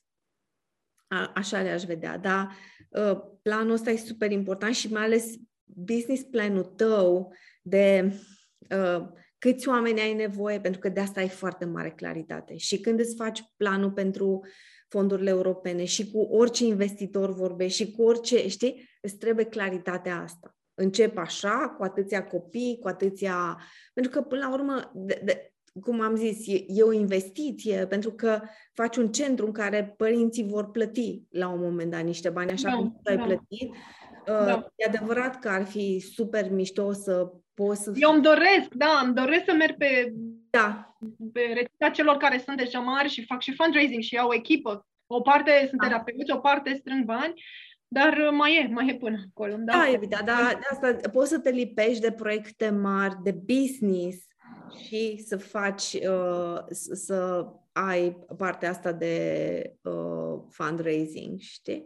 A, 1.07 1.31
așa 1.35 1.61
le-aș 1.61 1.83
vedea. 1.83 2.17
Dar 2.17 2.51
uh, 2.89 3.19
planul 3.41 3.73
ăsta 3.73 3.89
e 3.89 3.97
super 3.97 4.31
important 4.31 4.75
și 4.75 4.91
mai 4.91 5.03
ales 5.03 5.33
business 5.63 6.23
planul 6.23 6.63
tău 6.63 7.33
de 7.61 8.13
uh, 8.69 9.07
câți 9.37 9.67
oameni 9.67 10.01
ai 10.01 10.13
nevoie, 10.13 10.59
pentru 10.59 10.79
că 10.79 10.89
de 10.89 10.99
asta 10.99 11.19
ai 11.19 11.29
foarte 11.29 11.65
mare 11.65 11.91
claritate. 11.91 12.57
Și 12.57 12.79
când 12.79 12.99
îți 12.99 13.15
faci 13.15 13.43
planul 13.57 13.91
pentru 13.91 14.45
fondurile 14.87 15.29
europene 15.29 15.85
și 15.85 16.11
cu 16.11 16.19
orice 16.19 16.65
investitor 16.65 17.33
vorbești 17.33 17.83
și 17.83 17.91
cu 17.91 18.03
orice, 18.03 18.47
știi, 18.47 18.89
îți 19.01 19.17
trebuie 19.17 19.45
claritatea 19.45 20.21
asta 20.21 20.55
încep 20.81 21.17
așa, 21.17 21.75
cu 21.77 21.83
atâția 21.83 22.27
copii, 22.27 22.77
cu 22.81 22.87
atâția... 22.87 23.61
Pentru 23.93 24.11
că, 24.11 24.21
până 24.21 24.41
la 24.41 24.53
urmă, 24.53 24.91
de, 24.93 25.21
de, 25.23 25.53
cum 25.81 26.01
am 26.01 26.15
zis, 26.15 26.47
e, 26.47 26.63
e 26.67 26.83
o 26.83 26.91
investiție, 26.91 27.85
pentru 27.87 28.11
că 28.11 28.41
faci 28.73 28.97
un 28.97 29.11
centru 29.11 29.45
în 29.45 29.51
care 29.51 29.93
părinții 29.97 30.47
vor 30.47 30.71
plăti 30.71 31.21
la 31.29 31.47
un 31.47 31.59
moment 31.59 31.91
dat 31.91 32.03
niște 32.03 32.29
bani, 32.29 32.51
așa 32.51 32.69
da, 32.69 32.75
cum 32.75 32.99
tu 33.03 33.09
ai 33.09 33.17
da. 33.17 33.23
plătit. 33.23 33.75
Da. 34.25 34.55
Uh, 34.55 34.63
e 34.75 34.85
adevărat 34.87 35.39
că 35.39 35.49
ar 35.49 35.65
fi 35.65 35.99
super 35.99 36.51
mișto 36.51 36.91
să 36.91 37.31
poți 37.53 37.81
să... 37.81 37.91
Eu 37.95 38.11
îmi 38.11 38.21
doresc, 38.21 38.73
da, 38.73 39.01
îmi 39.03 39.13
doresc 39.13 39.43
să 39.45 39.53
merg 39.53 39.77
pe, 39.77 40.13
da. 40.49 40.97
pe 41.33 41.41
rețeta 41.53 41.89
celor 41.89 42.17
care 42.17 42.41
sunt 42.45 42.57
deja 42.57 42.79
mari 42.79 43.09
și 43.09 43.25
fac 43.25 43.41
și 43.41 43.55
fundraising 43.55 44.01
și 44.01 44.17
au 44.17 44.29
o 44.29 44.33
echipă. 44.33 44.85
O 45.07 45.21
parte 45.21 45.65
sunt 45.67 45.81
da. 45.81 45.87
terapeuți, 45.87 46.31
o 46.31 46.37
parte 46.37 46.73
strâng 46.73 47.05
bani 47.05 47.33
dar 47.93 48.17
uh, 48.17 48.29
mai 48.31 48.55
e, 48.55 48.73
mai 48.73 48.89
e 48.89 48.95
până 48.95 49.17
acolo. 49.29 49.55
Da, 49.57 49.71
da 49.71 49.91
evident, 49.93 50.25
dar 50.25 50.59
de 50.59 50.67
asta 50.71 51.09
poți 51.09 51.29
să 51.29 51.39
te 51.39 51.49
lipești 51.49 52.01
de 52.01 52.11
proiecte 52.11 52.69
mari, 52.69 53.17
de 53.23 53.31
business 53.31 54.17
și 54.85 55.23
să 55.27 55.37
faci, 55.37 55.93
uh, 55.93 56.57
să 56.91 57.45
ai 57.71 58.25
partea 58.37 58.69
asta 58.69 58.91
de 58.91 59.75
uh, 59.81 60.39
fundraising, 60.49 61.39
știi? 61.39 61.85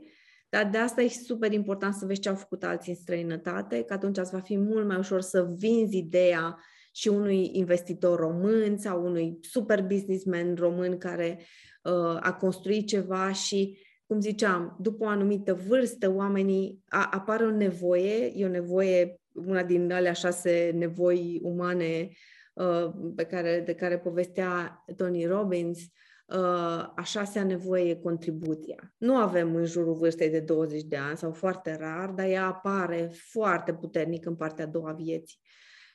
Dar 0.50 0.70
de 0.70 0.78
asta 0.78 1.02
e 1.02 1.08
super 1.08 1.52
important 1.52 1.94
să 1.94 2.06
vezi 2.06 2.20
ce 2.20 2.30
au 2.30 2.36
făcut 2.36 2.64
alții 2.64 2.92
în 2.92 2.98
străinătate, 2.98 3.84
că 3.84 3.94
atunci 3.94 4.18
îți 4.18 4.32
va 4.32 4.40
fi 4.40 4.58
mult 4.58 4.88
mai 4.88 4.98
ușor 4.98 5.22
să 5.22 5.54
vinzi 5.58 5.98
ideea 5.98 6.60
și 6.92 7.08
unui 7.08 7.50
investitor 7.54 8.20
român 8.20 8.78
sau 8.78 9.06
unui 9.06 9.38
super 9.42 9.84
businessman 9.84 10.56
român 10.56 10.98
care 10.98 11.40
uh, 11.84 12.18
a 12.20 12.34
construit 12.40 12.88
ceva 12.88 13.32
și 13.32 13.78
cum 14.08 14.22
ziceam, 14.22 14.78
după 14.80 15.04
o 15.04 15.08
anumită 15.08 15.54
vârstă, 15.54 16.14
oamenii 16.14 16.84
a, 16.88 17.10
apare 17.12 17.46
o 17.46 17.52
nevoie, 17.52 18.32
e 18.36 18.46
o 18.46 18.50
nevoie, 18.50 19.20
una 19.34 19.64
din 19.64 19.92
alea 19.92 20.14
șase 20.14 20.72
nevoi 20.74 21.40
umane 21.44 22.10
uh, 22.54 22.92
pe 23.16 23.24
care, 23.24 23.64
de 23.66 23.74
care 23.74 24.00
povestea 24.00 24.84
Tony 24.96 25.26
Robbins, 25.26 25.80
uh, 25.80 26.92
a 26.96 27.02
șasea 27.04 27.44
nevoie 27.44 27.90
e 27.90 27.96
contribuția. 27.96 28.94
Nu 28.98 29.16
avem 29.16 29.56
în 29.56 29.66
jurul 29.66 29.94
vârstei 29.94 30.30
de 30.30 30.40
20 30.40 30.84
de 30.84 30.98
ani 30.98 31.18
sau 31.18 31.32
foarte 31.32 31.76
rar, 31.80 32.10
dar 32.10 32.28
ea 32.28 32.46
apare 32.46 33.12
foarte 33.32 33.74
puternic 33.74 34.26
în 34.26 34.36
partea 34.36 34.66
a 34.66 34.68
doua 34.68 34.92
vieții. 34.92 35.40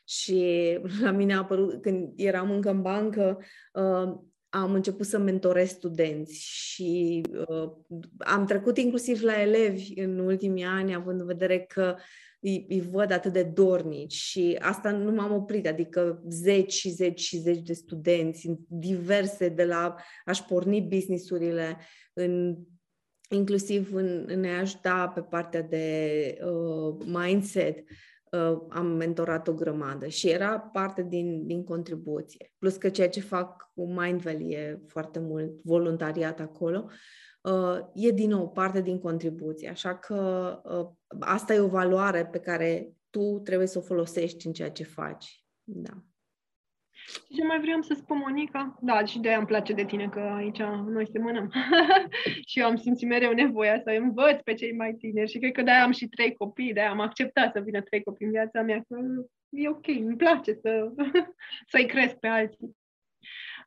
Și 0.04 0.78
la 1.02 1.10
mine 1.10 1.34
a 1.34 1.38
apărut, 1.38 1.82
când 1.82 2.12
eram 2.16 2.50
încă 2.50 2.70
în 2.70 2.82
bancă, 2.82 3.38
uh, 3.72 4.14
am 4.50 4.72
început 4.72 5.06
să 5.06 5.18
mentorez 5.18 5.68
studenți 5.68 6.40
și 6.42 7.22
uh, 7.48 7.70
am 8.18 8.46
trecut 8.46 8.78
inclusiv 8.78 9.22
la 9.22 9.40
elevi 9.40 10.00
în 10.00 10.18
ultimii 10.18 10.64
ani, 10.64 10.94
având 10.94 11.20
în 11.20 11.26
vedere 11.26 11.58
că 11.58 11.96
îi, 12.40 12.66
îi 12.68 12.80
văd 12.80 13.10
atât 13.10 13.32
de 13.32 13.42
dornici 13.42 14.12
și 14.12 14.56
asta 14.60 14.90
nu 14.90 15.12
m-am 15.12 15.32
oprit, 15.32 15.66
adică 15.66 16.22
zeci 16.28 16.72
și 16.72 16.88
zeci 16.88 17.20
și 17.20 17.36
zeci 17.36 17.62
de 17.62 17.72
studenți, 17.72 18.50
diverse, 18.68 19.48
de 19.48 19.64
la 19.64 19.94
a-și 20.24 20.44
porni 20.44 20.82
businessurile, 20.82 21.78
în, 22.12 22.56
inclusiv 23.28 23.94
în, 23.94 24.24
în 24.26 24.44
a 24.44 24.58
ajuta 24.58 25.08
pe 25.08 25.20
partea 25.20 25.62
de 25.62 26.38
uh, 26.44 27.04
mindset, 27.06 27.78
uh, 27.78 27.84
am 28.68 28.86
mentorat 28.86 29.48
o 29.48 29.54
grămadă 29.54 30.06
și 30.06 30.28
era 30.28 30.60
parte 30.60 31.02
din, 31.02 31.46
din 31.46 31.64
contribuție. 31.64 32.52
Plus 32.58 32.76
că 32.76 32.88
ceea 32.88 33.08
ce 33.08 33.20
fac 33.20 33.70
cu 33.74 33.86
Mindvel 33.86 34.52
e 34.52 34.82
foarte 34.86 35.18
mult 35.18 35.50
voluntariat 35.62 36.40
acolo, 36.40 36.86
uh, 37.42 37.78
e 37.94 38.10
din 38.10 38.28
nou 38.28 38.50
parte 38.50 38.80
din 38.80 38.98
contribuție. 38.98 39.68
Așa 39.68 39.96
că 39.96 40.60
uh, 40.64 40.88
asta 41.20 41.54
e 41.54 41.60
o 41.60 41.68
valoare 41.68 42.26
pe 42.26 42.38
care 42.38 42.94
tu 43.10 43.40
trebuie 43.44 43.66
să 43.66 43.78
o 43.78 43.82
folosești 43.82 44.46
în 44.46 44.52
ceea 44.52 44.70
ce 44.70 44.84
faci. 44.84 45.44
Da. 45.62 46.04
Ce 47.34 47.44
mai 47.44 47.60
vreau 47.60 47.82
să 47.82 47.94
spun, 47.94 48.18
Monica? 48.18 48.78
Da, 48.80 49.04
și 49.04 49.18
de-aia 49.18 49.38
îmi 49.38 49.46
place 49.46 49.72
de 49.72 49.84
tine, 49.84 50.08
că 50.08 50.20
aici 50.20 50.62
noi 50.86 51.06
semănăm. 51.12 51.52
și 52.48 52.58
eu 52.58 52.66
am 52.66 52.76
simțit 52.76 53.08
mereu 53.08 53.32
nevoia 53.32 53.80
să 53.84 53.90
învăț 53.90 54.40
pe 54.40 54.54
cei 54.54 54.72
mai 54.72 54.92
tineri 54.92 55.30
și 55.30 55.38
cred 55.38 55.52
că 55.52 55.62
de-aia 55.62 55.82
am 55.82 55.92
și 55.92 56.08
trei 56.08 56.34
copii, 56.34 56.72
de-aia 56.72 56.90
am 56.90 57.00
acceptat 57.00 57.52
să 57.52 57.60
vină 57.60 57.80
trei 57.80 58.02
copii 58.02 58.26
în 58.26 58.32
viața 58.32 58.62
mea, 58.62 58.84
că 58.88 58.98
e 59.48 59.68
ok, 59.68 59.86
îmi 59.86 60.16
place 60.16 60.52
să, 60.52 60.92
să-i 61.70 61.86
cresc 61.86 62.14
pe 62.14 62.26
alții. 62.26 62.76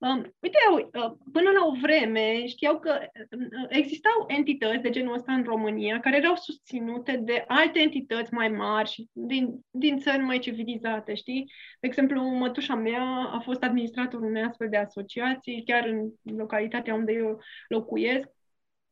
Um, 0.03 0.35
uite, 0.39 0.57
uh, 0.71 1.11
până 1.31 1.49
la 1.49 1.65
o 1.65 1.71
vreme 1.81 2.45
știau 2.47 2.79
că 2.79 2.99
uh, 3.01 3.65
existau 3.69 4.25
entități 4.27 4.81
de 4.81 4.89
genul 4.89 5.13
ăsta 5.13 5.33
în 5.33 5.43
România 5.43 5.99
care 5.99 6.17
erau 6.17 6.35
susținute 6.35 7.17
de 7.23 7.43
alte 7.47 7.79
entități 7.79 8.33
mai 8.33 8.49
mari 8.49 8.89
și 8.89 9.09
din, 9.11 9.65
din 9.71 9.97
țări 9.97 10.21
mai 10.21 10.39
civilizate, 10.39 11.13
știi? 11.13 11.51
De 11.79 11.87
exemplu, 11.87 12.21
mătușa 12.21 12.75
mea 12.75 13.29
a 13.33 13.39
fost 13.39 13.63
administratorul 13.63 14.27
unei 14.27 14.43
astfel 14.43 14.69
de 14.69 14.77
asociații, 14.77 15.63
chiar 15.65 15.85
în 15.85 16.11
localitatea 16.37 16.93
unde 16.93 17.11
eu 17.11 17.39
locuiesc, 17.67 18.29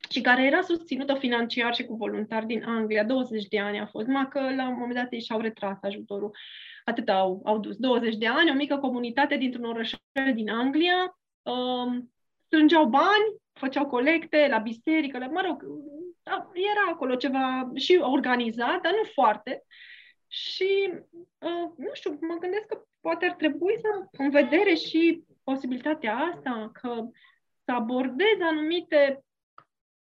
și 0.10 0.22
care 0.22 0.46
era 0.46 0.62
susținută 0.62 1.14
financiar 1.14 1.74
și 1.76 1.84
cu 1.84 1.96
voluntari 1.96 2.46
din 2.46 2.64
Anglia. 2.64 3.04
20 3.04 3.48
de 3.48 3.60
ani 3.60 3.80
a 3.80 3.86
fost, 3.86 4.08
numai 4.08 4.28
că 4.28 4.40
la 4.40 4.68
un 4.68 4.78
moment 4.78 4.94
dat 4.94 5.12
ei 5.14 5.22
și-au 5.22 5.40
retras 5.40 5.78
ajutorul. 5.82 6.32
Atât 6.86 7.10
au, 7.10 7.42
au 7.46 7.60
dus. 7.60 7.76
20 7.76 8.16
de 8.16 8.28
ani, 8.28 8.50
o 8.50 8.54
mică 8.54 8.78
comunitate 8.78 9.36
dintr-un 9.36 9.66
orășel 9.66 10.34
din 10.34 10.50
Anglia, 10.50 11.20
um, 11.42 12.14
strângeau 12.46 12.86
bani, 12.86 13.36
făceau 13.54 13.86
colecte 13.86 14.48
la 14.50 14.58
biserică, 14.58 15.18
la, 15.18 15.28
mă 15.28 15.42
rog, 15.46 15.64
da, 16.24 16.52
era 16.54 16.92
acolo 16.92 17.16
ceva 17.16 17.72
și 17.76 18.00
organizat, 18.02 18.82
dar 18.82 18.92
nu 18.92 19.04
foarte. 19.14 19.64
Și, 20.28 20.94
uh, 21.38 21.72
nu 21.78 21.90
știu, 21.94 22.18
mă 22.22 22.36
gândesc 22.40 22.66
că 22.66 22.82
poate 23.02 23.26
ar 23.26 23.36
trebui 23.36 23.78
să 23.82 23.88
am 23.94 24.10
în 24.12 24.30
vedere 24.30 24.74
și 24.74 25.24
posibilitatea 25.44 26.16
asta, 26.16 26.70
că 26.74 27.08
să 27.64 27.72
abordez 27.72 28.38
anumite 28.42 29.24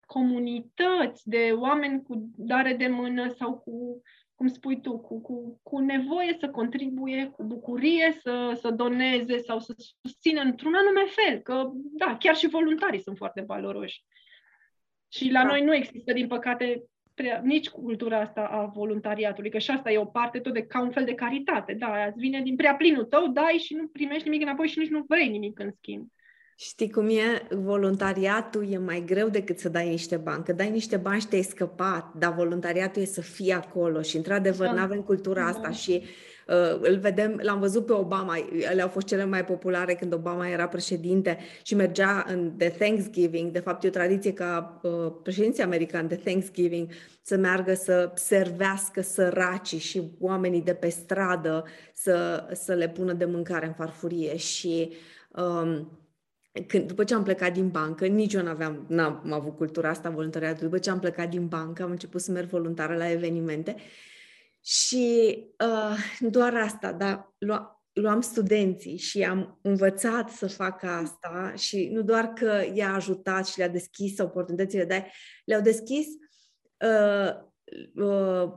comunități 0.06 1.28
de 1.28 1.52
oameni 1.54 2.02
cu 2.02 2.30
dare 2.36 2.74
de 2.74 2.86
mână 2.86 3.28
sau 3.28 3.58
cu, 3.58 4.02
cum 4.42 4.50
spui 4.50 4.80
tu, 4.80 4.98
cu, 4.98 5.20
cu, 5.20 5.60
cu 5.62 5.78
nevoie 5.78 6.36
să 6.40 6.48
contribuie, 6.48 7.26
cu 7.26 7.44
bucurie 7.44 8.18
să, 8.20 8.58
să 8.60 8.70
doneze 8.70 9.38
sau 9.38 9.58
să 9.58 9.74
susțină 10.02 10.40
într-un 10.40 10.74
anume 10.74 11.04
fel. 11.06 11.38
Că, 11.38 11.70
da, 11.74 12.16
chiar 12.18 12.36
și 12.36 12.48
voluntarii 12.48 13.00
sunt 13.00 13.16
foarte 13.16 13.44
valoroși. 13.46 14.04
Și 15.08 15.30
la 15.30 15.42
da. 15.42 15.48
noi 15.48 15.64
nu 15.64 15.74
există, 15.74 16.12
din 16.12 16.26
păcate, 16.26 16.82
prea, 17.14 17.40
nici 17.44 17.68
cultura 17.68 18.20
asta 18.20 18.40
a 18.40 18.64
voluntariatului, 18.64 19.50
că 19.50 19.58
și 19.58 19.70
asta 19.70 19.90
e 19.90 19.98
o 19.98 20.04
parte 20.04 20.38
tot 20.38 20.52
de 20.52 20.66
ca 20.66 20.80
un 20.80 20.90
fel 20.90 21.04
de 21.04 21.14
caritate. 21.14 21.74
Da, 21.74 22.04
îți 22.04 22.18
vine 22.18 22.40
din 22.40 22.56
prea 22.56 22.74
plinul 22.74 23.04
tău, 23.04 23.28
dai 23.28 23.62
și 23.64 23.74
nu 23.74 23.86
primești 23.86 24.28
nimic 24.28 24.42
înapoi 24.42 24.68
și 24.68 24.78
nici 24.78 24.90
nu 24.90 25.04
vrei 25.08 25.28
nimic 25.28 25.58
în 25.58 25.70
schimb. 25.70 26.06
Știi 26.56 26.90
cum 26.90 27.08
e? 27.08 27.46
Voluntariatul 27.50 28.72
e 28.72 28.78
mai 28.78 29.02
greu 29.06 29.28
decât 29.28 29.58
să 29.58 29.68
dai 29.68 29.88
niște 29.88 30.16
bani. 30.16 30.44
Că 30.44 30.52
dai 30.52 30.70
niște 30.70 30.96
bani 30.96 31.20
și 31.20 31.26
te-ai 31.26 31.42
scăpat, 31.42 32.12
dar 32.18 32.34
voluntariatul 32.34 33.02
e 33.02 33.04
să 33.04 33.20
fii 33.20 33.52
acolo 33.52 34.02
și, 34.02 34.16
într-adevăr, 34.16 34.66
da. 34.66 34.72
nu 34.72 34.80
avem 34.80 35.02
cultura 35.02 35.46
asta 35.46 35.60
da. 35.62 35.70
și 35.70 36.02
uh, 36.48 36.78
îl 36.80 36.98
vedem, 36.98 37.40
l-am 37.42 37.58
văzut 37.58 37.86
pe 37.86 37.92
Obama, 37.92 38.36
ele 38.70 38.82
au 38.82 38.88
fost 38.88 39.06
cele 39.06 39.24
mai 39.24 39.44
populare 39.44 39.94
când 39.94 40.12
Obama 40.12 40.48
era 40.48 40.68
președinte 40.68 41.38
și 41.62 41.74
mergea 41.74 42.24
în 42.28 42.52
de 42.56 42.74
Thanksgiving, 42.78 43.50
de 43.50 43.58
fapt 43.58 43.84
e 43.84 43.88
o 43.88 43.90
tradiție 43.90 44.32
ca 44.32 44.80
uh, 44.82 45.12
președinții 45.22 45.62
americani 45.62 46.08
de 46.08 46.16
Thanksgiving 46.16 46.88
să 47.22 47.36
meargă 47.36 47.74
să 47.74 48.12
servească 48.14 49.00
săracii 49.00 49.78
și 49.78 50.10
oamenii 50.20 50.62
de 50.62 50.74
pe 50.74 50.88
stradă 50.88 51.64
să, 51.94 52.46
să 52.52 52.74
le 52.74 52.88
pună 52.88 53.12
de 53.12 53.24
mâncare 53.24 53.66
în 53.66 53.72
farfurie 53.72 54.36
și 54.36 54.92
um, 55.30 56.01
când, 56.66 56.86
după 56.86 57.04
ce 57.04 57.14
am 57.14 57.22
plecat 57.22 57.52
din 57.52 57.68
bancă, 57.68 58.06
nici 58.06 58.32
eu 58.32 58.42
n-aveam, 58.42 58.86
n-am 58.88 59.32
avut 59.32 59.56
cultura 59.56 59.88
asta 59.88 60.10
voluntariatului, 60.10 60.68
după 60.68 60.78
ce 60.78 60.90
am 60.90 61.00
plecat 61.00 61.30
din 61.30 61.48
bancă, 61.48 61.82
am 61.82 61.90
început 61.90 62.20
să 62.20 62.30
merg 62.30 62.48
voluntară 62.48 62.96
la 62.96 63.10
evenimente. 63.10 63.76
Și 64.60 65.36
uh, 65.58 65.96
doar 66.30 66.54
asta, 66.54 66.92
dar 66.92 67.34
lua, 67.38 67.82
luam 67.92 68.20
studenții 68.20 68.96
și 68.96 69.24
am 69.24 69.58
învățat 69.62 70.30
să 70.30 70.46
fac 70.46 70.82
asta 70.82 71.52
și 71.56 71.88
nu 71.92 72.02
doar 72.02 72.24
că 72.26 72.64
i-a 72.74 72.94
ajutat 72.94 73.46
și 73.46 73.58
le-a 73.58 73.68
deschis 73.68 74.18
oportunitățile, 74.18 74.84
dar 74.84 75.12
le-au 75.44 75.60
deschis 75.60 76.06
uh, 76.84 77.30
uh, 77.94 78.52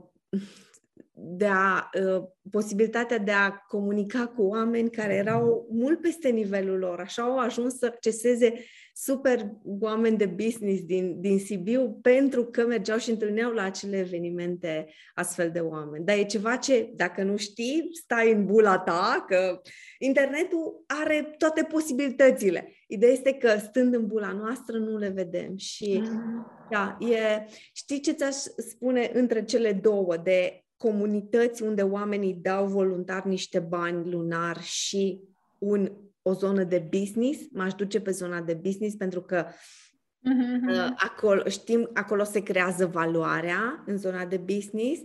de 1.17 1.45
a, 1.45 1.89
uh, 2.01 2.23
posibilitatea 2.51 3.17
de 3.17 3.31
a 3.31 3.51
comunica 3.51 4.27
cu 4.27 4.41
oameni 4.41 4.89
care 4.89 5.13
erau 5.13 5.67
mult 5.71 6.01
peste 6.01 6.29
nivelul 6.29 6.77
lor. 6.77 6.99
Așa 6.99 7.23
au 7.23 7.37
ajuns 7.37 7.77
să 7.77 7.85
acceseze 7.85 8.53
super 8.93 9.51
oameni 9.79 10.17
de 10.17 10.25
business 10.25 10.83
din, 10.83 11.21
din 11.21 11.39
Sibiu 11.39 11.99
pentru 12.01 12.45
că 12.45 12.65
mergeau 12.65 12.97
și 12.97 13.09
întâlneau 13.09 13.51
la 13.51 13.63
acele 13.63 13.97
evenimente 13.97 14.87
astfel 15.13 15.51
de 15.51 15.59
oameni. 15.59 16.05
Dar 16.05 16.17
e 16.17 16.23
ceva 16.23 16.55
ce, 16.55 16.91
dacă 16.95 17.23
nu 17.23 17.37
știi, 17.37 17.89
stai 17.91 18.31
în 18.31 18.45
bula 18.45 18.77
ta, 18.79 19.25
că 19.27 19.61
internetul 19.99 20.83
are 20.87 21.35
toate 21.37 21.63
posibilitățile. 21.63 22.73
Ideea 22.87 23.11
este 23.11 23.33
că 23.33 23.57
stând 23.57 23.93
în 23.93 24.07
bula 24.07 24.31
noastră 24.31 24.77
nu 24.77 24.97
le 24.97 25.09
vedem 25.09 25.57
și 25.57 26.03
mm. 26.03 26.45
da, 26.71 26.97
e, 26.99 27.45
știi 27.73 27.99
ce 27.99 28.11
ți-aș 28.11 28.35
spune 28.57 29.11
între 29.13 29.43
cele 29.43 29.71
două 29.71 30.17
de 30.17 30.64
comunități 30.77 31.63
unde 31.63 31.81
oamenii 31.81 32.33
dau 32.33 32.67
voluntar 32.67 33.23
niște 33.23 33.59
bani 33.59 34.11
lunar 34.11 34.61
și 34.61 35.21
un, 35.57 35.91
o 36.21 36.33
zonă 36.33 36.63
de 36.63 36.87
business, 36.89 37.39
m-aș 37.51 37.73
duce 37.73 38.01
pe 38.01 38.11
zona 38.11 38.41
de 38.41 38.53
business 38.53 38.95
pentru 38.95 39.21
că 39.21 39.45
uh-huh. 39.45 40.69
uh, 40.69 40.93
acolo, 40.95 41.43
știm, 41.49 41.89
acolo 41.93 42.23
se 42.23 42.43
creează 42.43 42.85
valoarea 42.85 43.83
în 43.85 43.97
zona 43.97 44.25
de 44.25 44.37
business 44.37 45.01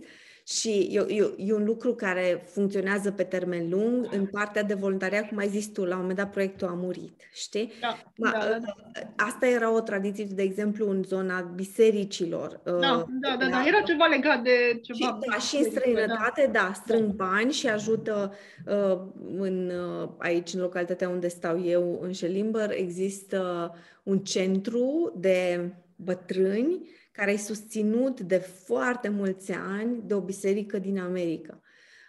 și 0.47 0.89
e, 0.91 1.05
e, 1.07 1.33
e 1.37 1.53
un 1.53 1.63
lucru 1.63 1.93
care 1.93 2.43
funcționează 2.45 3.11
pe 3.11 3.23
termen 3.23 3.69
lung. 3.69 4.07
În 4.11 4.25
partea 4.25 4.63
de 4.63 4.73
voluntariat, 4.73 5.27
cum 5.27 5.37
ai 5.37 5.47
zis 5.47 5.67
tu, 5.67 5.85
la 5.85 5.95
un 5.95 5.99
moment 5.99 6.17
dat 6.17 6.31
proiectul 6.31 6.67
a 6.67 6.73
murit, 6.73 7.21
știi? 7.33 7.71
Da, 7.81 7.97
Ma, 8.15 8.31
da, 8.31 8.39
da, 8.39 8.57
da. 8.57 9.25
Asta 9.25 9.47
era 9.47 9.73
o 9.73 9.79
tradiție, 9.79 10.25
de 10.25 10.41
exemplu, 10.41 10.89
în 10.89 11.03
zona 11.03 11.41
bisericilor. 11.41 12.59
Da, 12.63 12.71
uh, 12.73 13.03
da, 13.21 13.35
da, 13.39 13.47
da. 13.49 13.63
Era 13.67 13.81
ceva 13.81 14.05
legat 14.05 14.43
de 14.43 14.79
ceva. 14.81 15.19
Și, 15.21 15.29
da, 15.29 15.37
și 15.37 15.55
în 15.55 15.63
străinătate, 15.63 16.49
da, 16.51 16.59
da 16.59 16.71
strâng 16.73 17.13
da. 17.13 17.25
bani 17.25 17.51
și 17.51 17.67
ajută 17.67 18.33
uh, 18.65 18.99
în, 19.37 19.71
uh, 20.01 20.09
aici, 20.17 20.53
în 20.53 20.61
localitatea 20.61 21.09
unde 21.09 21.27
stau 21.27 21.63
eu, 21.65 21.99
în 22.01 22.11
Șelimber, 22.11 22.71
există 22.71 23.71
un 24.03 24.19
centru 24.19 25.13
de 25.17 25.69
bătrâni 25.95 26.89
care 27.11 27.31
e 27.31 27.37
susținut 27.37 28.19
de 28.19 28.37
foarte 28.37 29.09
mulți 29.09 29.51
ani 29.51 30.01
de 30.03 30.13
o 30.13 30.21
biserică 30.21 30.79
din 30.79 30.99
America. 30.99 31.61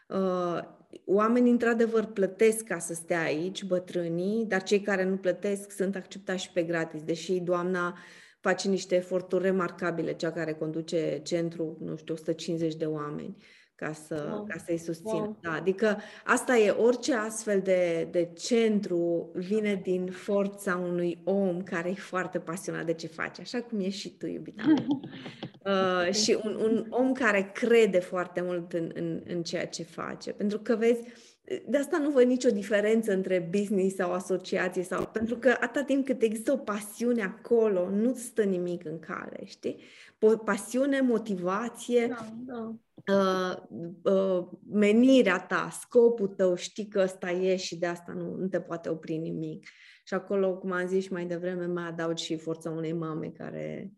Uh, 0.08 0.58
oamenii, 1.04 1.50
într-adevăr, 1.50 2.04
plătesc 2.04 2.64
ca 2.64 2.78
să 2.78 2.94
stea 2.94 3.22
aici, 3.22 3.64
bătrânii, 3.64 4.44
dar 4.44 4.62
cei 4.62 4.80
care 4.80 5.04
nu 5.04 5.16
plătesc 5.16 5.70
sunt 5.70 5.96
acceptați 5.96 6.42
și 6.42 6.52
pe 6.52 6.62
gratis, 6.62 7.02
deși 7.02 7.40
doamna 7.40 7.98
face 8.40 8.68
niște 8.68 8.94
eforturi 8.94 9.42
remarcabile, 9.42 10.12
cea 10.12 10.32
care 10.32 10.52
conduce 10.52 11.20
centru, 11.22 11.76
nu 11.80 11.96
știu, 11.96 12.14
150 12.14 12.74
de 12.74 12.84
oameni 12.84 13.36
ca, 13.82 13.92
să, 13.92 14.28
wow. 14.30 14.44
ca 14.48 14.56
să-i 14.66 14.78
susțin. 14.78 15.18
Wow. 15.18 15.36
Da, 15.40 15.52
adică 15.52 15.98
asta 16.24 16.56
e, 16.56 16.70
orice 16.70 17.14
astfel 17.14 17.60
de, 17.60 18.08
de 18.10 18.28
centru 18.38 19.30
vine 19.34 19.80
din 19.82 20.10
forța 20.10 20.76
unui 20.76 21.18
om 21.24 21.62
care 21.62 21.88
e 21.88 21.94
foarte 21.94 22.38
pasionat 22.38 22.86
de 22.86 22.92
ce 22.92 23.06
face, 23.06 23.40
așa 23.40 23.60
cum 23.60 23.80
e 23.80 23.88
și 23.88 24.16
tu, 24.16 24.26
iubita 24.26 24.62
mea. 24.66 24.86
Uh, 25.64 26.12
și 26.12 26.38
un, 26.44 26.54
un 26.54 26.86
om 26.88 27.12
care 27.12 27.50
crede 27.54 27.98
foarte 27.98 28.40
mult 28.40 28.72
în, 28.72 28.90
în, 28.94 29.22
în 29.26 29.42
ceea 29.42 29.66
ce 29.66 29.82
face. 29.82 30.32
Pentru 30.32 30.58
că, 30.58 30.76
vezi, 30.76 31.02
de 31.66 31.76
asta 31.76 31.98
nu 31.98 32.10
văd 32.10 32.24
nicio 32.24 32.50
diferență 32.50 33.12
între 33.12 33.48
business 33.50 33.94
sau 33.94 34.12
asociație 34.12 34.82
sau 34.82 35.06
pentru 35.06 35.36
că 35.36 35.48
atâta 35.60 35.84
timp 35.84 36.06
cât 36.06 36.22
există 36.22 36.52
o 36.52 36.56
pasiune 36.56 37.22
acolo, 37.22 37.88
nu 37.90 38.14
stă 38.14 38.42
nimic 38.42 38.84
în 38.84 38.98
cale, 38.98 39.40
știi? 39.44 39.76
Pasiune, 40.44 41.00
motivație, 41.00 42.06
da, 42.06 42.26
da 42.44 42.74
uh, 43.06 43.56
uh, 44.02 44.46
menirea 44.72 45.40
ta, 45.40 45.68
scopul 45.80 46.28
tău, 46.28 46.54
știi 46.54 46.88
că 46.88 47.00
ăsta 47.00 47.30
e 47.30 47.56
și 47.56 47.78
de 47.78 47.86
asta 47.86 48.12
nu, 48.12 48.34
nu 48.34 48.46
te 48.46 48.60
poate 48.60 48.88
opri 48.88 49.16
nimic. 49.16 49.66
Și 50.04 50.14
acolo, 50.14 50.56
cum 50.56 50.72
am 50.72 50.86
zis 50.86 51.04
și 51.04 51.12
mai 51.12 51.24
devreme, 51.24 51.66
mai 51.66 51.86
adaug 51.86 52.16
și 52.16 52.36
forța 52.36 52.70
unei 52.70 52.92
mame 52.92 53.28
care... 53.28 53.92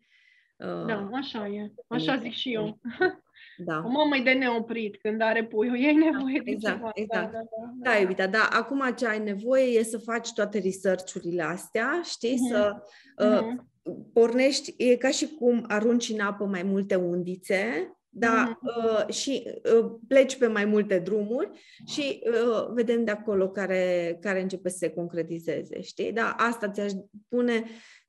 Uh, 0.57 0.85
da, 0.85 1.09
așa 1.13 1.47
e. 1.47 1.71
Așa 1.87 2.17
zic 2.17 2.31
și 2.31 2.53
eu. 2.53 2.79
Da. 3.57 3.83
O 3.85 3.89
mamă 3.89 4.15
e 4.15 4.23
de 4.23 4.31
neoprit 4.31 4.97
când 4.97 5.21
are 5.21 5.45
puiul, 5.45 5.79
e 5.79 5.91
nevoie 5.91 6.41
da, 6.45 6.51
exact, 6.51 6.75
de 6.75 6.79
ceva. 6.79 6.91
Exact. 6.93 7.31
Da, 7.31 7.37
da, 7.37 7.45
da, 7.81 7.91
da. 7.91 7.97
iubita, 7.97 8.27
da, 8.27 8.49
acum 8.51 8.93
ce 8.97 9.07
ai 9.07 9.19
nevoie 9.19 9.79
e 9.79 9.83
să 9.83 9.97
faci 9.97 10.33
toate 10.33 10.59
research-urile 10.59 11.41
astea, 11.41 12.01
știi, 12.03 12.33
uh-huh. 12.33 12.51
să 12.51 12.83
uh, 13.17 13.39
uh-huh. 13.39 13.74
Pornești, 14.13 14.73
e 14.77 14.95
ca 14.95 15.09
și 15.09 15.27
cum 15.27 15.63
arunci 15.67 16.09
în 16.09 16.19
apă 16.19 16.45
mai 16.45 16.63
multe 16.63 16.95
undițe, 16.95 17.89
da, 18.17 18.59
uh, 18.61 19.13
și 19.13 19.43
uh, 19.77 19.91
pleci 20.07 20.37
pe 20.37 20.47
mai 20.47 20.65
multe 20.65 20.99
drumuri 20.99 21.49
și 21.85 22.21
uh, 22.25 22.67
vedem 22.73 23.03
de 23.03 23.11
acolo 23.11 23.49
care, 23.49 24.17
care 24.21 24.41
începe 24.41 24.69
să 24.69 24.77
se 24.77 24.89
concretizeze, 24.89 25.81
știi? 25.81 26.11
Da, 26.11 26.29
asta 26.37 26.69
ți-aș 26.69 26.91
pune, 27.29 27.63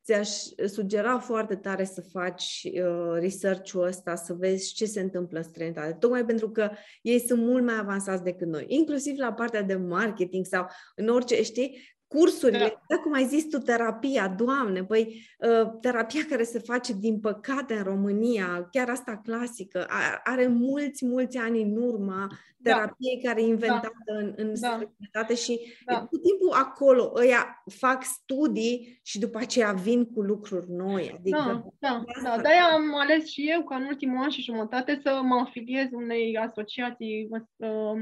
ți-aș 0.05 0.29
sugera 0.67 1.19
foarte 1.19 1.55
tare 1.55 1.85
să 1.85 2.01
faci 2.13 2.67
uh, 2.73 3.19
research-ul 3.21 3.87
ăsta, 3.87 4.15
să 4.15 4.33
vezi 4.33 4.73
ce 4.73 4.85
se 4.85 5.01
întâmplă 5.01 5.39
în 5.39 5.45
străinătate, 5.45 5.93
tocmai 5.93 6.25
pentru 6.25 6.51
că 6.51 6.71
ei 7.03 7.21
sunt 7.21 7.41
mult 7.41 7.65
mai 7.65 7.79
avansați 7.79 8.23
decât 8.23 8.47
noi, 8.47 8.65
inclusiv 8.69 9.19
la 9.19 9.33
partea 9.33 9.63
de 9.63 9.75
marketing 9.75 10.45
sau 10.45 10.67
în 10.95 11.09
orice, 11.09 11.43
știi? 11.43 11.96
Cursurile, 12.09 12.59
da. 12.59 12.83
da 12.89 12.97
cum 12.97 13.13
ai 13.13 13.25
zis 13.25 13.49
tu, 13.49 13.59
terapia, 13.59 14.29
Doamne, 14.29 14.81
băi, 14.81 15.23
uh, 15.39 15.71
terapia 15.81 16.21
care 16.29 16.43
se 16.43 16.59
face, 16.59 16.93
din 16.93 17.21
păcate, 17.21 17.75
în 17.75 17.83
România, 17.83 18.69
chiar 18.73 18.89
asta 18.89 19.21
clasică, 19.25 19.87
are 20.25 20.47
mulți, 20.47 21.07
mulți 21.07 21.37
ani 21.37 21.63
în 21.63 21.77
urmă, 21.77 22.27
da. 22.57 22.73
terapie 22.73 23.21
da. 23.23 23.29
care 23.29 23.43
e 23.43 23.47
inventată 23.47 23.93
da. 24.07 24.19
în, 24.19 24.33
în 24.37 24.53
da. 24.61 25.35
și 25.35 25.61
da. 25.85 25.99
tot 25.99 26.23
timpul 26.23 26.53
acolo, 26.53 27.13
ăia 27.17 27.63
fac 27.79 28.03
studii 28.03 29.01
și 29.03 29.19
după 29.19 29.39
aceea 29.39 29.73
vin 29.73 30.05
cu 30.05 30.21
lucruri 30.21 30.71
noi. 30.71 31.15
Adică 31.19 31.73
da, 31.79 32.05
da, 32.05 32.05
da. 32.23 32.41
De-aia 32.43 32.65
am 32.73 32.95
ales 32.95 33.27
și 33.27 33.51
eu, 33.51 33.63
ca 33.63 33.77
în 33.77 33.85
ultimul 33.85 34.23
an 34.23 34.31
și 34.31 34.43
jumătate, 34.43 35.01
să 35.03 35.21
mă 35.23 35.35
afiliez 35.35 35.89
unei 35.91 36.37
asociații 36.37 37.29
uh, 37.57 38.01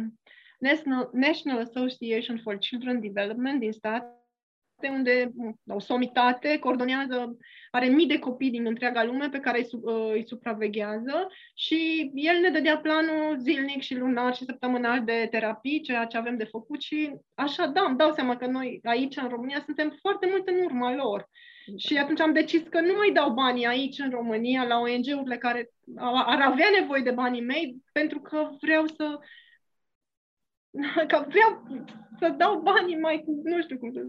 National, 0.69 1.11
National 1.13 1.59
Association 1.61 2.41
for 2.43 2.57
Children 2.59 3.01
Development 3.01 3.61
din 3.61 3.73
state, 3.73 4.07
unde 4.91 5.33
o 5.67 5.79
somitate 5.79 6.59
coordonează, 6.59 7.37
are 7.71 7.87
mii 7.87 8.07
de 8.07 8.19
copii 8.19 8.51
din 8.51 8.67
întreaga 8.67 9.05
lume 9.05 9.29
pe 9.29 9.39
care 9.39 9.59
îi, 9.59 9.69
uh, 9.83 10.11
îi 10.13 10.27
supraveghează 10.27 11.29
și 11.55 12.11
el 12.15 12.41
ne 12.41 12.51
dădea 12.51 12.79
planul 12.79 13.39
zilnic 13.39 13.83
și 13.83 13.97
lunar 13.97 14.35
și 14.35 14.45
săptămânal 14.45 15.05
de 15.05 15.29
terapii, 15.31 15.81
ceea 15.81 16.05
ce 16.05 16.17
avem 16.17 16.37
de 16.37 16.45
făcut 16.45 16.81
și 16.81 17.11
așa, 17.35 17.67
da, 17.67 17.85
îmi 17.89 17.97
dau 17.97 18.13
seama 18.13 18.37
că 18.37 18.47
noi 18.47 18.81
aici 18.85 19.17
în 19.17 19.29
România 19.29 19.63
suntem 19.65 19.97
foarte 20.01 20.27
mult 20.31 20.49
în 20.49 20.65
urma 20.65 20.95
lor. 20.95 21.29
Și 21.77 21.97
atunci 21.97 22.21
am 22.21 22.33
decis 22.33 22.63
că 22.71 22.81
nu 22.81 22.93
mai 22.97 23.11
dau 23.13 23.31
banii 23.31 23.67
aici 23.67 23.99
în 23.99 24.11
România 24.11 24.65
la 24.65 24.79
ONG-urile 24.79 25.39
care 25.39 25.71
ar 25.97 26.41
avea 26.41 26.69
nevoie 26.81 27.03
de 27.03 27.11
banii 27.11 27.41
mei 27.41 27.77
pentru 27.93 28.21
că 28.21 28.49
vreau 28.61 28.87
să 28.87 29.19
că 31.11 31.25
vreau 31.29 31.63
să 32.19 32.35
dau 32.37 32.61
banii 32.61 32.99
mai, 32.99 33.25
nu 33.43 33.63
știu 33.63 33.79
cum 33.79 33.93
să 33.93 34.01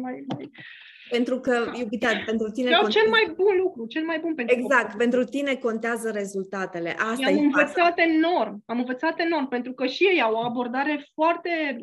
mai, 0.00 0.24
mai... 0.26 0.50
Pentru 1.10 1.40
că, 1.40 1.72
iubita, 1.78 2.08
pentru 2.26 2.50
tine... 2.50 2.66
Vreau 2.66 2.82
contează... 2.82 2.98
cel 2.98 3.10
mai 3.10 3.32
bun 3.36 3.56
lucru, 3.62 3.86
cel 3.86 4.04
mai 4.04 4.18
bun 4.18 4.34
pentru 4.34 4.54
Exact, 4.58 4.82
copii. 4.82 4.98
pentru 4.98 5.24
tine 5.24 5.54
contează 5.54 6.10
rezultatele. 6.10 6.90
Asta 6.90 7.26
am 7.26 7.38
învățat 7.38 7.74
fața. 7.74 8.02
enorm, 8.02 8.62
am 8.66 8.78
învățat 8.78 9.20
enorm, 9.20 9.48
pentru 9.48 9.72
că 9.72 9.86
și 9.86 10.04
ei 10.04 10.22
au 10.22 10.34
o 10.34 10.44
abordare 10.44 11.06
foarte, 11.14 11.76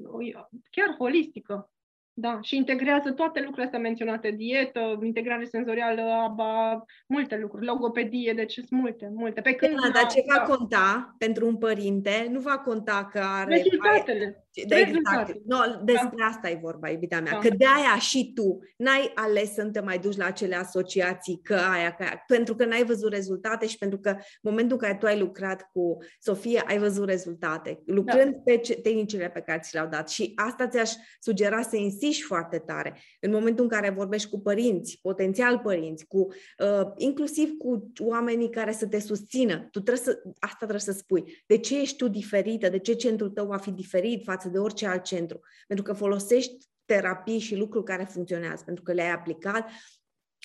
chiar 0.71 0.95
holistică. 0.97 1.71
Da, 2.19 2.39
și 2.41 2.55
integrează 2.55 3.11
toate 3.11 3.39
lucrurile 3.39 3.65
astea 3.65 3.79
menționate, 3.79 4.31
dietă, 4.31 4.99
integrare 5.03 5.45
senzorială, 5.45 6.01
ABA, 6.01 6.85
multe 7.07 7.37
lucruri, 7.37 7.65
logopedie, 7.65 8.33
deci 8.33 8.53
sunt 8.53 8.69
multe, 8.69 9.11
multe. 9.13 9.41
Pe 9.41 9.53
când 9.53 9.75
da, 9.81 9.89
dar 9.93 10.05
ce 10.05 10.23
va 10.27 10.45
da. 10.47 10.53
conta 10.53 11.15
pentru 11.17 11.47
un 11.47 11.57
părinte, 11.57 12.27
nu 12.31 12.39
va 12.39 12.57
conta 12.57 13.09
că 13.11 13.19
are... 13.19 13.55
Rezultatele. 13.55 14.47
Da, 14.67 14.77
exact. 14.79 15.37
No, 15.45 15.57
despre 15.83 16.15
da. 16.17 16.25
asta 16.25 16.49
e 16.49 16.59
vorba, 16.61 16.89
iubita 16.89 17.19
mea. 17.19 17.31
Da. 17.31 17.37
Că 17.37 17.49
de 17.49 17.65
aia 17.65 17.99
și 17.99 18.31
tu 18.35 18.59
n-ai 18.77 19.11
ales 19.15 19.53
să 19.53 19.65
te 19.65 19.79
mai 19.79 19.99
duci 19.99 20.17
la 20.17 20.25
acele 20.25 20.55
asociații, 20.55 21.39
că 21.43 21.53
aia, 21.53 21.91
că 21.91 22.03
aia, 22.03 22.23
pentru 22.27 22.55
că 22.55 22.65
n-ai 22.65 22.83
văzut 22.83 23.13
rezultate 23.13 23.67
și 23.67 23.77
pentru 23.77 23.99
că 23.99 24.09
în 24.09 24.17
momentul 24.41 24.77
în 24.81 24.87
care 24.87 24.97
tu 24.97 25.05
ai 25.05 25.19
lucrat 25.19 25.69
cu 25.73 25.97
Sofia, 26.19 26.63
ai 26.67 26.77
văzut 26.77 27.07
rezultate, 27.07 27.81
lucrând 27.85 28.33
da. 28.33 28.39
pe 28.43 28.61
tehnicile 28.81 29.29
pe 29.29 29.39
care 29.39 29.59
ți 29.59 29.73
le-au 29.73 29.87
dat. 29.87 30.09
Și 30.09 30.31
asta 30.35 30.67
ți-aș 30.67 30.91
sugera 31.19 31.61
să 31.61 31.75
insiști 32.07 32.27
foarte 32.27 32.57
tare. 32.57 32.99
În 33.19 33.31
momentul 33.31 33.63
în 33.63 33.69
care 33.69 33.89
vorbești 33.89 34.29
cu 34.29 34.39
părinți, 34.39 34.99
potențial 35.01 35.59
părinți, 35.59 36.05
cu 36.05 36.27
uh, 36.59 36.91
inclusiv 36.95 37.49
cu 37.57 37.91
oamenii 37.99 38.49
care 38.49 38.71
să 38.71 38.87
te 38.87 38.99
susțină, 38.99 39.57
tu 39.71 39.81
trebuie 39.81 40.03
să, 40.03 40.21
asta 40.39 40.57
trebuie 40.57 40.79
să 40.79 40.91
spui. 40.91 41.43
De 41.45 41.57
ce 41.57 41.81
ești 41.81 41.95
tu 41.95 42.07
diferită? 42.07 42.69
De 42.69 42.79
ce 42.79 42.93
centrul 42.93 43.29
tău 43.29 43.45
va 43.45 43.57
fi 43.57 43.71
diferit 43.71 44.23
față 44.23 44.47
față 44.47 44.49
de 44.49 44.63
orice 44.63 44.87
alt 44.87 45.03
centru. 45.03 45.39
Pentru 45.67 45.85
că 45.85 45.93
folosești 45.93 46.55
terapii 46.85 47.39
și 47.39 47.55
lucruri 47.55 47.85
care 47.85 48.03
funcționează, 48.03 48.63
pentru 48.65 48.83
că 48.83 48.93
le-ai 48.93 49.11
aplicat, 49.11 49.69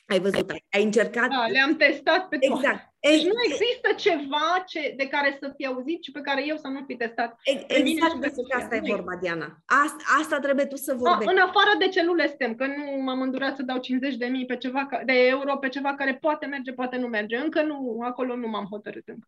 ai 0.07 0.21
văzut, 0.21 0.51
ai 0.71 0.83
încercat. 0.83 1.29
Da, 1.29 1.47
le-am 1.47 1.77
testat 1.77 2.29
pe 2.29 2.39
toate. 2.39 2.67
Exact. 2.67 2.91
Deci 3.01 3.25
nu 3.25 3.35
există 3.47 4.11
ceva 4.11 4.65
ce, 4.67 4.95
de 4.97 5.09
care 5.09 5.37
să 5.41 5.53
fi 5.57 5.67
auzit 5.67 6.05
și 6.05 6.11
pe 6.11 6.21
care 6.21 6.47
eu 6.47 6.57
să 6.57 6.69
nu 6.69 6.85
fi 6.87 6.97
testat. 6.97 7.41
Exact 7.67 8.21
despre 8.21 8.57
asta 8.57 8.77
e 8.77 8.81
vorba, 8.85 9.17
Diana. 9.17 9.63
Asta, 9.67 10.03
asta 10.21 10.39
trebuie 10.39 10.67
tu 10.67 10.77
să 10.77 10.95
vorbești. 10.95 11.29
A, 11.29 11.33
în 11.33 11.39
afară 11.39 11.71
de 11.79 11.89
celule 11.89 12.27
STEM, 12.27 12.55
că 12.55 12.67
nu 12.67 13.03
m-am 13.03 13.21
îndurat 13.21 13.57
să 13.57 13.63
dau 13.63 13.79
50 13.79 14.17
de 14.17 14.27
mii 14.27 14.47
pe 14.47 14.57
ceva, 14.57 14.89
de 15.05 15.13
euro 15.13 15.57
pe 15.57 15.69
ceva 15.69 15.95
care 15.95 16.15
poate 16.15 16.47
merge, 16.47 16.73
poate 16.73 16.97
nu 16.97 17.07
merge. 17.07 17.37
Încă 17.37 17.63
nu, 17.63 17.99
acolo 18.03 18.37
nu 18.37 18.49
m-am 18.49 18.67
hotărât 18.71 19.09
încă. 19.09 19.27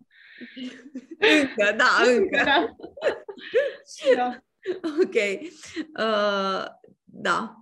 încă, 1.40 1.76
da, 1.76 2.12
încă. 2.16 2.42
da. 2.44 2.74
da. 4.16 4.38
Ok. 5.02 5.14
Uh, 5.98 6.64
da. 7.04 7.54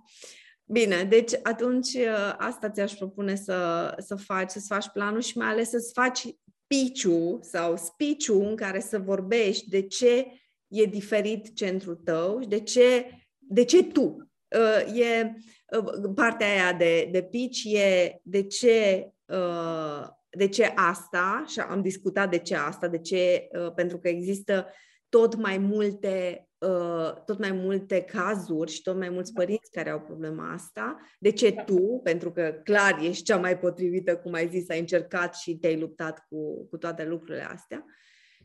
Bine, 0.65 1.03
deci 1.03 1.31
atunci 1.43 1.93
uh, 1.93 2.33
asta 2.37 2.69
ți-aș 2.69 2.93
propune 2.93 3.35
să, 3.35 3.93
să 3.97 4.15
faci, 4.15 4.49
să-ți 4.49 4.67
faci 4.67 4.89
planul 4.89 5.21
și 5.21 5.37
mai 5.37 5.47
ales 5.47 5.69
să-ți 5.69 5.91
faci 5.93 6.25
piciu 6.67 7.39
sau 7.41 7.77
speech 7.77 8.27
în 8.27 8.55
care 8.55 8.79
să 8.79 8.99
vorbești 8.99 9.69
de 9.69 9.81
ce 9.81 10.27
e 10.67 10.85
diferit 10.85 11.55
centrul 11.55 11.95
tău 11.95 12.41
și 12.41 12.47
de 12.47 12.59
ce, 12.59 13.05
de 13.37 13.63
ce 13.63 13.83
tu. 13.83 14.31
Uh, 14.55 14.99
e 14.99 15.33
uh, 15.77 16.11
partea 16.15 16.47
aia 16.47 16.73
de, 16.73 17.09
de 17.11 17.23
pitch 17.23 17.63
e 17.63 18.19
de 18.23 18.43
ce 18.43 19.07
uh, 19.25 20.07
de 20.35 20.47
ce 20.47 20.71
asta, 20.75 21.43
și 21.47 21.59
am 21.59 21.81
discutat 21.81 22.29
de 22.29 22.37
ce 22.37 22.55
asta, 22.55 22.87
de 22.87 22.99
ce, 22.99 23.47
uh, 23.51 23.73
pentru 23.73 23.97
că 23.97 24.07
există 24.07 24.67
tot 25.13 25.35
mai 25.35 25.57
multe 25.57 26.47
Uh, 26.67 27.13
tot 27.25 27.39
mai 27.39 27.51
multe 27.51 28.01
cazuri 28.01 28.71
și 28.71 28.81
tot 28.81 28.97
mai 28.97 29.09
mulți 29.09 29.33
părinți 29.33 29.71
care 29.71 29.89
au 29.89 29.99
problema 29.99 30.53
asta. 30.53 30.99
De 31.19 31.31
ce 31.31 31.49
da. 31.49 31.63
tu? 31.63 31.99
Pentru 32.03 32.31
că 32.31 32.59
clar 32.63 32.99
ești 33.01 33.23
cea 33.23 33.37
mai 33.37 33.59
potrivită, 33.59 34.17
cum 34.17 34.33
ai 34.33 34.47
zis, 34.49 34.69
ai 34.69 34.79
încercat 34.79 35.35
și 35.35 35.57
te-ai 35.57 35.79
luptat 35.79 36.25
cu, 36.29 36.67
cu 36.67 36.77
toate 36.77 37.05
lucrurile 37.05 37.43
astea. 37.43 37.85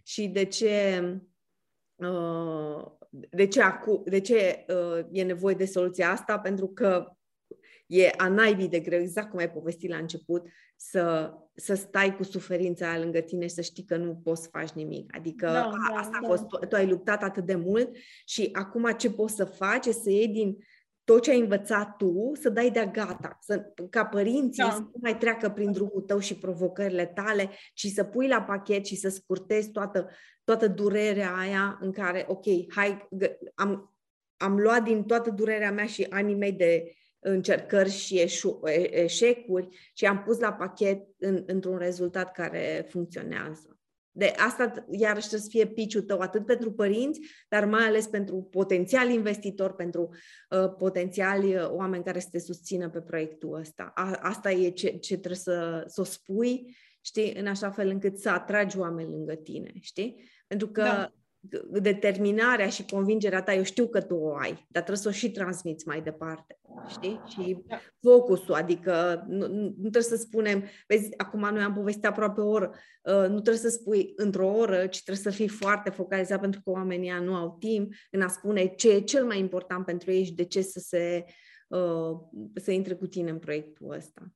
Și 0.03 0.27
de 0.27 0.45
ce 0.45 1.03
uh, 1.95 2.85
de 3.11 3.47
ce, 3.47 3.63
acu, 3.63 4.03
de 4.07 4.21
ce 4.21 4.65
uh, 4.69 5.07
e 5.11 5.23
nevoie 5.23 5.55
de 5.55 5.65
soluția 5.65 6.11
asta? 6.11 6.39
Pentru 6.39 6.69
că 6.69 7.07
e 7.87 8.11
a 8.17 8.29
naibii 8.29 8.69
de 8.69 8.81
greu, 8.81 9.01
exact 9.01 9.31
cum 9.31 9.39
ai 9.39 9.51
povestit 9.51 9.91
la 9.91 9.97
început, 9.97 10.49
să, 10.77 11.33
să 11.61 11.75
stai 11.75 12.17
cu 12.17 12.23
suferința 12.23 12.91
aia 12.91 13.03
lângă 13.03 13.21
tine 13.21 13.47
și 13.47 13.55
să 13.55 13.61
știi 13.61 13.85
că 13.85 13.97
nu 13.97 14.21
poți 14.25 14.43
să 14.43 14.49
faci 14.53 14.71
nimic. 14.71 15.17
Adică 15.17 15.47
da, 15.47 15.63
a, 15.63 15.73
da, 15.91 15.99
asta 15.99 16.19
da. 16.21 16.27
a 16.27 16.29
fost, 16.29 16.47
tu, 16.47 16.57
tu 16.57 16.77
ai 16.77 16.87
luptat 16.87 17.23
atât 17.23 17.45
de 17.45 17.55
mult 17.55 17.97
și 18.25 18.49
acum 18.53 18.93
ce 18.97 19.11
poți 19.11 19.35
să 19.35 19.45
faci 19.45 19.87
e 19.87 19.93
să 19.93 20.11
iei 20.11 20.29
din 20.29 20.57
tot 21.05 21.23
ce 21.23 21.31
ai 21.31 21.41
învățat 21.41 21.97
tu, 21.97 22.33
să 22.41 22.49
dai 22.49 22.71
de 22.71 22.89
gata, 22.93 23.39
să, 23.41 23.73
ca 23.91 24.05
părinții 24.05 24.63
da. 24.63 24.71
să 24.71 24.79
nu 24.79 24.99
mai 25.03 25.19
treacă 25.19 25.49
prin 25.49 25.73
drumul 25.73 26.03
tău 26.07 26.19
și 26.19 26.39
provocările 26.39 27.07
tale, 27.07 27.51
ci 27.75 27.87
să 27.87 28.05
pui 28.05 28.29
la 28.29 28.43
pachet 28.43 28.87
și 28.87 28.97
să 28.97 29.09
scurtezi 29.09 29.71
toată, 29.71 30.11
toată 30.45 30.69
durerea 30.69 31.37
aia 31.37 31.79
în 31.81 31.93
care, 31.93 32.25
ok, 32.29 32.45
hai, 32.75 33.09
am, 33.55 33.97
am 34.37 34.59
luat 34.59 34.83
din 34.83 35.05
toată 35.05 35.31
durerea 35.31 35.73
mea 35.73 35.87
și 35.87 36.07
anii 36.11 36.35
mei 36.35 36.53
de 36.53 36.93
încercări 37.19 37.91
și 37.91 38.21
eșu, 38.21 38.61
eșecuri 38.91 39.69
și 39.93 40.07
am 40.07 40.23
pus 40.23 40.39
la 40.39 40.53
pachet 40.53 41.07
în, 41.19 41.43
într-un 41.47 41.79
rezultat 41.79 42.33
care 42.33 42.87
funcționează. 42.89 43.79
De 44.11 44.33
asta, 44.37 44.87
iarăși, 44.91 45.27
trebuie 45.27 45.51
să 45.51 45.57
fie 45.57 45.67
piciul 45.67 46.03
tău 46.03 46.19
atât 46.19 46.47
pentru 46.47 46.73
părinți, 46.73 47.21
dar 47.49 47.65
mai 47.65 47.85
ales 47.85 48.07
pentru 48.07 48.49
potențial 48.51 49.11
investitori, 49.11 49.75
pentru 49.75 50.09
uh, 50.51 50.75
potențiali 50.79 51.55
uh, 51.55 51.69
oameni 51.71 52.05
care 52.05 52.19
să 52.19 52.29
te 52.31 52.39
susțină 52.39 52.91
pe 52.91 53.01
proiectul 53.01 53.55
ăsta. 53.55 53.91
A, 53.95 54.19
asta 54.23 54.51
e 54.51 54.71
ce, 54.71 54.89
ce 54.89 55.17
trebuie 55.17 55.35
să, 55.35 55.85
să 55.87 56.01
o 56.01 56.05
spui, 56.05 56.77
știi, 57.01 57.35
în 57.35 57.47
așa 57.47 57.71
fel 57.71 57.89
încât 57.89 58.19
să 58.19 58.31
atragi 58.31 58.79
oameni 58.79 59.11
lângă 59.11 59.35
tine, 59.35 59.73
știi? 59.81 60.31
Pentru 60.47 60.69
că 60.69 60.83
da 60.83 61.13
determinarea 61.81 62.69
și 62.69 62.85
convingerea 62.85 63.43
ta, 63.43 63.55
eu 63.55 63.63
știu 63.63 63.89
că 63.89 64.01
tu 64.01 64.15
o 64.15 64.35
ai, 64.35 64.51
dar 64.51 64.83
trebuie 64.83 64.97
să 64.97 65.09
o 65.09 65.13
și 65.13 65.31
transmiți 65.31 65.87
mai 65.87 66.03
departe, 66.03 66.59
știi? 66.89 67.21
Și 67.27 67.63
da. 67.67 67.79
focusul, 68.01 68.55
adică 68.55 69.25
nu, 69.29 69.47
nu 69.49 69.73
trebuie 69.79 70.03
să 70.03 70.17
spunem, 70.17 70.65
vezi, 70.87 71.11
acum 71.17 71.41
noi 71.41 71.63
am 71.63 71.75
povestit 71.75 72.07
aproape 72.07 72.41
o 72.41 72.49
oră, 72.49 72.75
uh, 73.03 73.29
nu 73.29 73.41
trebuie 73.41 73.57
să 73.57 73.69
spui 73.69 74.13
într-o 74.17 74.49
oră, 74.49 74.87
ci 74.87 75.03
trebuie 75.03 75.33
să 75.33 75.39
fii 75.39 75.49
foarte 75.49 75.91
focalizat 75.91 76.41
pentru 76.41 76.61
că 76.65 76.71
oamenii 76.71 77.13
nu 77.23 77.35
au 77.35 77.57
timp 77.59 77.93
în 78.11 78.21
a 78.21 78.29
spune 78.29 78.67
ce 78.67 78.93
e 78.93 79.01
cel 79.01 79.25
mai 79.25 79.39
important 79.39 79.85
pentru 79.85 80.11
ei 80.11 80.25
și 80.25 80.35
de 80.35 80.45
ce 80.45 80.63
să 80.63 80.79
se 80.81 81.25
uh, 81.69 82.19
să 82.55 82.71
intre 82.71 82.95
cu 82.95 83.07
tine 83.07 83.31
în 83.31 83.39
proiectul 83.39 83.91
ăsta. 83.91 84.33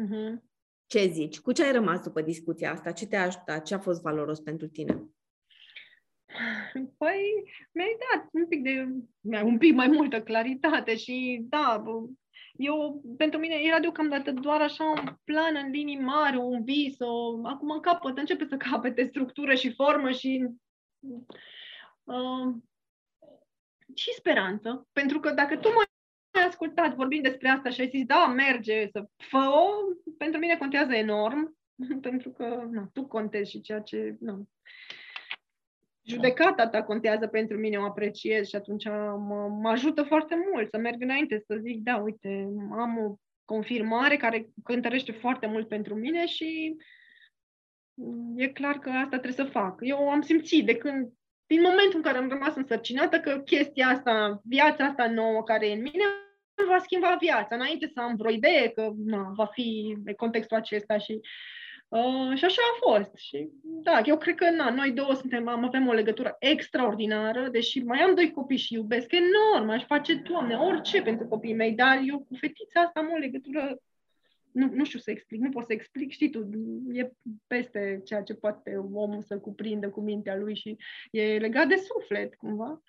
Mm-hmm. 0.00 0.50
Ce 0.86 1.10
zici? 1.12 1.40
Cu 1.40 1.52
ce 1.52 1.64
ai 1.64 1.72
rămas 1.72 2.00
după 2.00 2.22
discuția 2.22 2.72
asta? 2.72 2.90
Ce 2.92 3.06
te-a 3.06 3.22
ajutat? 3.22 3.64
Ce 3.64 3.74
a 3.74 3.78
fost 3.78 4.02
valoros 4.02 4.40
pentru 4.40 4.68
tine? 4.68 5.06
Păi, 6.98 7.20
mi-ai 7.72 7.96
dat 7.98 8.28
un 8.32 8.46
pic 8.46 8.62
de, 8.62 8.88
un 9.42 9.58
pic 9.58 9.74
mai 9.74 9.88
multă 9.88 10.22
claritate 10.22 10.96
și 10.96 11.44
da, 11.48 11.82
eu, 12.52 13.02
pentru 13.16 13.38
mine 13.38 13.54
era 13.54 13.78
deocamdată 13.80 14.30
doar 14.30 14.60
așa 14.60 14.84
un 14.84 15.16
plan 15.24 15.56
în 15.64 15.70
linii 15.70 15.98
mari, 15.98 16.36
un 16.36 16.64
vis, 16.64 16.98
o, 16.98 17.46
acum 17.46 17.70
în 17.70 17.80
capăt 17.80 18.18
începe 18.18 18.46
să 18.48 18.56
capete 18.56 19.04
structură 19.04 19.54
și 19.54 19.74
formă 19.74 20.10
și 20.10 20.48
uh, 22.04 22.54
și 23.94 24.12
speranță. 24.16 24.88
Pentru 24.92 25.20
că 25.20 25.30
dacă 25.30 25.56
tu 25.56 25.68
m-ai 25.68 26.46
ascultat 26.46 26.94
vorbind 26.94 27.22
despre 27.22 27.48
asta 27.48 27.70
și 27.70 27.80
ai 27.80 27.88
zis, 27.88 28.04
da, 28.04 28.26
merge, 28.26 28.88
să 28.92 29.08
fă-o, 29.16 29.68
pentru 30.18 30.40
mine 30.40 30.56
contează 30.56 30.94
enorm, 30.94 31.56
pentru 32.08 32.30
că 32.30 32.68
nu, 32.70 32.90
tu 32.92 33.06
contezi 33.06 33.50
și 33.50 33.60
ceea 33.60 33.80
ce... 33.80 34.16
Nu. 34.20 34.48
Judecata 36.04 36.68
ta 36.68 36.82
contează 36.82 37.26
pentru 37.26 37.58
mine, 37.58 37.76
o 37.76 37.84
apreciez 37.84 38.48
și 38.48 38.56
atunci 38.56 38.84
mă, 38.84 39.48
mă 39.62 39.68
ajută 39.68 40.02
foarte 40.02 40.34
mult 40.52 40.68
să 40.70 40.78
merg 40.78 41.02
înainte, 41.02 41.42
să 41.46 41.56
zic, 41.60 41.82
da, 41.82 41.96
uite, 41.96 42.48
am 42.72 42.98
o 42.98 43.14
confirmare 43.44 44.16
care 44.16 44.48
cântărește 44.64 45.12
foarte 45.12 45.46
mult 45.46 45.68
pentru 45.68 45.94
mine 45.94 46.26
și 46.26 46.76
e 48.36 48.48
clar 48.48 48.78
că 48.78 48.90
asta 48.90 49.18
trebuie 49.18 49.46
să 49.46 49.52
fac. 49.52 49.78
Eu 49.80 50.08
am 50.08 50.20
simțit 50.20 50.66
de 50.66 50.76
când 50.76 51.12
din 51.46 51.60
momentul 51.60 51.96
în 51.96 52.02
care 52.02 52.18
am 52.18 52.28
rămas 52.28 52.54
însărcinată 52.54 53.20
că 53.20 53.38
chestia 53.38 53.86
asta, 53.86 54.40
viața 54.44 54.84
asta 54.84 55.10
nouă 55.10 55.42
care 55.42 55.68
e 55.68 55.72
în 55.72 55.82
mine, 55.82 56.04
va 56.68 56.78
schimba 56.78 57.16
viața. 57.20 57.54
Înainte 57.54 57.90
să 57.94 58.00
am 58.00 58.16
vreo 58.16 58.30
idee 58.30 58.68
că 58.68 58.92
na, 58.96 59.32
va 59.34 59.46
fi 59.46 59.96
contextul 60.16 60.56
acesta 60.56 60.98
și 60.98 61.12
Uh, 61.12 61.71
și 62.34 62.44
așa 62.44 62.62
a 62.72 62.90
fost. 62.90 63.16
Și 63.16 63.48
da, 63.62 64.00
eu 64.04 64.18
cred 64.18 64.34
că 64.34 64.50
na, 64.50 64.70
noi 64.70 64.92
două 64.92 65.14
suntem, 65.14 65.48
am, 65.48 65.64
avem 65.64 65.88
o 65.88 65.92
legătură 65.92 66.36
extraordinară, 66.38 67.48
deși 67.48 67.78
mai 67.78 67.98
am 67.98 68.14
doi 68.14 68.30
copii 68.30 68.56
și 68.56 68.74
iubesc 68.74 69.12
enorm, 69.12 69.68
aș 69.68 69.84
face, 69.84 70.14
Doamne, 70.14 70.54
orice 70.54 71.02
pentru 71.02 71.26
copiii 71.26 71.54
mei, 71.54 71.72
dar 71.72 72.00
eu 72.06 72.18
cu 72.18 72.34
fetița 72.34 72.80
asta 72.80 73.00
am 73.00 73.10
o 73.12 73.16
legătură 73.16 73.80
nu, 74.52 74.70
nu 74.72 74.84
știu 74.84 74.98
să 74.98 75.10
explic, 75.10 75.40
nu 75.40 75.50
pot 75.50 75.66
să 75.66 75.72
explic, 75.72 76.10
știi 76.10 76.30
tu, 76.30 76.48
e 76.92 77.10
peste 77.46 78.00
ceea 78.04 78.22
ce 78.22 78.34
poate 78.34 78.76
omul 78.92 79.22
să 79.22 79.38
cuprindă 79.38 79.90
cu 79.90 80.00
mintea 80.00 80.36
lui 80.36 80.54
și 80.56 80.76
e 81.10 81.38
legat 81.38 81.68
de 81.68 81.76
suflet, 81.76 82.34
cumva. 82.34 82.82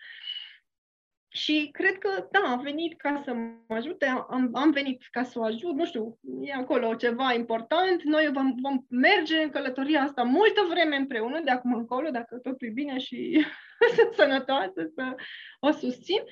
Și 1.35 1.69
cred 1.71 1.97
că, 1.97 2.27
da, 2.31 2.39
am 2.39 2.61
venit 2.61 2.97
ca 2.97 3.21
să 3.25 3.33
mă 3.33 3.75
ajute, 3.75 4.05
am, 4.05 4.49
am 4.53 4.71
venit 4.71 5.07
ca 5.11 5.23
să 5.23 5.39
o 5.39 5.43
ajut, 5.43 5.75
nu 5.75 5.85
știu, 5.85 6.19
e 6.41 6.53
acolo 6.53 6.95
ceva 6.95 7.33
important, 7.33 8.03
noi 8.03 8.29
vom, 8.33 8.55
vom 8.61 8.85
merge 8.89 9.37
în 9.37 9.49
călătoria 9.49 10.01
asta 10.01 10.23
multă 10.23 10.67
vreme 10.69 10.95
împreună, 10.95 11.41
de 11.43 11.51
acum 11.51 11.73
încolo, 11.73 12.09
dacă 12.09 12.37
totul 12.37 12.67
e 12.67 12.71
bine 12.71 12.97
și 12.97 13.45
sunt 13.95 14.13
sănătoasă, 14.13 14.91
să 14.95 15.15
o 15.59 15.71
susțin. 15.71 16.21
Uh, 16.21 16.31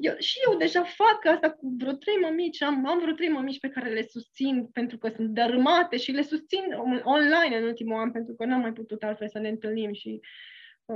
eu, 0.00 0.14
și 0.18 0.38
eu 0.50 0.56
deja 0.56 0.82
fac 0.82 1.34
asta 1.34 1.50
cu 1.50 1.74
vreo 1.78 1.92
trei 1.92 2.16
mămici, 2.16 2.62
am, 2.62 2.86
am 2.86 2.98
vreo 2.98 3.14
trei 3.14 3.28
mămici 3.28 3.60
pe 3.60 3.68
care 3.68 3.90
le 3.90 4.02
susțin 4.02 4.66
pentru 4.72 4.98
că 4.98 5.08
sunt 5.08 5.28
dărâmate 5.28 5.96
și 5.96 6.10
le 6.10 6.22
susțin 6.22 6.62
online 7.02 7.56
în 7.56 7.64
ultimul 7.64 7.98
an 7.98 8.10
pentru 8.10 8.34
că 8.34 8.44
n-am 8.44 8.60
mai 8.60 8.72
putut 8.72 9.02
altfel 9.02 9.28
să 9.28 9.38
ne 9.38 9.48
întâlnim 9.48 9.92
și 9.92 10.08
uh, 10.08 10.28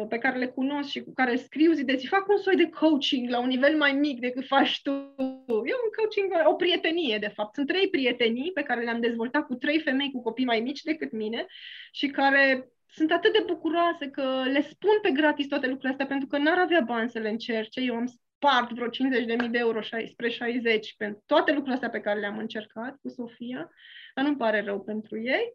pe 0.08 0.18
care 0.18 0.38
le 0.38 0.46
cunosc 0.46 0.88
și 0.88 1.02
cu 1.02 1.12
care 1.14 1.36
scriu 1.36 1.72
zi 1.72 1.84
de 1.84 1.96
zi, 1.96 2.06
fac 2.06 2.28
un 2.28 2.36
soi 2.36 2.56
de 2.56 2.68
coaching 2.68 3.30
la 3.30 3.40
un 3.40 3.48
nivel 3.48 3.76
mai 3.76 3.92
mic 3.92 4.20
decât 4.20 4.46
faci 4.46 4.82
tu. 4.82 4.90
Eu 5.48 5.78
un 5.84 5.90
coaching, 5.96 6.32
o 6.44 6.54
prietenie, 6.54 7.18
de 7.18 7.32
fapt. 7.34 7.54
Sunt 7.54 7.66
trei 7.66 7.88
prietenii 7.88 8.52
pe 8.52 8.62
care 8.62 8.82
le-am 8.82 9.00
dezvoltat 9.00 9.46
cu 9.46 9.54
trei 9.54 9.80
femei 9.80 10.10
cu 10.10 10.22
copii 10.22 10.44
mai 10.44 10.60
mici 10.60 10.82
decât 10.82 11.12
mine 11.12 11.46
și 11.92 12.06
care 12.06 12.68
sunt 12.90 13.12
atât 13.12 13.32
de 13.32 13.44
bucuroase 13.46 14.08
că 14.08 14.42
le 14.44 14.60
spun 14.60 14.98
pe 15.02 15.10
gratis 15.10 15.46
toate 15.46 15.66
lucrurile 15.66 15.90
astea 15.92 16.06
pentru 16.06 16.26
că 16.28 16.38
n-ar 16.38 16.58
avea 16.58 16.80
bani 16.80 17.10
să 17.10 17.18
le 17.18 17.28
încerce. 17.28 17.80
Eu 17.80 17.94
am 17.94 18.06
spart 18.06 18.72
vreo 18.72 18.88
50.000 18.88 19.50
de 19.50 19.58
euro 19.58 19.80
spre 19.82 20.28
60 20.28 20.94
pentru 20.96 21.22
toate 21.26 21.50
lucrurile 21.50 21.74
astea 21.74 21.90
pe 21.90 22.00
care 22.00 22.20
le-am 22.20 22.38
încercat 22.38 22.96
cu 23.02 23.08
Sofia, 23.08 23.70
dar 24.14 24.24
nu-mi 24.24 24.36
pare 24.36 24.60
rău 24.60 24.80
pentru 24.80 25.20
ei. 25.20 25.52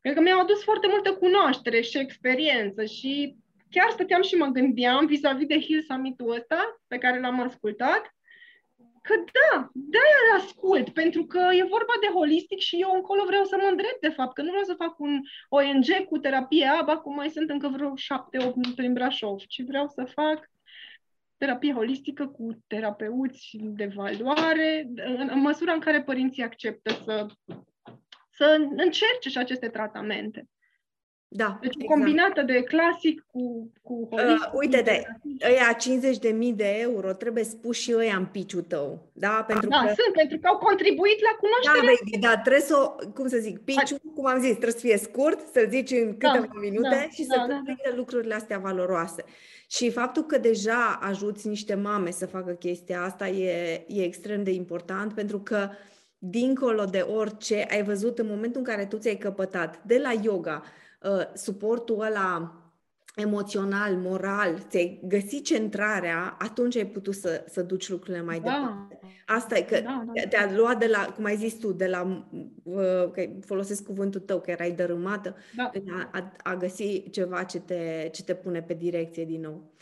Cred 0.00 0.14
că 0.14 0.20
mi-au 0.20 0.40
adus 0.40 0.62
foarte 0.62 0.86
multă 0.90 1.12
cunoaștere 1.12 1.80
și 1.80 1.98
experiență 1.98 2.84
și 2.84 3.36
chiar 3.70 3.90
stăteam 3.90 4.22
și 4.22 4.34
mă 4.34 4.46
gândeam 4.46 5.06
vis-a-vis 5.06 5.46
de 5.46 5.60
Hill 5.60 5.82
Summit-ul 5.82 6.34
ăsta 6.34 6.80
pe 6.86 6.98
care 6.98 7.20
l-am 7.20 7.40
ascultat, 7.40 8.14
că 9.02 9.14
da, 9.16 9.70
de-aia 9.72 10.18
îl 10.24 10.40
ascult, 10.40 10.88
pentru 10.88 11.24
că 11.24 11.38
e 11.52 11.74
vorba 11.76 11.92
de 12.00 12.06
holistic 12.14 12.58
și 12.58 12.76
eu 12.80 12.92
încolo 12.94 13.24
vreau 13.24 13.44
să 13.44 13.56
mă 13.56 13.68
îndrept, 13.70 14.00
de 14.00 14.08
fapt, 14.08 14.34
că 14.34 14.42
nu 14.42 14.48
vreau 14.48 14.64
să 14.64 14.74
fac 14.74 14.98
un 14.98 15.20
ONG 15.48 16.04
cu 16.08 16.18
terapie 16.18 16.66
ABA, 16.66 16.96
cum 16.98 17.14
mai 17.14 17.30
sunt 17.30 17.50
încă 17.50 17.68
vreo 17.68 17.96
șapte-opt 17.96 18.74
prin 18.74 18.92
Brașov, 18.92 19.38
ci 19.38 19.62
vreau 19.66 19.88
să 19.88 20.04
fac 20.04 20.50
terapie 21.36 21.72
holistică 21.72 22.26
cu 22.26 22.64
terapeuți 22.66 23.56
de 23.60 23.92
valoare, 23.94 24.90
în, 24.94 25.28
în 25.32 25.40
măsura 25.40 25.72
în 25.72 25.80
care 25.80 26.02
părinții 26.02 26.42
acceptă 26.42 26.90
să, 27.04 27.26
să 28.30 28.56
încerce 28.76 29.28
și 29.28 29.38
aceste 29.38 29.68
tratamente. 29.68 30.48
Da, 31.32 31.58
deci 31.60 31.74
exact. 31.74 31.90
combinată 31.92 32.42
de 32.42 32.62
clasic 32.62 33.24
cu, 33.32 33.72
cu 33.82 34.08
holistic. 34.10 34.52
Uh, 34.52 34.58
uite-te, 34.58 35.02
ăia 35.50 35.76
50.000 36.50 36.54
de 36.54 36.76
euro 36.80 37.12
trebuie 37.12 37.44
spus 37.44 37.76
și 37.76 37.94
ăia 37.96 38.16
în 38.16 38.24
piciul 38.26 38.62
tău. 38.62 39.10
Da, 39.12 39.44
pentru 39.46 39.68
da, 39.68 39.78
că... 39.78 39.86
sunt, 39.86 40.14
pentru 40.14 40.38
că 40.38 40.46
au 40.46 40.58
contribuit 40.58 41.20
la 41.22 41.34
cunoaștere. 41.40 41.86
Da, 41.86 42.02
baby, 42.02 42.18
da, 42.26 42.40
trebuie 42.40 42.62
să 42.62 42.76
o, 42.76 43.10
cum 43.14 43.28
să 43.28 43.36
zic, 43.36 43.58
piciul, 43.58 44.00
A... 44.06 44.12
cum 44.14 44.26
am 44.26 44.38
zis, 44.38 44.50
trebuie 44.50 44.72
să 44.72 44.86
fie 44.86 44.96
scurt, 44.96 45.38
să-l 45.52 45.66
zici 45.68 45.90
în 45.90 46.14
da, 46.18 46.28
câteva 46.28 46.52
da, 46.54 46.60
minute 46.60 46.88
da, 46.88 47.08
și 47.10 47.26
da, 47.26 47.34
să 47.34 47.46
da, 47.48 47.62
da. 47.66 47.96
lucrurile 47.96 48.34
astea 48.34 48.58
valoroase. 48.58 49.24
Și 49.68 49.90
faptul 49.90 50.22
că 50.22 50.38
deja 50.38 50.98
ajuți 51.02 51.48
niște 51.48 51.74
mame 51.74 52.10
să 52.10 52.26
facă 52.26 52.52
chestia 52.52 53.02
asta 53.02 53.28
e, 53.28 53.84
e 53.88 54.02
extrem 54.04 54.42
de 54.42 54.50
important 54.50 55.12
pentru 55.12 55.40
că 55.40 55.68
dincolo 56.18 56.84
de 56.84 56.98
orice 56.98 57.66
ai 57.70 57.82
văzut 57.82 58.18
în 58.18 58.26
momentul 58.26 58.60
în 58.60 58.66
care 58.66 58.86
tu 58.86 58.96
ți-ai 58.96 59.16
căpătat 59.16 59.82
de 59.84 59.98
la 59.98 60.12
yoga, 60.22 60.62
uh, 60.64 60.78
suportul 61.34 62.00
ăla 62.00 62.54
emoțional, 63.16 63.96
moral, 63.96 64.58
ți-ai 64.68 65.00
găsit 65.04 65.44
centrarea, 65.44 66.36
atunci 66.38 66.76
ai 66.76 66.86
putut 66.86 67.14
să, 67.14 67.44
să 67.48 67.62
duci 67.62 67.88
lucrurile 67.88 68.22
mai 68.22 68.40
da. 68.40 68.50
departe. 68.50 68.98
Asta 69.26 69.58
e 69.58 69.62
că 69.62 69.80
da, 69.80 70.04
da. 70.14 70.28
te-a 70.28 70.52
luat 70.56 70.78
de 70.78 70.86
la, 70.86 71.12
cum 71.14 71.24
ai 71.24 71.36
zis 71.36 71.54
tu, 71.54 71.72
de 71.72 71.86
la, 71.86 72.26
uh, 72.62 73.10
că 73.12 73.28
folosesc 73.44 73.84
cuvântul 73.84 74.20
tău, 74.20 74.40
că 74.40 74.50
erai 74.50 74.72
dărâmată, 74.72 75.36
da. 75.56 75.70
a, 75.88 76.08
a, 76.12 76.32
a 76.42 76.56
găsi 76.56 77.10
ceva 77.10 77.42
ce 77.42 77.60
te, 77.60 78.08
ce 78.12 78.22
te 78.22 78.34
pune 78.34 78.62
pe 78.62 78.74
direcție 78.74 79.24
din 79.24 79.40
nou. 79.40 79.72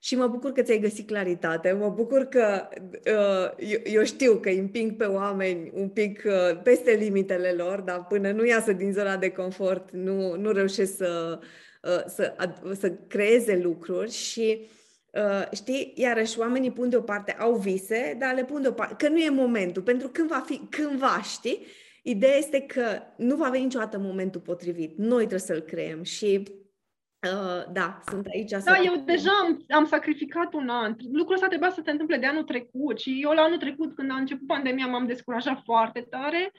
Și 0.00 0.16
mă 0.16 0.26
bucur 0.26 0.52
că 0.52 0.62
ți-ai 0.62 0.80
găsit 0.80 1.06
claritate, 1.06 1.72
mă 1.72 1.88
bucur 1.88 2.24
că 2.24 2.68
uh, 2.92 3.68
eu, 3.70 3.80
eu 3.84 4.04
știu 4.04 4.34
că 4.34 4.48
îi 4.48 4.58
împing 4.58 4.96
pe 4.96 5.04
oameni 5.04 5.70
un 5.74 5.88
pic 5.88 6.22
uh, 6.26 6.60
peste 6.62 6.90
limitele 6.90 7.50
lor, 7.50 7.80
dar 7.80 8.04
până 8.04 8.30
nu 8.30 8.44
iasă 8.44 8.72
din 8.72 8.92
zona 8.92 9.16
de 9.16 9.30
confort, 9.30 9.90
nu, 9.90 10.36
nu 10.36 10.50
reușesc 10.50 10.96
să, 10.96 11.38
uh, 11.82 12.04
să, 12.06 12.34
să 12.78 12.92
creeze 13.08 13.56
lucruri 13.56 14.10
și 14.10 14.68
Uh, 15.12 15.48
știi, 15.52 15.92
iarăși 15.96 16.38
oamenii 16.38 16.70
pun 16.70 16.88
deoparte, 16.88 17.32
au 17.32 17.54
vise, 17.54 18.16
dar 18.18 18.34
le 18.34 18.44
pun 18.44 18.62
deoparte, 18.62 19.04
că 19.04 19.12
nu 19.12 19.18
e 19.18 19.30
momentul, 19.30 19.82
pentru 19.82 20.08
când 20.08 20.28
va 20.28 20.42
fi, 20.46 20.60
cândva, 20.70 21.22
știi? 21.22 21.66
Ideea 22.02 22.36
este 22.36 22.60
că 22.60 22.82
nu 23.16 23.36
va 23.36 23.48
veni 23.48 23.62
niciodată 23.62 23.98
momentul 23.98 24.40
potrivit. 24.40 24.96
Noi 24.96 25.18
trebuie 25.18 25.38
să-l 25.38 25.60
creăm 25.60 26.02
și 26.02 26.42
Uh, 27.26 27.72
da, 27.72 27.98
sunt 28.06 28.26
aici. 28.26 28.50
Da, 28.50 28.78
eu 28.84 28.96
deja 28.96 29.30
am, 29.42 29.64
am 29.68 29.86
sacrificat 29.86 30.52
un 30.52 30.68
an. 30.68 30.94
Lucrul 31.12 31.34
ăsta 31.34 31.46
trebuia 31.46 31.70
să 31.70 31.80
se 31.84 31.90
întâmple 31.90 32.16
de 32.16 32.26
anul 32.26 32.42
trecut 32.42 32.98
și 32.98 33.20
eu 33.22 33.30
la 33.30 33.42
anul 33.42 33.58
trecut, 33.58 33.94
când 33.94 34.10
a 34.10 34.14
început 34.14 34.46
pandemia, 34.46 34.86
m-am 34.86 35.06
descurajat 35.06 35.60
foarte 35.64 36.00
tare. 36.00 36.52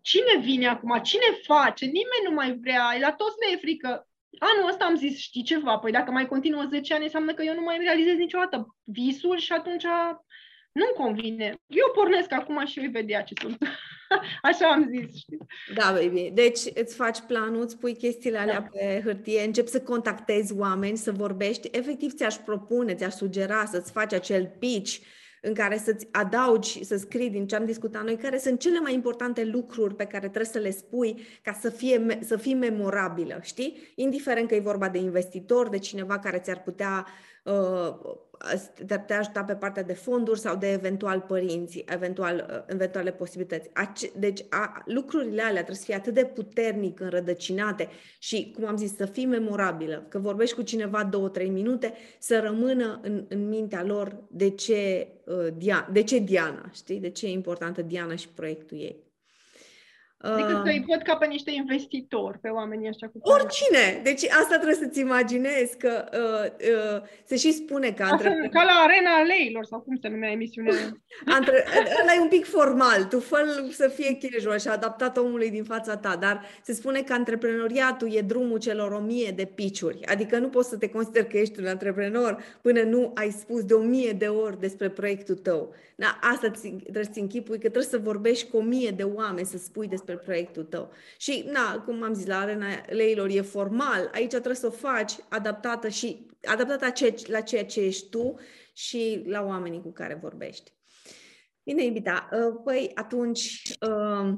Cine 0.00 0.40
vine 0.40 0.66
acum? 0.66 1.00
Cine 1.02 1.24
face? 1.42 1.84
Nimeni 1.84 2.28
nu 2.28 2.34
mai 2.34 2.58
vrea. 2.60 2.96
La 3.00 3.12
toți 3.12 3.36
le 3.40 3.52
e 3.52 3.60
frică. 3.60 4.08
Anul 4.38 4.68
ăsta 4.68 4.84
am 4.84 4.96
zis, 4.96 5.18
știi 5.18 5.42
ceva, 5.42 5.78
păi 5.78 5.92
dacă 5.92 6.10
mai 6.10 6.26
continuă 6.26 6.64
10 6.68 6.94
ani, 6.94 7.04
înseamnă 7.04 7.34
că 7.34 7.42
eu 7.42 7.54
nu 7.54 7.60
mai 7.60 7.78
realizez 7.78 8.16
niciodată 8.16 8.76
visul 8.82 9.38
și 9.38 9.52
atunci 9.52 9.84
nu-mi 10.72 10.96
convine. 10.96 11.54
Eu 11.66 11.90
pornesc 11.94 12.32
acum 12.32 12.66
și 12.66 12.78
îi 12.78 12.88
vedea 12.88 13.22
ce 13.22 13.34
sunt. 13.40 13.56
Așa 14.50 14.66
am 14.66 14.90
zis, 14.90 15.16
știi? 15.16 15.38
Da, 15.74 15.92
baby. 15.92 16.30
Deci 16.34 16.60
îți 16.74 16.94
faci 16.94 17.18
planul, 17.26 17.62
îți 17.62 17.78
pui 17.78 17.96
chestiile 17.96 18.38
alea 18.38 18.60
da. 18.60 18.68
pe 18.72 19.00
hârtie, 19.04 19.42
începi 19.42 19.70
să 19.70 19.80
contactezi 19.80 20.54
oameni, 20.58 20.96
să 20.96 21.12
vorbești. 21.12 21.68
Efectiv, 21.72 22.12
ți-aș 22.12 22.34
propune, 22.34 22.94
ți-aș 22.94 23.14
sugera 23.14 23.64
să-ți 23.64 23.92
faci 23.92 24.12
acel 24.12 24.54
pitch 24.58 24.96
în 25.40 25.54
care 25.54 25.78
să-ți 25.78 26.08
adaugi, 26.10 26.84
să 26.84 26.96
scrii 26.96 27.30
din 27.30 27.46
ce 27.46 27.56
am 27.56 27.64
discutat 27.64 28.04
noi, 28.04 28.16
care 28.16 28.38
sunt 28.38 28.60
cele 28.60 28.78
mai 28.78 28.94
importante 28.94 29.44
lucruri 29.44 29.94
pe 29.94 30.04
care 30.04 30.28
trebuie 30.28 30.44
să 30.44 30.58
le 30.58 30.70
spui 30.70 31.26
ca 31.42 31.52
să, 31.52 31.70
fie, 31.70 32.18
să 32.20 32.36
fii 32.36 32.54
memorabilă, 32.54 33.38
știi? 33.42 33.92
Indiferent 33.94 34.48
că 34.48 34.54
e 34.54 34.60
vorba 34.60 34.88
de 34.88 34.98
investitor, 34.98 35.68
de 35.68 35.78
cineva 35.78 36.18
care 36.18 36.38
ți-ar 36.38 36.62
putea 36.62 37.06
uh, 37.06 37.33
te 38.86 38.98
putea 38.98 39.18
ajuta 39.18 39.44
pe 39.44 39.54
partea 39.54 39.82
de 39.82 39.92
fonduri 39.92 40.38
sau 40.38 40.56
de 40.56 40.72
eventual 40.72 41.20
părinți, 41.20 41.84
eventual, 41.86 42.46
uh, 42.50 42.74
eventuale 42.74 43.12
posibilități. 43.12 43.70
Deci 44.16 44.44
a, 44.48 44.82
lucrurile 44.86 45.42
alea 45.42 45.54
trebuie 45.54 45.76
să 45.76 45.84
fie 45.84 45.94
atât 45.94 46.14
de 46.14 46.24
puternic 46.24 47.00
înrădăcinate 47.00 47.88
și, 48.18 48.52
cum 48.54 48.66
am 48.66 48.76
zis, 48.76 48.96
să 48.96 49.06
fii 49.06 49.26
memorabilă, 49.26 50.06
că 50.08 50.18
vorbești 50.18 50.54
cu 50.54 50.62
cineva 50.62 51.04
două, 51.04 51.28
trei 51.28 51.48
minute, 51.48 51.92
să 52.18 52.40
rămână 52.40 53.00
în, 53.02 53.24
în 53.28 53.48
mintea 53.48 53.84
lor 53.84 54.24
de 54.30 54.50
ce, 54.50 55.08
uh, 55.24 55.82
de 55.92 56.02
ce 56.02 56.18
Diana, 56.18 56.70
știi? 56.72 57.00
De 57.00 57.10
ce 57.10 57.26
e 57.26 57.30
importantă 57.30 57.82
Diana 57.82 58.14
și 58.14 58.28
proiectul 58.28 58.78
ei. 58.78 59.03
Adică 60.32 60.60
să 60.64 60.70
îi 60.70 60.84
văd 60.88 61.02
ca 61.02 61.16
pe 61.16 61.26
niște 61.26 61.50
investitori, 61.50 62.38
pe 62.38 62.48
oamenii 62.48 62.88
ăștia 62.88 63.08
cu 63.08 63.18
Oricine! 63.22 64.00
Deci 64.02 64.24
asta 64.24 64.54
trebuie 64.54 64.74
să-ți 64.74 65.00
imaginezi, 65.00 65.76
că 65.76 66.04
uh, 66.12 66.44
uh, 66.94 67.02
se 67.24 67.36
și 67.36 67.52
spune 67.52 67.90
că... 67.90 68.06
Între... 68.10 68.48
Ca 68.52 68.62
la 68.62 68.76
arena 68.84 69.22
leilor, 69.22 69.64
sau 69.64 69.80
cum 69.80 69.96
se 70.02 70.08
numea 70.08 70.30
emisiunea 70.30 70.72
Între... 71.38 71.64
Ăla 72.02 72.14
e 72.16 72.20
un 72.20 72.28
pic 72.28 72.44
formal, 72.44 73.04
tu 73.04 73.20
fă 73.20 73.36
să 73.70 73.88
fie 73.88 74.18
casual 74.20 74.58
și 74.58 74.68
adaptat 74.68 75.16
omului 75.16 75.50
din 75.50 75.64
fața 75.64 75.96
ta, 75.96 76.16
dar 76.20 76.44
se 76.62 76.72
spune 76.72 77.02
că 77.02 77.12
antreprenoriatul 77.12 78.14
e 78.14 78.20
drumul 78.20 78.58
celor 78.58 78.92
o 78.92 79.00
mie 79.00 79.32
de 79.36 79.44
piciuri, 79.54 80.06
adică 80.06 80.38
nu 80.38 80.48
poți 80.48 80.68
să 80.68 80.76
te 80.76 80.88
consideri 80.88 81.28
că 81.28 81.38
ești 81.38 81.60
un 81.60 81.66
antreprenor 81.66 82.42
până 82.60 82.82
nu 82.82 83.10
ai 83.14 83.30
spus 83.30 83.64
de 83.64 83.74
o 83.74 83.82
mie 83.82 84.12
de 84.12 84.26
ori 84.26 84.60
despre 84.60 84.88
proiectul 84.90 85.34
tău. 85.34 85.74
Da, 85.96 86.18
asta 86.20 86.50
trebuie 86.82 87.04
să 87.04 87.20
închipui, 87.20 87.54
că 87.54 87.68
trebuie 87.68 87.82
să 87.82 87.98
vorbești 87.98 88.50
cu 88.50 88.56
o 88.56 88.62
mie 88.62 88.90
de 88.90 89.02
oameni, 89.02 89.46
să 89.46 89.58
spui 89.58 89.88
despre 89.88 90.13
proiectul 90.16 90.64
tău. 90.64 90.92
Și, 91.16 91.44
na, 91.52 91.82
cum 91.84 92.02
am 92.02 92.14
zis, 92.14 92.26
la 92.26 92.38
arena 92.38 92.66
leilor 92.86 93.28
e 93.28 93.40
formal, 93.40 94.10
aici 94.12 94.30
trebuie 94.30 94.54
să 94.54 94.66
o 94.66 94.70
faci 94.70 95.12
adaptată 95.28 95.88
și 95.88 96.26
adaptată 96.42 96.92
la 97.26 97.40
ceea 97.40 97.64
ce 97.64 97.80
ești 97.80 98.08
tu 98.08 98.34
și 98.72 99.22
la 99.26 99.44
oamenii 99.44 99.80
cu 99.80 99.92
care 99.92 100.18
vorbești. 100.22 100.72
Bine, 101.62 101.84
iubita, 101.84 102.28
uh, 102.32 102.60
păi 102.64 102.90
atunci 102.94 103.62
uh, 103.88 104.32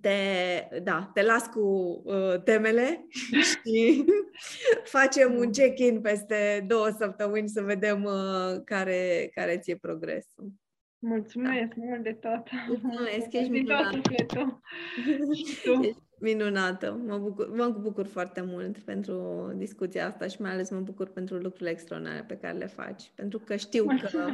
te, 0.00 0.10
da, 0.82 1.10
te 1.14 1.22
las 1.22 1.46
cu 1.46 1.60
uh, 2.04 2.42
temele 2.42 3.06
și 3.50 4.04
facem 4.84 5.36
un 5.36 5.52
check-in 5.52 6.00
peste 6.00 6.64
două 6.68 6.88
săptămâni 6.98 7.48
să 7.48 7.62
vedem 7.62 8.04
uh, 8.04 8.60
care, 8.64 9.30
care 9.34 9.58
ți-e 9.58 9.76
progresul. 9.76 10.52
Mulțumesc 11.06 11.74
da. 11.74 11.84
mult 11.84 12.02
de 12.02 12.12
tot! 12.12 12.42
Mulțumesc, 12.68 13.32
ești 13.32 13.50
minunată! 13.50 14.00
Ești 15.80 15.96
minunată! 16.18 17.02
Mă 17.06 17.18
bucur, 17.18 17.48
mă 17.56 17.68
bucur 17.68 18.06
foarte 18.06 18.40
mult 18.40 18.78
pentru 18.78 19.52
discuția 19.56 20.06
asta 20.06 20.26
și 20.26 20.40
mai 20.40 20.50
ales 20.50 20.70
mă 20.70 20.80
bucur 20.80 21.08
pentru 21.08 21.34
lucrurile 21.36 21.70
extraordinare 21.70 22.24
pe 22.28 22.36
care 22.36 22.58
le 22.58 22.66
faci, 22.66 23.12
pentru 23.14 23.38
că 23.38 23.56
știu 23.56 23.84
că 23.84 24.30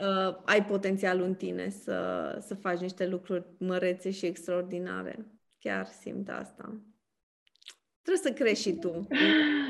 uh, 0.00 0.36
ai 0.44 0.64
potențial 0.64 1.20
în 1.20 1.34
tine 1.34 1.68
să, 1.68 2.38
să 2.46 2.54
faci 2.54 2.78
niște 2.78 3.06
lucruri 3.06 3.44
mărețe 3.58 4.10
și 4.10 4.26
extraordinare. 4.26 5.26
Chiar 5.58 5.86
simt 5.86 6.28
asta. 6.28 6.80
Trebuie 8.02 8.32
să 8.32 8.42
crezi 8.42 8.62
și 8.62 8.72
tu. 8.72 9.06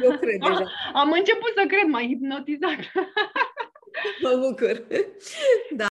Eu 0.02 0.18
cred 0.18 0.40
deja. 0.40 0.70
Am 0.92 1.12
început 1.12 1.52
să 1.56 1.64
cred, 1.66 1.86
mai 1.88 2.06
hipnotizat. 2.06 2.78
Mă 4.22 4.38
bucur. 4.48 4.86
Da. 5.76 5.88